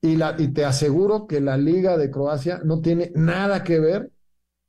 Y, 0.00 0.16
la, 0.16 0.36
y 0.38 0.48
te 0.48 0.64
aseguro 0.64 1.26
que 1.26 1.40
la 1.40 1.56
Liga 1.56 1.96
de 1.96 2.10
Croacia 2.10 2.60
no 2.64 2.80
tiene 2.80 3.10
nada 3.14 3.64
que 3.64 3.80
ver 3.80 4.10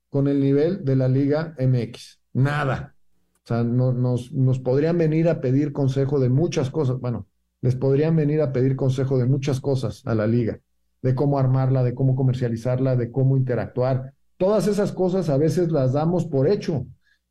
con 0.10 0.28
el 0.28 0.39
nivel 0.39 0.86
de 0.86 0.95
la 0.95 1.08
Liga 1.08 1.56
MX. 1.60 2.21
Nada. 2.34 2.95
O 3.43 3.47
sea, 3.47 3.63
no, 3.63 3.93
nos, 3.93 4.32
nos 4.32 4.60
podrían 4.60 4.97
venir 4.97 5.30
a 5.30 5.41
pedir 5.41 5.71
consejo 5.71 6.19
de 6.19 6.30
muchas 6.30 6.71
cosas. 6.71 6.99
Bueno, 6.99 7.28
les 7.62 7.75
podrían 7.75 8.15
venir 8.15 8.41
a 8.41 8.51
pedir 8.51 8.75
consejo 8.75 9.17
de 9.17 9.25
muchas 9.25 9.60
cosas 9.60 10.01
a 10.06 10.15
la 10.15 10.28
liga, 10.28 10.60
de 11.01 11.15
cómo 11.15 11.39
armarla, 11.39 11.84
de 11.84 11.95
cómo 11.95 12.15
comercializarla, 12.15 12.95
de 12.95 13.12
cómo 13.12 13.38
interactuar. 13.38 14.13
Todas 14.38 14.67
esas 14.67 14.91
cosas 14.91 15.30
a 15.30 15.38
veces 15.38 15.71
las 15.71 15.93
damos 15.93 16.25
por 16.25 16.47
hecho, 16.47 16.86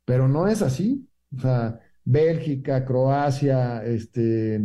pero 0.05 0.27
no 0.27 0.47
es 0.47 0.61
así. 0.61 1.07
O 1.35 1.39
sea, 1.39 1.79
Bélgica, 2.03 2.85
Croacia, 2.85 3.83
este, 3.83 4.61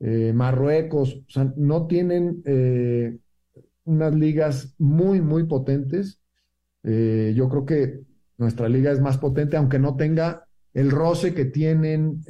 eh, 0.00 0.32
Marruecos, 0.34 1.22
o 1.26 1.30
sea, 1.30 1.52
no 1.56 1.86
tienen 1.86 2.42
eh, 2.44 3.16
unas 3.84 4.14
ligas 4.14 4.74
muy, 4.78 5.20
muy 5.20 5.44
potentes. 5.44 6.20
Eh, 6.82 7.32
yo 7.34 7.48
creo 7.48 7.64
que 7.64 8.00
nuestra 8.36 8.68
liga 8.68 8.92
es 8.92 9.00
más 9.00 9.16
potente, 9.18 9.56
aunque 9.56 9.78
no 9.78 9.96
tenga 9.96 10.46
el 10.74 10.90
roce 10.90 11.32
que 11.32 11.46
tienen 11.46 12.22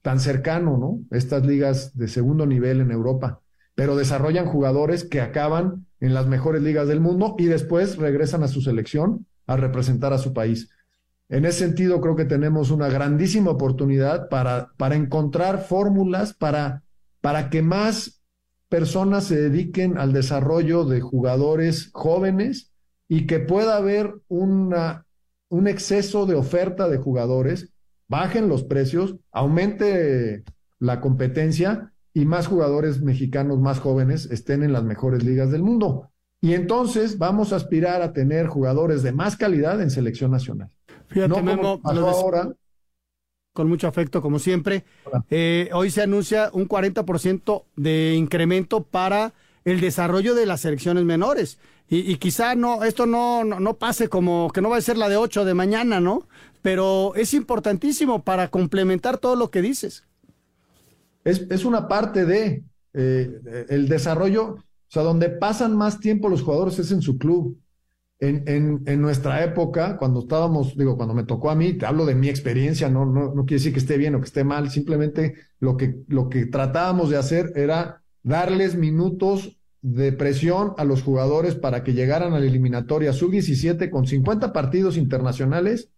tan 0.00 0.20
cercano, 0.20 0.78
¿no? 0.78 1.00
Estas 1.10 1.44
ligas 1.44 1.98
de 1.98 2.06
segundo 2.06 2.46
nivel 2.46 2.80
en 2.80 2.92
Europa, 2.92 3.40
pero 3.74 3.96
desarrollan 3.96 4.46
jugadores 4.46 5.02
que 5.02 5.20
acaban 5.20 5.84
en 5.98 6.14
las 6.14 6.28
mejores 6.28 6.62
ligas 6.62 6.86
del 6.86 7.00
mundo 7.00 7.34
y 7.36 7.46
después 7.46 7.96
regresan 7.96 8.44
a 8.44 8.48
su 8.48 8.60
selección 8.60 9.26
a 9.48 9.56
representar 9.56 10.12
a 10.12 10.18
su 10.18 10.32
país. 10.32 10.70
En 11.28 11.44
ese 11.44 11.58
sentido, 11.58 12.00
creo 12.00 12.16
que 12.16 12.24
tenemos 12.24 12.70
una 12.70 12.88
grandísima 12.88 13.50
oportunidad 13.50 14.28
para, 14.28 14.72
para 14.76 14.96
encontrar 14.96 15.60
fórmulas 15.60 16.32
para, 16.32 16.82
para 17.20 17.50
que 17.50 17.60
más 17.60 18.22
personas 18.68 19.24
se 19.24 19.36
dediquen 19.36 19.98
al 19.98 20.12
desarrollo 20.12 20.84
de 20.84 21.00
jugadores 21.00 21.90
jóvenes 21.92 22.72
y 23.08 23.26
que 23.26 23.40
pueda 23.40 23.76
haber 23.76 24.14
una, 24.28 25.06
un 25.48 25.68
exceso 25.68 26.26
de 26.26 26.34
oferta 26.34 26.88
de 26.88 26.98
jugadores, 26.98 27.72
bajen 28.08 28.48
los 28.48 28.64
precios, 28.64 29.16
aumente 29.30 30.44
la 30.78 31.00
competencia 31.00 31.92
y 32.14 32.24
más 32.24 32.46
jugadores 32.46 33.00
mexicanos 33.02 33.58
más 33.58 33.80
jóvenes 33.80 34.26
estén 34.30 34.62
en 34.62 34.72
las 34.72 34.84
mejores 34.84 35.24
ligas 35.24 35.50
del 35.50 35.62
mundo. 35.62 36.10
Y 36.40 36.54
entonces 36.54 37.18
vamos 37.18 37.52
a 37.52 37.56
aspirar 37.56 38.00
a 38.00 38.12
tener 38.12 38.46
jugadores 38.46 39.02
de 39.02 39.12
más 39.12 39.36
calidad 39.36 39.80
en 39.82 39.90
selección 39.90 40.30
nacional. 40.30 40.70
Fíjate, 41.08 41.42
Memo, 41.42 41.80
ahora. 41.84 42.52
Con 43.52 43.68
mucho 43.68 43.88
afecto, 43.88 44.22
como 44.22 44.38
siempre. 44.38 44.84
Eh, 45.30 45.68
hoy 45.72 45.90
se 45.90 46.02
anuncia 46.02 46.50
un 46.52 46.68
40% 46.68 47.64
de 47.76 48.14
incremento 48.14 48.84
para 48.84 49.32
el 49.64 49.80
desarrollo 49.80 50.34
de 50.34 50.46
las 50.46 50.60
selecciones 50.60 51.04
menores. 51.04 51.58
Y, 51.90 52.16
quizá 52.16 52.54
no, 52.54 52.84
esto 52.84 53.06
no, 53.06 53.44
no, 53.44 53.74
pase 53.78 54.08
como 54.08 54.50
que 54.52 54.60
no 54.60 54.68
va 54.68 54.76
a 54.76 54.82
ser 54.82 54.98
la 54.98 55.08
de 55.08 55.16
8 55.16 55.46
de 55.46 55.54
mañana, 55.54 56.00
¿no? 56.00 56.28
Pero 56.60 57.14
es 57.14 57.32
importantísimo 57.32 58.22
para 58.22 58.48
complementar 58.48 59.16
todo 59.16 59.36
lo 59.36 59.50
que 59.50 59.62
dices. 59.62 60.04
Es, 61.24 61.46
es 61.48 61.64
una 61.64 61.88
parte 61.88 62.26
de 62.26 62.62
eh, 62.92 63.66
el 63.70 63.88
desarrollo, 63.88 64.56
o 64.56 64.64
sea, 64.88 65.02
donde 65.02 65.30
pasan 65.30 65.76
más 65.76 65.98
tiempo 65.98 66.28
los 66.28 66.42
jugadores 66.42 66.78
es 66.78 66.92
en 66.92 67.00
su 67.00 67.16
club. 67.16 67.58
En, 68.20 68.82
en, 68.84 69.00
nuestra 69.00 69.44
época, 69.44 69.96
cuando 69.96 70.20
estábamos, 70.20 70.76
digo, 70.76 70.96
cuando 70.96 71.14
me 71.14 71.22
tocó 71.22 71.50
a 71.50 71.54
mí, 71.54 71.74
te 71.74 71.86
hablo 71.86 72.04
de 72.04 72.16
mi 72.16 72.28
experiencia, 72.28 72.88
no, 72.88 73.06
no, 73.06 73.32
no 73.32 73.44
quiere 73.44 73.60
decir 73.60 73.72
que 73.72 73.78
esté 73.78 73.96
bien 73.96 74.16
o 74.16 74.18
que 74.18 74.26
esté 74.26 74.42
mal, 74.42 74.70
simplemente 74.70 75.34
lo 75.60 75.76
que, 75.76 76.00
lo 76.08 76.28
que 76.28 76.46
tratábamos 76.46 77.10
de 77.10 77.16
hacer 77.16 77.52
era 77.54 78.02
darles 78.24 78.74
minutos 78.74 79.58
de 79.82 80.12
presión 80.12 80.74
a 80.78 80.84
los 80.84 81.02
jugadores 81.02 81.54
para 81.54 81.84
que 81.84 81.94
llegaran 81.94 82.32
a 82.32 82.40
la 82.40 82.46
eliminatoria 82.46 83.12
sub-17 83.12 83.90
con 83.90 84.06
50 84.06 84.52
partidos 84.52 84.96
internacionales 84.96 85.90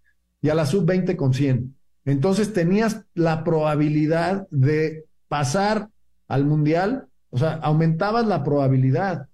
y 0.42 0.50
a 0.50 0.54
la 0.54 0.66
sub-20 0.66 1.16
con 1.16 1.32
100. 1.32 1.74
Entonces 2.04 2.52
tenías 2.52 3.04
la 3.14 3.44
probabilidad 3.44 4.46
de 4.50 5.06
pasar 5.28 5.88
al 6.28 6.44
mundial, 6.44 7.06
o 7.30 7.38
sea, 7.38 7.54
aumentabas 7.54 8.26
la 8.26 8.42
probabilidad. 8.42 9.28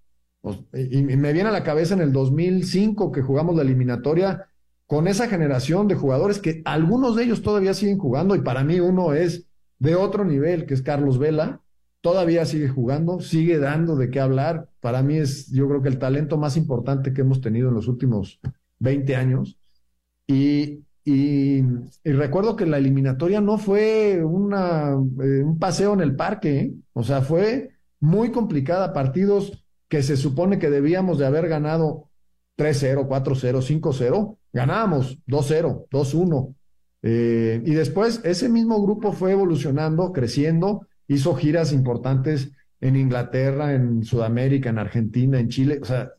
Pues, 0.46 0.92
y, 0.92 1.02
me 1.02 1.32
viene 1.32 1.48
a 1.48 1.52
la 1.52 1.64
cabeza 1.64 1.94
en 1.94 2.00
el 2.00 2.12
2005 2.12 3.10
que 3.10 3.20
jugamos 3.20 3.56
la 3.56 3.62
eliminatoria 3.62 4.46
con 4.86 5.08
esa 5.08 5.26
generación 5.26 5.88
de 5.88 5.96
jugadores 5.96 6.38
que 6.38 6.62
algunos 6.64 7.16
de 7.16 7.24
ellos 7.24 7.42
todavía 7.42 7.74
siguen 7.74 7.98
jugando 7.98 8.36
y 8.36 8.42
para 8.42 8.62
mí 8.62 8.78
uno 8.78 9.12
es 9.12 9.48
de 9.80 9.96
otro 9.96 10.24
nivel, 10.24 10.64
que 10.64 10.74
es 10.74 10.82
Carlos 10.82 11.18
Vela, 11.18 11.62
todavía 12.00 12.44
sigue 12.44 12.68
jugando, 12.68 13.18
sigue 13.18 13.58
dando 13.58 13.96
de 13.96 14.08
qué 14.08 14.20
hablar. 14.20 14.68
Para 14.78 15.02
mí 15.02 15.16
es, 15.16 15.50
yo 15.50 15.66
creo 15.66 15.82
que 15.82 15.88
el 15.88 15.98
talento 15.98 16.38
más 16.38 16.56
importante 16.56 17.12
que 17.12 17.22
hemos 17.22 17.40
tenido 17.40 17.68
en 17.68 17.74
los 17.74 17.88
últimos 17.88 18.38
20 18.78 19.16
años. 19.16 19.58
Y, 20.28 20.84
y, 21.04 21.62
recuerdo 22.04 22.54
que 22.54 22.66
la 22.66 22.78
eliminatoria 22.78 23.40
no 23.40 23.58
fue 23.58 24.24
una, 24.24 24.92
eh, 24.92 25.42
un 25.42 25.58
paseo 25.58 25.92
en 25.94 26.02
el 26.02 26.14
parque, 26.14 26.58
¿eh? 26.60 26.74
o 26.92 27.02
sea, 27.02 27.20
fue 27.22 27.70
muy 27.98 28.30
complicada, 28.30 28.92
partidos 28.92 29.65
que 29.88 30.02
se 30.02 30.16
supone 30.16 30.58
que 30.58 30.70
debíamos 30.70 31.18
de 31.18 31.26
haber 31.26 31.48
ganado 31.48 32.08
3-0, 32.58 33.06
4-0, 33.06 33.62
5-0, 33.80 34.36
ganábamos 34.52 35.18
2-0, 35.26 35.86
2-1. 35.90 36.54
y 37.02 37.74
después 37.74 38.20
ese 38.24 38.48
mismo 38.48 38.82
grupo 38.82 39.12
fue 39.12 39.32
evolucionando, 39.32 40.12
creciendo, 40.12 40.86
hizo 41.06 41.34
giras 41.36 41.72
importantes 41.72 42.50
en 42.80 42.96
Inglaterra, 42.96 43.74
en 43.74 44.02
Sudamérica, 44.04 44.70
en 44.70 44.78
Argentina, 44.78 45.38
en 45.38 45.48
Chile, 45.48 45.78
o 45.80 45.84
sea, 45.84 46.10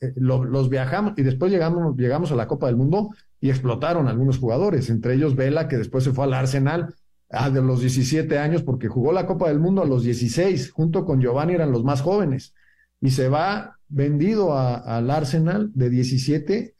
eh, 0.00 0.12
lo- 0.16 0.44
los 0.44 0.68
viajamos 0.68 1.14
y 1.16 1.22
después 1.22 1.52
llegamos, 1.52 1.96
llegamos 1.96 2.32
a 2.32 2.36
la 2.36 2.48
Copa 2.48 2.66
del 2.66 2.76
Mundo 2.76 3.10
y 3.40 3.50
explotaron 3.50 4.08
algunos 4.08 4.38
jugadores, 4.38 4.90
entre 4.90 5.14
ellos 5.14 5.36
Vela, 5.36 5.68
que 5.68 5.76
después 5.78 6.04
se 6.04 6.12
fue 6.12 6.24
al 6.24 6.34
Arsenal 6.34 6.92
a 7.30 7.48
los 7.48 7.80
17 7.80 8.38
años 8.38 8.62
porque 8.62 8.88
jugó 8.88 9.12
la 9.12 9.26
Copa 9.26 9.48
del 9.48 9.58
Mundo 9.60 9.82
a 9.82 9.86
los 9.86 10.02
16, 10.02 10.70
junto 10.72 11.04
con 11.04 11.20
Giovanni 11.20 11.54
eran 11.54 11.70
los 11.72 11.82
más 11.84 12.02
jóvenes, 12.02 12.52
y 13.02 13.10
se 13.10 13.28
va 13.28 13.78
vendido 13.88 14.56
al 14.56 15.10
Arsenal 15.10 15.70
de 15.74 15.90
17. 15.90 16.74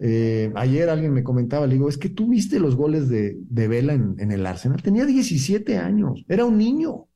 Eh, 0.00 0.52
ayer 0.56 0.88
alguien 0.88 1.12
me 1.12 1.22
comentaba, 1.22 1.66
le 1.66 1.74
digo, 1.74 1.88
es 1.88 1.98
que 1.98 2.08
tú 2.08 2.28
viste 2.30 2.58
los 2.58 2.74
goles 2.74 3.08
de, 3.08 3.36
de 3.38 3.68
Vela 3.68 3.92
en, 3.92 4.16
en 4.18 4.32
el 4.32 4.44
Arsenal, 4.46 4.82
tenía 4.82 5.04
17 5.04 5.76
años, 5.76 6.24
era 6.28 6.44
un 6.44 6.56
niño, 6.58 7.06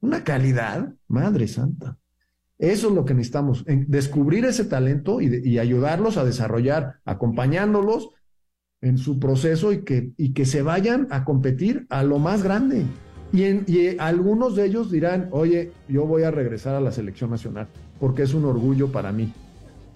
una 0.00 0.24
calidad, 0.24 0.92
madre 1.08 1.48
santa. 1.48 1.96
Eso 2.58 2.88
es 2.88 2.94
lo 2.94 3.04
que 3.04 3.14
necesitamos, 3.14 3.64
en- 3.66 3.86
descubrir 3.88 4.44
ese 4.44 4.64
talento 4.64 5.20
y, 5.20 5.40
y 5.44 5.58
ayudarlos 5.58 6.16
a 6.18 6.24
desarrollar, 6.24 6.96
acompañándolos 7.04 8.10
en 8.82 8.98
su 8.98 9.18
proceso 9.18 9.72
y 9.72 9.84
que, 9.84 10.12
y 10.16 10.32
que 10.32 10.46
se 10.46 10.62
vayan 10.62 11.06
a 11.10 11.24
competir 11.24 11.86
a 11.90 12.02
lo 12.02 12.18
más 12.18 12.42
grande. 12.42 12.84
Y, 13.32 13.44
en- 13.44 13.64
y, 13.68 13.96
algunos 13.98 14.56
de 14.56 14.66
ellos 14.66 14.90
dirán, 14.90 15.28
oye, 15.30 15.70
yo 15.88 16.04
voy 16.04 16.22
a 16.24 16.30
regresar 16.30 16.74
a 16.74 16.80
la 16.80 16.90
selección 16.92 17.30
nacional 17.30 17.66
porque 18.00 18.22
es 18.22 18.34
un 18.34 18.44
orgullo 18.44 18.88
para 18.92 19.12
mí. 19.12 19.32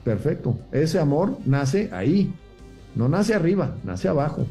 Perfecto. 0.04 0.58
Ese 0.72 0.98
amor 0.98 1.38
nace 1.46 1.88
ahí, 1.92 2.30
no 2.94 3.08
nace 3.08 3.34
arriba, 3.34 3.74
nace 3.84 4.08
abajo. 4.08 4.46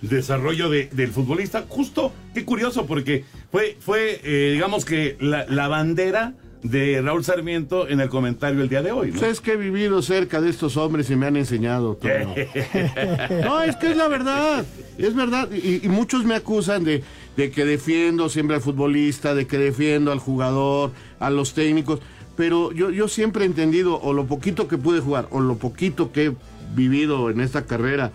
desarrollo 0.00 0.70
de- 0.70 0.86
del 0.92 1.10
futbolista. 1.10 1.64
Justo, 1.68 2.12
qué 2.34 2.44
curioso, 2.44 2.86
porque 2.86 3.24
fue, 3.50 3.76
fue 3.80 4.20
eh, 4.22 4.52
digamos 4.52 4.84
que 4.84 5.16
la, 5.20 5.44
la 5.46 5.66
bandera 5.68 6.34
de 6.62 7.00
Raúl 7.02 7.24
Sarmiento 7.24 7.88
en 7.88 8.00
el 8.00 8.08
comentario 8.08 8.62
el 8.62 8.68
día 8.68 8.82
de 8.82 8.92
hoy. 8.92 9.10
¿no? 9.12 9.18
Pues 9.18 9.32
es 9.32 9.40
que 9.40 9.52
he 9.52 9.56
vivido 9.56 10.00
cerca 10.02 10.40
de 10.40 10.50
estos 10.50 10.76
hombres 10.76 11.10
y 11.10 11.16
me 11.16 11.26
han 11.26 11.36
enseñado 11.36 11.94
todo. 11.96 12.10
No, 13.44 13.60
es 13.62 13.76
que 13.76 13.90
es 13.90 13.96
la 13.96 14.08
verdad, 14.08 14.64
es 14.98 15.14
verdad. 15.14 15.48
Y, 15.52 15.84
y 15.84 15.88
muchos 15.88 16.24
me 16.24 16.34
acusan 16.34 16.84
de, 16.84 17.02
de 17.38 17.52
que 17.52 17.64
defiendo 17.64 18.28
siempre 18.28 18.56
al 18.56 18.62
futbolista, 18.62 19.32
de 19.32 19.46
que 19.46 19.58
defiendo 19.58 20.10
al 20.10 20.18
jugador, 20.18 20.90
a 21.20 21.30
los 21.30 21.54
técnicos. 21.54 22.00
Pero 22.36 22.72
yo, 22.72 22.90
yo 22.90 23.06
siempre 23.06 23.44
he 23.44 23.46
entendido, 23.46 24.00
o 24.00 24.12
lo 24.12 24.26
poquito 24.26 24.66
que 24.66 24.76
pude 24.76 24.98
jugar, 25.00 25.28
o 25.30 25.38
lo 25.40 25.56
poquito 25.56 26.10
que 26.10 26.26
he 26.26 26.32
vivido 26.74 27.30
en 27.30 27.40
esta 27.40 27.64
carrera 27.64 28.10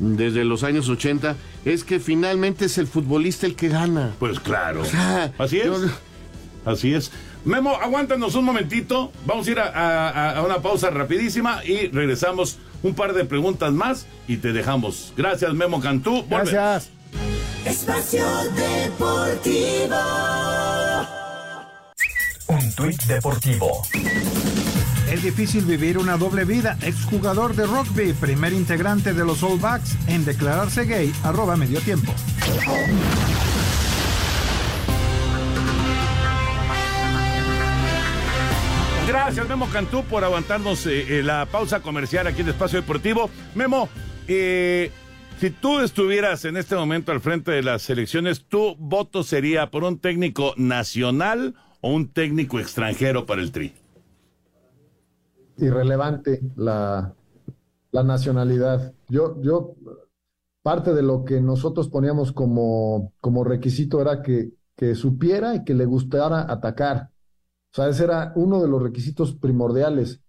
desde 0.00 0.44
los 0.46 0.62
años 0.62 0.88
80, 0.88 1.36
es 1.66 1.84
que 1.84 2.00
finalmente 2.00 2.64
es 2.64 2.78
el 2.78 2.86
futbolista 2.86 3.44
el 3.46 3.56
que 3.56 3.68
gana. 3.68 4.12
Pues 4.18 4.40
claro. 4.40 4.80
O 4.80 4.84
sea, 4.86 5.32
Así 5.38 5.58
es. 5.58 5.66
yo- 5.66 5.76
Así 6.64 6.94
es. 6.94 7.10
Memo, 7.44 7.76
aguántanos 7.76 8.34
un 8.36 8.44
momentito. 8.46 9.12
Vamos 9.26 9.46
a 9.48 9.50
ir 9.50 9.58
a, 9.58 9.66
a- 9.68 10.36
a 10.38 10.42
una 10.42 10.62
pausa 10.62 10.88
rapidísima 10.88 11.62
y 11.64 11.88
regresamos 11.88 12.58
un 12.82 12.94
par 12.94 13.12
de 13.12 13.24
preguntas 13.26 13.70
más 13.72 14.06
y 14.28 14.38
te 14.38 14.52
dejamos. 14.54 15.12
Gracias, 15.16 15.52
Memo 15.52 15.78
Cantú. 15.80 16.22
Volvemos. 16.22 16.50
Gracias. 16.52 16.90
Espacio 17.64 18.24
Deportivo. 18.54 19.96
Un 22.48 22.72
tuit 22.74 23.02
deportivo. 23.04 23.82
Es 25.10 25.22
difícil 25.22 25.64
vivir 25.64 25.98
una 25.98 26.16
doble 26.16 26.44
vida. 26.44 26.76
Exjugador 26.82 27.54
de 27.54 27.66
rugby, 27.66 28.12
primer 28.14 28.52
integrante 28.52 29.12
de 29.12 29.24
los 29.24 29.42
All 29.42 29.58
Blacks 29.58 29.96
en 30.06 30.24
declararse 30.24 30.84
gay, 30.84 31.12
arroba 31.22 31.56
medio 31.56 31.80
tiempo. 31.80 32.12
Gracias, 39.06 39.48
Memo 39.48 39.68
Cantú, 39.68 40.04
por 40.04 40.24
aguantarnos 40.24 40.86
eh, 40.86 41.18
eh, 41.18 41.22
la 41.22 41.46
pausa 41.46 41.80
comercial 41.80 42.26
aquí 42.26 42.40
en 42.40 42.48
Espacio 42.48 42.80
Deportivo. 42.80 43.28
Memo, 43.54 43.88
eh, 44.26 44.90
si 45.42 45.50
tú 45.50 45.80
estuvieras 45.80 46.44
en 46.44 46.56
este 46.56 46.76
momento 46.76 47.10
al 47.10 47.20
frente 47.20 47.50
de 47.50 47.64
las 47.64 47.90
elecciones, 47.90 48.44
¿tu 48.46 48.76
voto 48.76 49.24
sería 49.24 49.72
por 49.72 49.82
un 49.82 49.98
técnico 49.98 50.54
nacional 50.56 51.56
o 51.80 51.92
un 51.92 52.12
técnico 52.12 52.60
extranjero 52.60 53.26
para 53.26 53.42
el 53.42 53.50
Tri? 53.50 53.74
irrelevante 55.56 56.40
la, 56.54 57.12
la 57.90 58.04
nacionalidad. 58.04 58.94
Yo, 59.08 59.42
yo, 59.42 59.74
parte 60.62 60.94
de 60.94 61.02
lo 61.02 61.24
que 61.24 61.40
nosotros 61.40 61.88
poníamos 61.88 62.30
como, 62.30 63.12
como 63.20 63.42
requisito 63.42 64.00
era 64.00 64.22
que, 64.22 64.52
que 64.76 64.94
supiera 64.94 65.56
y 65.56 65.64
que 65.64 65.74
le 65.74 65.86
gustara 65.86 66.52
atacar. 66.52 67.10
O 67.72 67.74
sea, 67.74 67.88
ese 67.88 68.04
era 68.04 68.32
uno 68.36 68.62
de 68.62 68.68
los 68.68 68.80
requisitos 68.80 69.34
primordiales, 69.34 70.22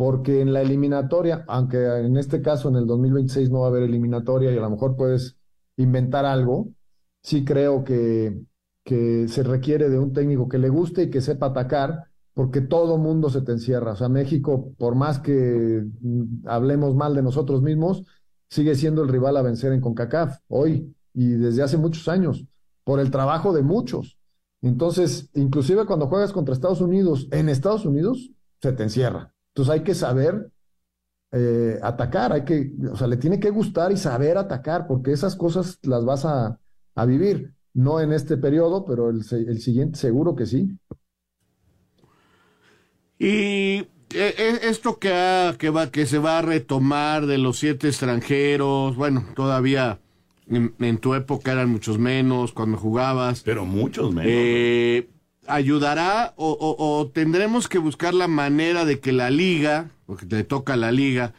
porque 0.00 0.40
en 0.40 0.54
la 0.54 0.62
eliminatoria, 0.62 1.44
aunque 1.46 1.76
en 1.76 2.16
este 2.16 2.40
caso 2.40 2.70
en 2.70 2.76
el 2.76 2.86
2026 2.86 3.50
no 3.50 3.60
va 3.60 3.66
a 3.66 3.68
haber 3.68 3.82
eliminatoria 3.82 4.50
y 4.50 4.56
a 4.56 4.62
lo 4.62 4.70
mejor 4.70 4.96
puedes 4.96 5.36
inventar 5.76 6.24
algo, 6.24 6.70
sí 7.22 7.44
creo 7.44 7.84
que, 7.84 8.40
se 8.86 9.42
requiere 9.42 9.90
de 9.90 9.98
un 9.98 10.14
técnico 10.14 10.48
que 10.48 10.56
le 10.56 10.70
guste 10.70 11.02
y 11.02 11.10
que 11.10 11.20
sepa 11.20 11.48
atacar, 11.48 12.04
porque 12.32 12.62
todo 12.62 12.96
mundo 12.96 13.28
se 13.28 13.42
te 13.42 13.52
encierra. 13.52 13.92
O 13.92 13.96
sea, 13.96 14.08
México, 14.08 14.72
por 14.78 14.94
más 14.94 15.18
que 15.18 15.84
mm, 16.00 16.48
hablemos 16.48 16.94
mal 16.94 17.14
de 17.14 17.22
nosotros 17.22 17.60
mismos, 17.60 18.02
sigue 18.48 18.76
siendo 18.76 19.02
el 19.02 19.10
rival 19.10 19.36
a 19.36 19.42
vencer 19.42 19.70
en 19.74 19.82
CONCACAF 19.82 20.38
hoy 20.48 20.96
y 21.12 21.28
desde 21.32 21.62
hace 21.62 21.76
muchos 21.76 22.08
años, 22.08 22.46
por 22.84 23.00
el 23.00 23.10
trabajo 23.10 23.52
de 23.52 23.60
muchos. 23.60 24.16
Entonces, 24.62 25.28
inclusive 25.34 25.84
cuando 25.84 26.06
juegas 26.06 26.32
contra 26.32 26.54
Estados 26.54 26.80
Unidos, 26.80 27.28
en 27.32 27.50
Estados 27.50 27.84
Unidos 27.84 28.30
se 28.62 28.72
te 28.72 28.82
encierra. 28.82 29.29
Entonces 29.54 29.72
hay 29.74 29.82
que 29.84 29.94
saber 29.94 30.50
eh, 31.32 31.78
atacar, 31.82 32.32
hay 32.32 32.44
que, 32.44 32.72
o 32.92 32.96
sea, 32.96 33.06
le 33.06 33.16
tiene 33.18 33.40
que 33.40 33.50
gustar 33.50 33.92
y 33.92 33.96
saber 33.96 34.38
atacar, 34.38 34.86
porque 34.86 35.12
esas 35.12 35.36
cosas 35.36 35.78
las 35.82 36.04
vas 36.04 36.24
a, 36.24 36.58
a 36.96 37.06
vivir. 37.06 37.54
No 37.74 38.00
en 38.00 38.12
este 38.12 38.36
periodo, 38.38 38.84
pero 38.86 39.10
el, 39.10 39.18
el 39.48 39.60
siguiente 39.60 39.98
seguro 39.98 40.34
que 40.36 40.46
sí. 40.46 40.76
Y 43.18 43.26
eh, 43.78 43.86
eh, 44.14 44.58
esto 44.62 44.98
que, 44.98 45.12
ha- 45.12 45.56
que, 45.58 45.70
va, 45.70 45.90
que 45.90 46.06
se 46.06 46.18
va 46.18 46.38
a 46.38 46.42
retomar 46.42 47.26
de 47.26 47.38
los 47.38 47.58
siete 47.58 47.88
extranjeros, 47.88 48.96
bueno, 48.96 49.26
todavía 49.36 50.00
en, 50.48 50.74
en 50.80 50.98
tu 50.98 51.14
época 51.14 51.52
eran 51.52 51.70
muchos 51.70 51.98
menos 51.98 52.52
cuando 52.52 52.78
jugabas. 52.78 53.42
Pero 53.42 53.66
muchos 53.66 54.12
menos. 54.14 54.32
Eh, 54.32 55.08
¿Ayudará 55.50 56.32
o, 56.36 56.56
o- 56.60 57.08
tendremos 57.08 57.68
que 57.68 57.78
buscar 57.78 58.14
la 58.14 58.28
manera 58.28 58.84
de 58.84 59.00
que 59.00 59.12
la 59.12 59.30
liga, 59.30 59.90
porque 60.06 60.26
te 60.26 60.44
toca 60.44 60.76
la 60.76 60.92
liga, 60.92 61.32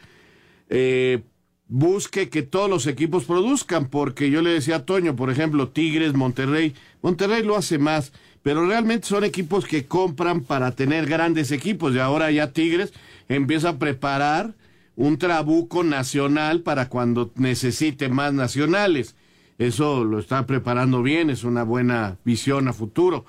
eh, 0.68 1.22
busque 1.68 2.28
que 2.28 2.42
todos 2.42 2.68
los 2.68 2.86
equipos 2.86 3.24
produzcan? 3.24 3.88
Porque 3.88 4.30
yo 4.30 4.42
le 4.42 4.50
decía 4.50 4.76
a 4.76 4.84
Toño, 4.84 5.16
por 5.16 5.30
ejemplo, 5.30 5.68
Tigres, 5.68 6.14
Monterrey, 6.14 6.74
Monterrey 7.02 7.42
lo 7.42 7.56
hace 7.56 7.78
más, 7.78 8.12
pero 8.42 8.66
realmente 8.66 9.06
son 9.06 9.24
equipos 9.24 9.64
que 9.66 9.86
compran 9.86 10.42
para 10.42 10.72
tener 10.72 11.06
grandes 11.06 11.50
equipos 11.50 11.94
y 11.94 11.98
ahora 11.98 12.30
ya 12.30 12.52
Tigres 12.52 12.92
empieza 13.28 13.70
a 13.70 13.78
preparar 13.78 14.54
un 14.96 15.16
trabuco 15.16 15.84
nacional 15.84 16.60
para 16.60 16.88
cuando 16.88 17.30
necesite 17.36 18.08
más 18.08 18.34
nacionales. 18.34 19.14
Eso 19.58 20.04
lo 20.04 20.18
está 20.18 20.44
preparando 20.46 21.02
bien, 21.02 21.30
es 21.30 21.44
una 21.44 21.62
buena 21.62 22.18
visión 22.24 22.68
a 22.68 22.72
futuro. 22.72 23.24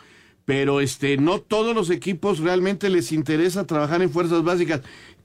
Pero 0.46 0.82
este, 0.82 1.18
no 1.18 1.40
todos 1.40 1.74
los 1.76 1.90
equipos 1.90 2.40
realmente 2.40 2.90
les 2.90 3.12
interesa 3.12 3.66
trabajar 3.66 4.02
en 4.02 4.10
fuerzas 4.10 4.44
básicas. 4.44 4.82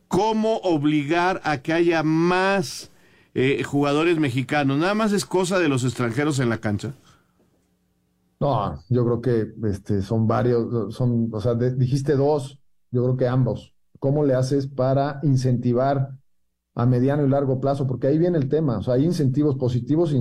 ¿Cómo 0.07 0.59
obligar 0.59 1.41
a 1.45 1.59
que 1.59 1.73
haya 1.73 2.03
más 2.03 2.91
eh, 3.35 3.63
jugadores 3.65 4.19
mexicanos? 4.19 4.79
Nada 4.79 4.95
más 4.95 5.13
es 5.13 5.25
cosa 5.25 5.59
de 5.59 5.69
los 5.69 5.85
extranjeros 5.85 6.39
en 6.39 6.49
la 6.49 6.59
cancha. 6.59 6.95
No, 8.41 8.85
yo 8.89 9.05
creo 9.05 9.21
que 9.21 9.69
este, 9.69 10.01
son 10.01 10.29
varios, 10.29 10.95
son, 10.95 11.29
o 11.33 11.41
sea, 11.41 11.55
dijiste 11.55 12.15
dos, 12.15 12.61
yo 12.91 13.03
creo 13.03 13.17
que 13.17 13.27
ambos. 13.27 13.75
¿Cómo 13.99 14.25
le 14.25 14.35
haces 14.35 14.69
para 14.69 15.19
incentivar 15.25 16.11
a 16.77 16.87
mediano 16.87 17.27
y 17.27 17.29
largo 17.29 17.61
plazo? 17.61 17.87
Porque 17.89 18.07
ahí 18.07 18.17
viene 18.19 18.39
el 18.39 18.49
tema, 18.49 18.79
o 18.79 18.83
sea, 18.83 18.95
hay 18.95 19.05
incentivos 19.05 19.57
positivos 19.57 20.13
e 20.13 20.19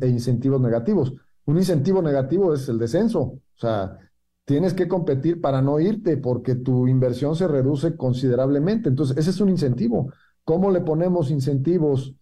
e 0.00 0.08
incentivos 0.08 0.60
negativos. 0.60 1.12
Un 1.44 1.58
incentivo 1.58 2.02
negativo 2.02 2.54
es 2.54 2.68
el 2.68 2.78
descenso, 2.78 3.20
o 3.20 3.40
sea, 3.56 3.98
tienes 4.46 4.74
que 4.74 4.88
competir 4.88 5.40
para 5.40 5.60
no 5.60 5.78
irte 5.80 6.16
porque 6.16 6.54
tu 6.54 6.86
inversión 6.86 7.36
se 7.36 7.48
reduce 7.48 7.96
considerablemente. 7.96 8.88
Entonces, 8.88 9.18
ese 9.18 9.30
es 9.30 9.40
un 9.40 9.50
incentivo. 9.50 10.12
¿Cómo 10.44 10.70
le 10.70 10.80
ponemos 10.80 11.30
incentivos 11.30 12.14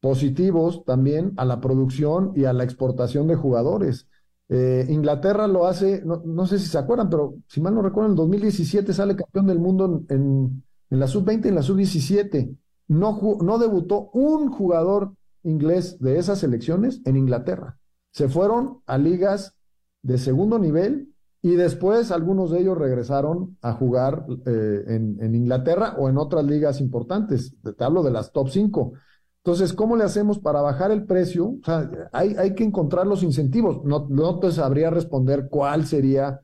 positivos 0.00 0.84
también 0.84 1.32
a 1.36 1.44
la 1.44 1.60
producción 1.60 2.32
y 2.36 2.44
a 2.44 2.52
la 2.52 2.62
exportación 2.62 3.26
de 3.26 3.34
jugadores? 3.34 4.08
Eh, 4.48 4.86
Inglaterra 4.90 5.48
lo 5.48 5.66
hace, 5.66 6.02
no, 6.04 6.46
sé 6.46 6.60
si 6.60 6.66
se 6.66 6.78
acuerdan, 6.78 7.10
pero 7.10 7.34
si 7.48 7.60
mal 7.60 7.74
no 7.74 7.82
recuerdo, 7.82 8.06
en 8.06 8.12
el 8.12 8.16
2017 8.16 8.92
sale 8.92 9.16
campeón 9.16 9.46
del 9.48 9.58
mundo 9.58 10.04
en, 10.08 10.62
la 10.88 11.08
sub-20 11.08 11.46
y 11.46 11.48
en 11.48 11.54
la 11.56 11.62
sub-17. 11.62 12.56
No, 12.88 13.18
no 13.42 13.58
debutó 13.58 14.10
un 14.12 14.52
jugador 14.52 15.14
inglés 15.42 15.98
de 15.98 16.18
esas 16.18 16.38
selecciones 16.38 17.00
en 17.06 17.16
Inglaterra. 17.16 17.78
Se 18.12 18.28
fueron 18.28 18.82
a 18.86 18.98
ligas 18.98 19.56
de 20.02 20.18
segundo 20.18 20.60
nivel 20.60 21.12
y 21.42 21.56
después 21.56 22.12
algunos 22.12 22.52
de 22.52 22.60
ellos 22.60 22.78
regresaron 22.78 23.58
a 23.62 23.72
jugar 23.72 24.24
eh, 24.46 24.84
en, 24.86 25.18
en, 25.20 25.34
Inglaterra 25.34 25.96
o 25.98 26.08
en 26.08 26.16
otras 26.16 26.44
ligas 26.44 26.80
importantes. 26.80 27.56
Te 27.76 27.84
hablo 27.84 28.04
de 28.04 28.12
las 28.12 28.30
top 28.30 28.48
5. 28.48 28.92
Entonces, 29.38 29.72
¿cómo 29.72 29.96
le 29.96 30.04
hacemos 30.04 30.38
para 30.38 30.60
bajar 30.60 30.92
el 30.92 31.04
precio? 31.04 31.46
O 31.46 31.64
sea, 31.64 31.90
hay, 32.12 32.36
hay 32.38 32.54
que 32.54 32.62
encontrar 32.62 33.08
los 33.08 33.24
incentivos. 33.24 33.84
No, 33.84 34.06
no 34.08 34.38
te 34.38 34.52
sabría 34.52 34.90
responder 34.90 35.48
cuál 35.50 35.84
sería 35.84 36.42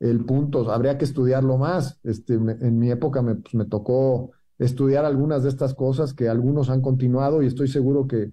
el 0.00 0.24
punto. 0.24 0.72
Habría 0.72 0.96
que 0.96 1.04
estudiarlo 1.04 1.58
más. 1.58 2.00
Este, 2.02 2.34
en 2.34 2.78
mi 2.78 2.90
época 2.90 3.20
me, 3.20 3.34
pues, 3.34 3.54
me 3.54 3.66
tocó 3.66 4.30
estudiar 4.58 5.04
algunas 5.04 5.42
de 5.42 5.50
estas 5.50 5.74
cosas 5.74 6.14
que 6.14 6.26
algunos 6.26 6.70
han 6.70 6.80
continuado 6.80 7.42
y 7.42 7.46
estoy 7.46 7.68
seguro 7.68 8.06
que, 8.06 8.32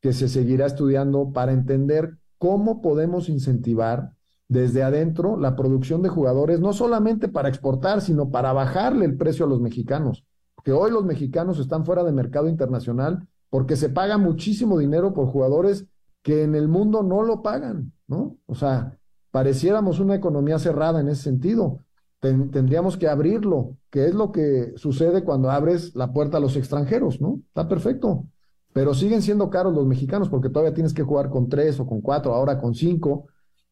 que 0.00 0.12
se 0.12 0.28
seguirá 0.28 0.66
estudiando 0.66 1.32
para 1.32 1.50
entender 1.50 2.16
cómo 2.38 2.80
podemos 2.80 3.28
incentivar 3.28 4.12
desde 4.48 4.82
adentro 4.82 5.36
la 5.36 5.54
producción 5.54 6.02
de 6.02 6.08
jugadores, 6.08 6.58
no 6.60 6.72
solamente 6.72 7.28
para 7.28 7.48
exportar, 7.48 8.00
sino 8.00 8.30
para 8.30 8.52
bajarle 8.52 9.04
el 9.04 9.16
precio 9.16 9.44
a 9.44 9.48
los 9.48 9.60
mexicanos. 9.60 10.24
Que 10.64 10.72
hoy 10.72 10.90
los 10.90 11.04
mexicanos 11.04 11.58
están 11.58 11.84
fuera 11.84 12.02
de 12.02 12.12
mercado 12.12 12.48
internacional 12.48 13.28
porque 13.50 13.76
se 13.76 13.90
paga 13.90 14.18
muchísimo 14.18 14.78
dinero 14.78 15.14
por 15.14 15.28
jugadores 15.28 15.86
que 16.22 16.42
en 16.42 16.54
el 16.54 16.68
mundo 16.68 17.02
no 17.02 17.22
lo 17.22 17.42
pagan, 17.42 17.92
¿no? 18.06 18.36
O 18.46 18.54
sea, 18.54 18.98
pareciéramos 19.30 20.00
una 20.00 20.14
economía 20.14 20.58
cerrada 20.58 21.00
en 21.00 21.08
ese 21.08 21.22
sentido. 21.22 21.80
tendríamos 22.20 22.96
que 22.96 23.06
abrirlo, 23.06 23.76
que 23.90 24.06
es 24.06 24.14
lo 24.14 24.32
que 24.32 24.72
sucede 24.76 25.22
cuando 25.22 25.50
abres 25.50 25.94
la 25.94 26.12
puerta 26.12 26.38
a 26.38 26.40
los 26.40 26.56
extranjeros, 26.56 27.20
¿no? 27.20 27.40
Está 27.46 27.68
perfecto. 27.68 28.26
Pero 28.72 28.92
siguen 28.92 29.22
siendo 29.22 29.50
caros 29.50 29.74
los 29.74 29.86
mexicanos 29.86 30.28
porque 30.28 30.48
todavía 30.50 30.74
tienes 30.74 30.92
que 30.92 31.04
jugar 31.04 31.30
con 31.30 31.48
tres 31.48 31.78
o 31.78 31.86
con 31.86 32.00
cuatro, 32.00 32.34
ahora 32.34 32.58
con 32.58 32.74
cinco 32.74 33.26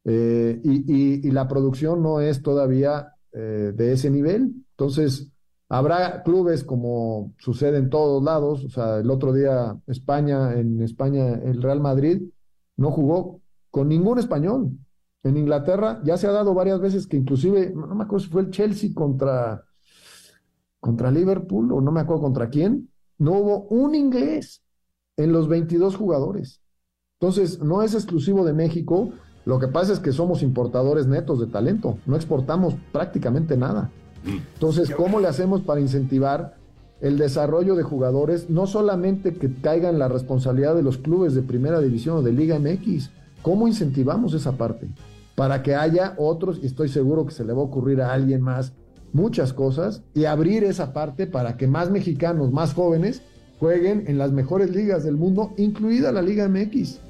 eh, 0.09 0.61
y, 0.63 1.31
la 1.33 1.49
producción 1.49 2.01
no 2.01 2.21
es 2.21 2.41
todavía 2.41 3.13
eh, 3.33 3.73
de 3.75 3.93
ese 3.93 4.09
nivel. 4.09 4.55
Entonces, 4.71 5.33
habrá 5.69 6.23
clubes 6.23 6.63
como 6.63 7.35
sucede 7.39 7.79
en 7.79 7.91
todos 7.91 8.23
lados. 8.23 8.65
O 8.65 8.71
sea, 8.71 8.99
el 8.99 9.11
otro 9.11 9.33
día 9.33 9.77
España, 9.89 10.53
en 10.55 10.81
España, 10.81 11.35
el 11.45 11.61
Real 11.61 11.81
Madrid 11.81 12.23
no 12.77 12.93
jugó 12.93 13.41
con 13.73 13.89
ningún 13.89 14.21
español. 14.21 14.71
En 15.25 15.37
Inglaterra 15.37 16.01
ya 16.05 16.17
se 16.17 16.29
ha 16.29 16.33
dado 16.33 16.55
varias 16.55 16.81
veces 16.81 17.09
que 17.09 17.17
inclusive, 17.17 17.73
no 17.75 17.93
me 17.97 18.05
acuerdo 18.05 18.25
si 18.25 18.31
fue 18.31 18.43
el 18.43 18.51
Chelsea 18.51 18.91
contra, 18.95 19.65
contra 20.79 21.11
Liverpool 21.11 21.73
o 21.73 21.81
no 21.81 21.91
me 21.91 22.01
acuerdo 22.01 22.23
contra 22.23 22.49
quién, 22.49 22.91
no 23.19 23.33
hubo 23.33 23.63
un 23.71 23.97
inglés 23.97 24.63
en 25.17 25.33
los 25.33 25.49
22 25.49 25.97
jugadores. 25.97 26.63
Entonces, 27.19 27.59
no 27.59 27.83
es 27.83 27.95
exclusivo 27.95 28.45
de 28.45 28.53
México 28.53 29.11
lo 29.47 29.61
que 29.61 29.69
pasa 29.69 29.93
es 29.93 30.01
que 30.01 30.11
somos 30.11 30.43
importadores 30.43 31.07
netos 31.07 31.39
de 31.39 31.47
talento, 31.47 31.99
no 32.05 32.17
exportamos 32.17 32.75
prácticamente 32.91 33.57
nada. 33.57 33.91
Entonces, 34.27 34.91
¿cómo 34.91 35.21
le 35.21 35.29
hacemos 35.29 35.63
para 35.63 35.81
incentivar 35.81 36.57
el 37.01 37.17
desarrollo 37.17 37.77
de 37.77 37.85
jugadores, 37.85 38.51
no 38.51 38.67
solamente 38.67 39.35
que 39.35 39.55
caigan 39.55 40.01
la 40.01 40.09
responsabilidad 40.09 40.75
de 40.75 40.83
los 40.83 40.99
clubes 40.99 41.37
de 41.37 41.43
primera 41.43 41.81
división 41.81 42.17
o 42.17 42.23
de 42.23 42.33
Liga 42.33 42.59
MX? 42.59 43.11
¿Cómo 43.43 43.69
incentivamos 43.69 44.35
esa 44.35 44.59
parte? 44.59 44.89
Para 45.37 45.63
que 45.63 45.77
haya 45.77 46.15
otros, 46.19 46.59
y 46.61 46.67
estoy 46.67 46.89
seguro 46.89 47.25
que 47.25 47.33
se 47.33 47.45
le 47.45 47.53
va 47.53 47.61
a 47.61 47.67
ocurrir 47.67 48.03
a 48.03 48.13
alguien 48.13 48.41
más 48.41 48.73
muchas 49.13 49.53
cosas, 49.53 50.03
y 50.13 50.25
abrir 50.25 50.65
esa 50.65 50.93
parte 50.93 51.29
para 51.29 51.57
que 51.57 51.69
más 51.69 51.89
mexicanos, 51.93 52.51
más 52.51 52.75
jóvenes, 52.75 53.23
jueguen 53.61 54.07
en 54.09 54.19
las 54.19 54.33
mejores 54.33 54.75
ligas 54.75 55.05
del 55.05 55.17
mundo, 55.17 55.53
incluida 55.57 56.11
la 56.11 56.21
Liga 56.21 56.49
MX. 56.49 57.06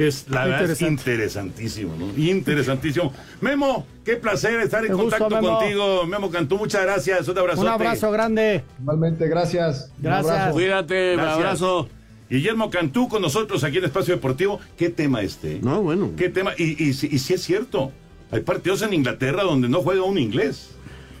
Es 0.00 0.30
la 0.30 0.46
verdad 0.46 0.70
es 0.70 0.80
interesantísimo, 0.80 1.94
¿no? 1.94 2.06
Interesantísimo. 2.16 3.12
Memo, 3.42 3.86
qué 4.02 4.16
placer 4.16 4.58
estar 4.60 4.82
en 4.86 4.92
contacto 4.92 5.28
contigo. 5.28 6.06
Memo 6.06 6.30
Cantú, 6.30 6.56
muchas 6.56 6.82
gracias. 6.84 7.28
Un 7.28 7.38
abrazo. 7.38 7.60
Un 7.60 7.68
abrazo 7.68 8.10
grande. 8.10 8.64
Igualmente, 8.80 9.28
gracias. 9.28 9.92
Gracias. 9.98 10.52
Cuídate, 10.52 11.14
un 11.14 11.20
abrazo. 11.20 11.88
Guillermo 12.30 12.70
Cantú 12.70 13.08
con 13.08 13.20
nosotros 13.20 13.62
aquí 13.62 13.76
en 13.76 13.84
Espacio 13.84 14.14
Deportivo. 14.14 14.58
¿Qué 14.78 14.88
tema 14.88 15.20
este? 15.20 15.58
No, 15.60 15.82
bueno. 15.82 16.12
¿Qué 16.16 16.30
tema? 16.30 16.52
Y, 16.56 16.82
y, 16.82 16.94
si 16.94 17.34
es 17.34 17.42
cierto, 17.42 17.92
hay 18.30 18.40
partidos 18.40 18.80
en 18.80 18.94
Inglaterra 18.94 19.42
donde 19.42 19.68
no 19.68 19.82
juega 19.82 20.02
un 20.04 20.16
inglés. 20.16 20.70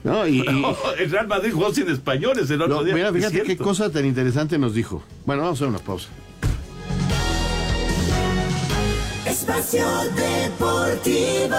No, 0.04 0.26
y, 0.26 0.40
el 0.98 1.10
Real 1.10 1.28
Madrid 1.28 1.52
jugó 1.52 1.74
sin 1.74 1.90
españoles 1.90 2.50
el 2.50 2.62
otro 2.62 2.82
día. 2.82 2.94
Mira, 2.94 3.12
fíjate 3.12 3.42
qué 3.42 3.58
cosa 3.58 3.90
tan 3.90 4.06
interesante 4.06 4.56
nos 4.56 4.72
dijo. 4.72 5.02
Bueno, 5.26 5.42
vamos 5.42 5.60
a 5.60 5.64
hacer 5.64 5.68
una 5.68 5.84
pausa. 5.84 6.08
Espacio 9.40 9.86
Deportivo. 10.14 11.56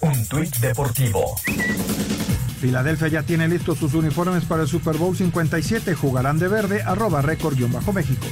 Un 0.00 0.26
tuit 0.28 0.56
deportivo. 0.58 1.34
Filadelfia 2.60 3.08
ya 3.08 3.22
tiene 3.24 3.48
listos 3.48 3.78
sus 3.78 3.94
uniformes 3.94 4.44
para 4.44 4.62
el 4.62 4.68
Super 4.68 4.96
Bowl 4.96 5.16
57. 5.16 5.96
Jugarán 5.96 6.38
de 6.38 6.46
verde, 6.46 6.82
arroba 6.82 7.20
récord-méxico. 7.20 8.26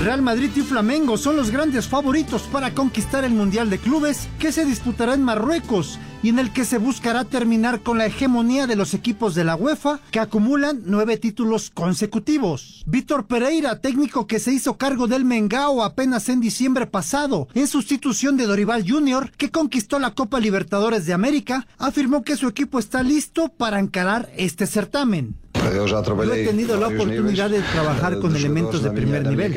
Real 0.00 0.22
Madrid 0.22 0.48
y 0.56 0.62
Flamengo 0.62 1.18
son 1.18 1.36
los 1.36 1.50
grandes 1.50 1.86
favoritos 1.86 2.44
para 2.44 2.72
conquistar 2.72 3.22
el 3.22 3.34
Mundial 3.34 3.68
de 3.68 3.76
Clubes 3.76 4.28
que 4.38 4.50
se 4.50 4.64
disputará 4.64 5.12
en 5.12 5.22
Marruecos 5.22 5.98
y 6.22 6.30
en 6.30 6.38
el 6.38 6.54
que 6.54 6.64
se 6.64 6.78
buscará 6.78 7.26
terminar 7.26 7.80
con 7.80 7.98
la 7.98 8.06
hegemonía 8.06 8.66
de 8.66 8.76
los 8.76 8.94
equipos 8.94 9.34
de 9.34 9.44
la 9.44 9.56
UEFA 9.56 10.00
que 10.10 10.18
acumulan 10.18 10.80
nueve 10.86 11.18
títulos 11.18 11.68
consecutivos. 11.68 12.82
Víctor 12.86 13.26
Pereira, 13.26 13.82
técnico 13.82 14.26
que 14.26 14.38
se 14.38 14.54
hizo 14.54 14.78
cargo 14.78 15.06
del 15.06 15.26
Mengao 15.26 15.82
apenas 15.82 16.30
en 16.30 16.40
diciembre 16.40 16.86
pasado, 16.86 17.48
en 17.52 17.66
sustitución 17.66 18.38
de 18.38 18.46
Dorival 18.46 18.88
Jr., 18.88 19.32
que 19.36 19.50
conquistó 19.50 19.98
la 19.98 20.14
Copa 20.14 20.40
Libertadores 20.40 21.04
de 21.04 21.12
América, 21.12 21.66
afirmó 21.76 22.22
que 22.22 22.36
su 22.36 22.48
equipo 22.48 22.78
está 22.78 23.02
listo 23.02 23.50
para 23.50 23.78
encarar 23.78 24.30
este 24.34 24.66
certamen. 24.66 25.36
Yo 25.70 26.34
he 26.34 26.46
tenido 26.46 26.78
la 26.78 26.88
oportunidad 26.88 27.50
de 27.50 27.60
trabajar 27.60 28.18
con 28.18 28.34
elementos 28.34 28.82
de 28.82 28.90
primer 28.90 29.26
nivel. 29.26 29.54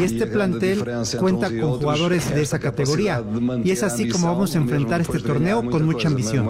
y 0.00 0.04
este 0.04 0.26
plantel 0.26 0.84
cuenta 1.18 1.48
con 1.48 1.78
jugadores 1.78 2.34
de 2.34 2.42
esa 2.42 2.58
categoría. 2.58 3.22
y 3.62 3.70
es 3.70 3.82
así 3.82 4.08
como 4.08 4.26
vamos 4.28 4.54
a 4.54 4.58
enfrentar 4.58 5.00
este 5.00 5.20
torneo 5.20 5.68
con 5.70 5.84
mucha 5.84 6.08
ambición. 6.08 6.46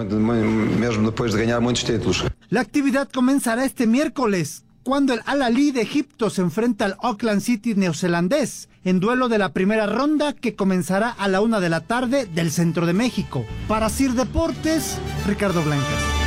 La 2.50 2.60
actividad 2.60 3.08
comenzará 3.10 3.64
este 3.64 3.86
miércoles 3.86 4.64
cuando 4.82 5.14
el 5.14 5.20
Al-Ali 5.24 5.72
de 5.72 5.80
Egipto 5.80 6.28
se 6.28 6.42
enfrenta 6.42 6.84
al 6.84 6.96
Auckland 7.02 7.40
City 7.40 7.74
neozelandés 7.74 8.68
en 8.84 9.00
duelo 9.00 9.28
de 9.30 9.38
la 9.38 9.52
primera 9.52 9.86
ronda 9.86 10.34
que 10.34 10.54
comenzará 10.54 11.08
a 11.08 11.26
la 11.26 11.40
una 11.40 11.58
de 11.58 11.70
la 11.70 11.80
tarde 11.80 12.26
del 12.26 12.50
centro 12.50 12.84
de 12.84 12.92
México. 12.92 13.46
Para 13.66 13.88
Sir 13.88 14.12
Deportes, 14.12 14.98
Ricardo 15.26 15.62
Blancas 15.62 16.23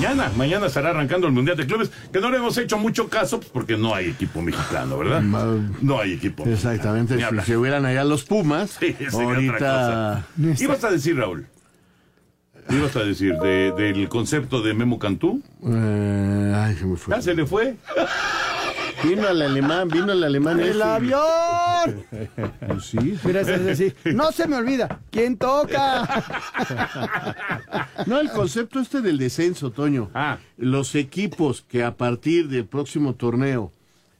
mañana. 0.00 0.32
Mañana 0.36 0.66
estará 0.66 0.90
arrancando 0.90 1.26
el 1.26 1.32
Mundial 1.32 1.56
de 1.56 1.66
Clubes, 1.66 1.90
que 2.12 2.20
no 2.20 2.30
le 2.30 2.38
hemos 2.38 2.56
hecho 2.58 2.78
mucho 2.78 3.08
caso 3.08 3.38
pues, 3.38 3.50
porque 3.50 3.76
no 3.76 3.94
hay 3.94 4.08
equipo 4.08 4.40
mexicano, 4.42 4.98
¿verdad? 4.98 5.22
No 5.22 6.00
hay 6.00 6.12
equipo. 6.12 6.44
Exactamente. 6.46 7.18
Si 7.18 7.40
se 7.46 7.56
hubieran 7.56 7.84
allá 7.84 8.04
los 8.04 8.24
Pumas, 8.24 8.78
ahorita. 9.12 10.26
¿Ibas 10.58 10.84
a 10.84 10.90
decir, 10.90 11.16
Raúl? 11.16 11.46
¿Ibas 12.68 12.94
a 12.96 13.00
decir 13.00 13.34
del 13.36 14.08
concepto 14.08 14.62
de 14.62 14.74
Memo 14.74 14.98
Cantú? 14.98 15.42
Eh, 15.64 16.54
ay, 16.54 16.76
se 16.76 16.86
me 16.86 16.96
fue. 16.96 17.16
¿Ya 17.16 17.22
se 17.22 17.34
le 17.34 17.46
fue? 17.46 17.76
Vino 19.02 19.28
al 19.28 19.42
alemán, 19.42 19.88
vino 19.88 20.12
al 20.12 20.24
alemán. 20.24 20.60
¡El 20.60 20.82
avión! 20.82 22.04
Pues 22.66 22.84
sí. 22.84 23.18
Mira, 23.24 23.42
no 24.14 24.32
se 24.32 24.46
me 24.46 24.56
olvida, 24.56 25.00
¿quién 25.10 25.36
toca? 25.36 26.06
no, 28.06 28.20
el 28.20 28.30
concepto 28.30 28.80
este 28.80 29.00
del 29.00 29.18
descenso, 29.18 29.70
Toño. 29.70 30.10
Ah. 30.14 30.38
Los 30.56 30.94
equipos 30.94 31.62
que 31.62 31.82
a 31.84 31.96
partir 31.96 32.48
del 32.48 32.66
próximo 32.66 33.14
torneo 33.14 33.72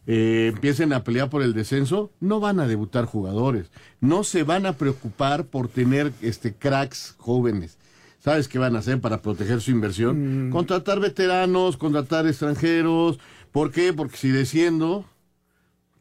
eh, 0.07 0.51
empiecen 0.53 0.93
a 0.93 1.05
pelear 1.05 1.31
por 1.31 1.43
el 1.43 1.53
descenso, 1.53 2.11
no 2.21 2.41
van 2.41 2.59
a 2.61 2.67
debutar 2.67 3.05
jugadores. 3.05 3.71
No 4.01 4.25
se 4.25 4.43
van 4.43 4.67
a 4.67 4.73
preocupar 4.73 5.45
por 5.45 5.69
tener 5.69 6.13
este 6.21 6.55
cracks 6.55 7.15
jóvenes. 7.19 7.79
¿Sabes 8.19 8.49
qué 8.49 8.59
van 8.59 8.77
a 8.77 8.81
hacer 8.81 9.01
para 9.01 9.23
proteger 9.23 9.61
su 9.61 9.71
inversión? 9.71 10.49
Mm. 10.49 10.51
Contratar 10.51 11.01
veteranos, 11.01 11.77
contratar 11.77 12.27
extranjeros, 12.27 13.19
¿Por 13.53 13.73
qué? 13.73 13.93
Porque 13.93 14.17
si 14.17 14.29
desciendo, 14.29 15.05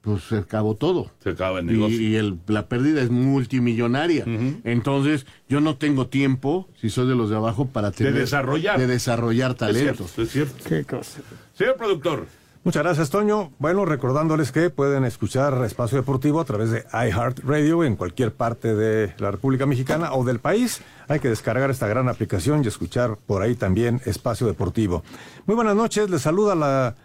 pues 0.01 0.23
se 0.23 0.37
acabó 0.37 0.75
todo. 0.75 1.11
Se 1.23 1.31
acaba 1.31 1.59
el 1.59 1.65
negocio. 1.65 1.99
Y, 1.99 2.39
la 2.47 2.67
pérdida 2.67 3.01
es 3.01 3.09
multimillonaria. 3.09 4.23
Entonces, 4.63 5.25
yo 5.49 5.59
no 5.59 5.75
tengo 5.77 6.07
tiempo, 6.07 6.69
si 6.79 6.89
soy 6.89 7.07
de 7.07 7.15
los 7.15 7.29
de 7.29 7.35
abajo, 7.35 7.67
para 7.67 7.91
tener... 7.91 8.13
De 8.13 8.21
desarrollar. 8.21 8.79
De 8.79 8.87
desarrollar 8.87 9.55
talentos. 9.55 10.17
Es 10.17 10.31
cierto, 10.31 10.63
Qué 10.67 10.83
cosa. 10.85 11.21
Señor 11.53 11.75
productor. 11.75 12.27
Muchas 12.63 12.83
gracias, 12.83 13.09
Toño. 13.09 13.51
Bueno, 13.57 13.85
recordándoles 13.85 14.51
que 14.51 14.69
pueden 14.69 15.05
escuchar 15.05 15.63
Espacio 15.63 15.97
Deportivo 15.97 16.41
a 16.41 16.45
través 16.45 16.71
de 16.71 16.83
iHeartRadio 16.91 17.85
en 17.85 17.95
cualquier 17.95 18.33
parte 18.33 18.75
de 18.75 19.13
la 19.17 19.31
República 19.31 19.65
Mexicana 19.65 20.13
o 20.13 20.25
del 20.25 20.39
país. 20.39 20.81
Hay 21.07 21.19
que 21.19 21.29
descargar 21.29 21.71
esta 21.71 21.87
gran 21.87 22.09
aplicación 22.09 22.63
y 22.63 22.67
escuchar 22.67 23.17
por 23.25 23.41
ahí 23.41 23.55
también 23.55 24.01
Espacio 24.05 24.45
Deportivo. 24.45 25.03
Muy 25.45 25.55
buenas 25.55 25.75
noches, 25.75 26.09
les 26.09 26.21
saluda 26.21 26.53
la 26.53 26.95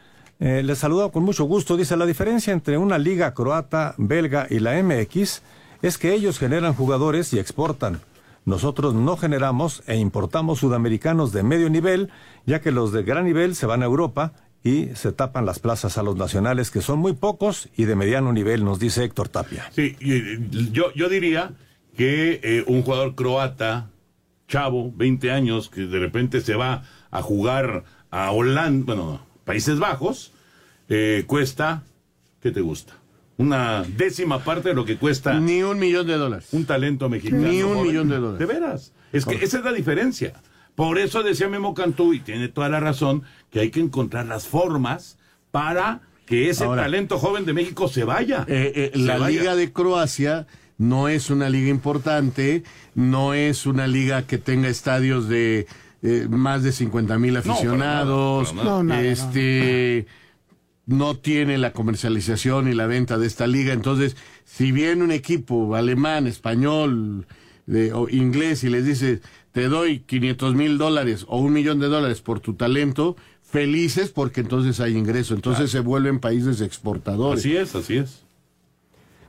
Eh, 0.40 0.62
les 0.62 0.78
saludo 0.78 1.10
con 1.12 1.22
mucho 1.22 1.44
gusto. 1.44 1.76
Dice, 1.76 1.96
la 1.96 2.06
diferencia 2.06 2.52
entre 2.52 2.78
una 2.78 2.98
liga 2.98 3.34
croata, 3.34 3.94
belga 3.98 4.46
y 4.50 4.58
la 4.58 4.82
MX 4.82 5.42
es 5.82 5.98
que 5.98 6.14
ellos 6.14 6.38
generan 6.38 6.74
jugadores 6.74 7.32
y 7.32 7.38
exportan. 7.38 8.00
Nosotros 8.44 8.94
no 8.94 9.16
generamos 9.16 9.82
e 9.86 9.96
importamos 9.96 10.58
sudamericanos 10.58 11.32
de 11.32 11.42
medio 11.42 11.70
nivel, 11.70 12.10
ya 12.46 12.60
que 12.60 12.72
los 12.72 12.92
de 12.92 13.02
gran 13.02 13.24
nivel 13.24 13.54
se 13.54 13.66
van 13.66 13.82
a 13.82 13.86
Europa 13.86 14.32
y 14.62 14.88
se 14.94 15.12
tapan 15.12 15.46
las 15.46 15.58
plazas 15.58 15.98
a 15.98 16.02
los 16.02 16.16
nacionales, 16.16 16.70
que 16.70 16.80
son 16.80 16.98
muy 16.98 17.12
pocos 17.12 17.68
y 17.76 17.84
de 17.84 17.96
mediano 17.96 18.32
nivel, 18.32 18.64
nos 18.64 18.78
dice 18.78 19.04
Héctor 19.04 19.28
Tapia. 19.28 19.70
Sí, 19.72 19.96
y, 20.00 20.70
yo, 20.72 20.92
yo 20.94 21.08
diría 21.08 21.52
que 21.96 22.40
eh, 22.42 22.64
un 22.66 22.82
jugador 22.82 23.14
croata, 23.14 23.90
chavo, 24.48 24.90
20 24.94 25.30
años, 25.30 25.68
que 25.68 25.82
de 25.82 25.98
repente 25.98 26.40
se 26.40 26.54
va 26.54 26.82
a 27.10 27.22
jugar 27.22 27.84
a 28.10 28.30
Holanda, 28.30 28.94
bueno, 28.94 29.20
Países 29.44 29.78
Bajos, 29.78 30.32
eh, 30.88 31.24
cuesta, 31.26 31.82
¿qué 32.40 32.50
te 32.50 32.60
gusta? 32.60 32.94
Una 33.36 33.82
décima 33.82 34.44
parte 34.44 34.68
de 34.70 34.74
lo 34.74 34.84
que 34.84 34.96
cuesta. 34.96 35.38
Ni 35.40 35.62
un 35.62 35.78
millón 35.78 36.06
de 36.06 36.16
dólares. 36.16 36.48
Un 36.52 36.66
talento 36.66 37.08
mexicano. 37.08 37.48
Ni 37.48 37.62
un 37.62 37.82
millón 37.82 38.08
de 38.08 38.16
dólares. 38.16 38.38
De 38.38 38.46
veras. 38.46 38.92
Es 39.12 39.24
que 39.24 39.34
esa 39.36 39.58
es 39.58 39.64
la 39.64 39.72
diferencia. 39.72 40.34
Por 40.74 40.98
eso 40.98 41.22
decía 41.22 41.48
Memo 41.48 41.74
Cantú, 41.74 42.14
y 42.14 42.20
tiene 42.20 42.48
toda 42.48 42.68
la 42.68 42.80
razón, 42.80 43.22
que 43.50 43.60
hay 43.60 43.70
que 43.70 43.80
encontrar 43.80 44.26
las 44.26 44.46
formas 44.46 45.18
para 45.50 46.00
que 46.26 46.48
ese 46.48 46.66
talento 46.66 47.18
joven 47.18 47.44
de 47.44 47.52
México 47.52 47.88
se 47.88 48.04
vaya. 48.04 48.44
Eh, 48.48 48.90
eh, 48.94 48.98
la 48.98 49.18
Liga 49.18 49.54
de 49.54 49.72
Croacia 49.72 50.46
no 50.78 51.08
es 51.08 51.30
una 51.30 51.48
liga 51.48 51.68
importante, 51.68 52.64
no 52.94 53.34
es 53.34 53.66
una 53.66 53.86
liga 53.86 54.22
que 54.22 54.38
tenga 54.38 54.68
estadios 54.68 55.28
de 55.28 55.66
eh, 56.06 56.28
más 56.28 56.62
de 56.62 56.70
50 56.70 57.18
mil 57.18 57.34
aficionados, 57.34 58.54
este 59.02 60.06
no 60.86 61.16
tiene 61.16 61.56
la 61.56 61.72
comercialización 61.72 62.68
y 62.68 62.74
la 62.74 62.86
venta 62.86 63.16
de 63.16 63.26
esta 63.26 63.46
liga, 63.46 63.72
entonces 63.72 64.14
si 64.44 64.70
viene 64.70 65.02
un 65.02 65.12
equipo 65.12 65.74
alemán, 65.74 66.26
español 66.26 67.26
o 67.94 68.08
inglés 68.10 68.64
y 68.64 68.68
les 68.68 68.84
dice 68.84 69.22
te 69.52 69.68
doy 69.68 70.00
500 70.00 70.54
mil 70.54 70.76
dólares 70.76 71.24
o 71.26 71.38
un 71.38 71.54
millón 71.54 71.80
de 71.80 71.86
dólares 71.86 72.20
por 72.20 72.40
tu 72.40 72.52
talento, 72.52 73.16
felices 73.40 74.10
porque 74.10 74.42
entonces 74.42 74.80
hay 74.80 74.98
ingreso, 74.98 75.34
entonces 75.34 75.70
se 75.70 75.80
vuelven 75.80 76.20
países 76.20 76.60
exportadores. 76.60 77.40
Así 77.40 77.56
es, 77.56 77.74
así 77.74 77.96
es. 77.96 78.24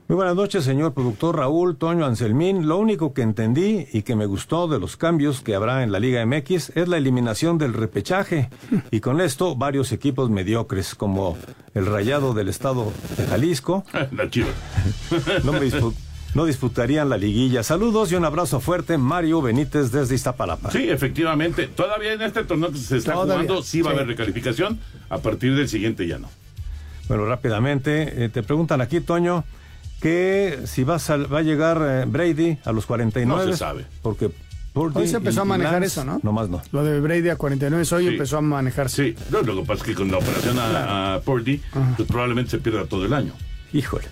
Muy 0.08 0.14
buenas 0.14 0.36
noches, 0.36 0.62
señor 0.62 0.94
productor 0.94 1.36
Raúl 1.36 1.76
Toño 1.76 2.06
Anselmín. 2.06 2.68
Lo 2.68 2.78
único 2.78 3.12
que 3.12 3.22
entendí 3.22 3.88
y 3.92 4.02
que 4.02 4.14
me 4.14 4.26
gustó 4.26 4.68
de 4.68 4.78
los 4.78 4.96
cambios 4.96 5.40
que 5.40 5.56
habrá 5.56 5.82
en 5.82 5.90
la 5.90 5.98
Liga 5.98 6.24
MX 6.24 6.70
es 6.76 6.86
la 6.86 6.96
eliminación 6.96 7.58
del 7.58 7.74
repechaje. 7.74 8.48
Y 8.92 9.00
con 9.00 9.20
esto, 9.20 9.56
varios 9.56 9.90
equipos 9.90 10.30
mediocres, 10.30 10.94
como 10.94 11.36
el 11.74 11.86
Rayado 11.86 12.34
del 12.34 12.48
Estado 12.48 12.92
de 13.16 13.26
Jalisco. 13.26 13.84
La 14.12 14.30
chiva. 14.30 14.50
no, 15.42 15.52
no 16.36 16.44
disputarían 16.44 17.08
la 17.08 17.16
liguilla. 17.16 17.64
Saludos 17.64 18.12
y 18.12 18.14
un 18.14 18.24
abrazo 18.24 18.60
fuerte, 18.60 18.98
Mario 18.98 19.42
Benítez 19.42 19.90
desde 19.90 20.14
Iztapalapa. 20.14 20.70
Sí, 20.70 20.88
efectivamente. 20.88 21.66
Todavía 21.66 22.12
en 22.12 22.22
este 22.22 22.44
torneo 22.44 22.70
que 22.70 22.78
se 22.78 22.98
está 22.98 23.16
jugando 23.16 23.60
sí 23.60 23.82
va 23.82 23.90
a 23.90 23.94
haber 23.94 24.06
recalificación. 24.06 24.78
A 25.08 25.18
partir 25.18 25.56
del 25.56 25.68
siguiente 25.68 26.06
ya 26.06 26.18
no. 26.18 26.28
Bueno, 27.08 27.26
rápidamente, 27.26 28.24
eh, 28.24 28.28
te 28.28 28.44
preguntan 28.44 28.80
aquí, 28.80 29.00
Toño 29.00 29.44
que 30.00 30.60
si 30.66 30.84
va 30.84 30.96
a, 30.96 31.16
va 31.16 31.38
a 31.38 31.42
llegar 31.42 31.80
eh, 31.82 32.04
Brady 32.06 32.58
a 32.64 32.72
los 32.72 32.86
49. 32.86 33.44
No 33.46 33.50
se 33.50 33.56
sabe. 33.56 33.86
Porque 34.02 34.30
hoy 34.74 35.08
se 35.08 35.16
empezó 35.16 35.42
a 35.42 35.44
manejar 35.44 35.82
eso, 35.82 36.04
¿no? 36.04 36.20
No 36.22 36.32
más 36.32 36.48
no. 36.48 36.62
Lo 36.72 36.84
de 36.84 37.00
Brady 37.00 37.30
a 37.30 37.36
49 37.36 37.84
hoy 37.92 38.08
empezó 38.08 38.38
a 38.38 38.40
manejarse. 38.42 39.14
Sí, 39.14 39.16
lo 39.30 39.42
que 39.42 39.62
pasa 39.62 39.82
es 39.82 39.82
que 39.82 39.94
con 39.94 40.10
la 40.10 40.18
operación 40.18 40.56
a, 40.58 41.20
Purdy, 41.24 41.60
pues 41.96 42.08
probablemente 42.08 42.50
se 42.52 42.58
pierda 42.58 42.84
todo 42.84 43.04
el 43.04 43.12
año. 43.12 43.32
Híjole. 43.72 44.06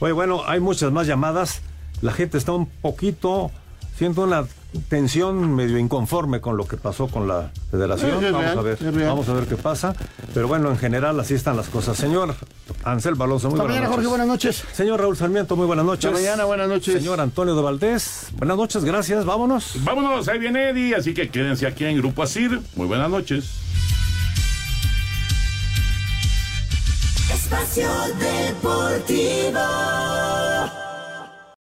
Oye, 0.00 0.12
bueno, 0.12 0.42
hay 0.46 0.60
muchas 0.60 0.92
más 0.92 1.06
llamadas. 1.06 1.62
La 2.02 2.12
gente 2.12 2.36
está 2.36 2.52
un 2.52 2.66
poquito, 2.66 3.50
siento 3.96 4.22
una 4.22 4.44
tensión 4.88 5.54
medio 5.54 5.78
inconforme 5.78 6.40
con 6.40 6.56
lo 6.56 6.66
que 6.66 6.76
pasó 6.76 7.08
con 7.08 7.28
la 7.28 7.50
federación. 7.70 8.20
vamos 8.32 8.56
a 8.56 8.62
ver, 8.62 8.78
vamos 9.06 9.28
a 9.28 9.32
ver 9.34 9.46
qué 9.46 9.56
pasa. 9.56 9.94
Pero 10.32 10.48
bueno, 10.48 10.70
en 10.70 10.78
general 10.78 11.18
así 11.20 11.34
están 11.34 11.56
las 11.56 11.68
cosas. 11.68 11.96
Señor 11.96 12.34
Ansel 12.84 13.14
Balonso, 13.14 13.48
muy 13.50 13.58
buenas 13.58 13.76
mañana, 13.76 13.88
noches. 13.88 13.94
Jorge, 13.96 14.08
buenas 14.08 14.26
noches. 14.26 14.64
Señor 14.72 15.00
Raúl 15.00 15.16
Sarmiento, 15.16 15.56
muy 15.56 15.66
buenas 15.66 15.84
noches. 15.84 16.12
mañana, 16.12 16.44
buenas 16.44 16.68
noches. 16.68 16.94
Señor 16.94 17.20
Antonio 17.20 17.54
de 17.54 17.62
Valdés, 17.62 18.28
buenas 18.36 18.56
noches, 18.56 18.84
gracias, 18.84 19.24
vámonos. 19.24 19.76
Vámonos, 19.84 20.28
ahí 20.28 20.38
viene 20.38 20.70
Eddie, 20.70 20.94
así 20.94 21.14
que 21.14 21.28
quédense 21.30 21.66
aquí 21.66 21.84
en 21.84 21.96
Grupo 21.98 22.22
Asir. 22.22 22.60
Muy 22.76 22.86
buenas 22.86 23.10
noches. 23.10 23.64
Espacio 27.32 27.88
Deportivo. 28.18 29.60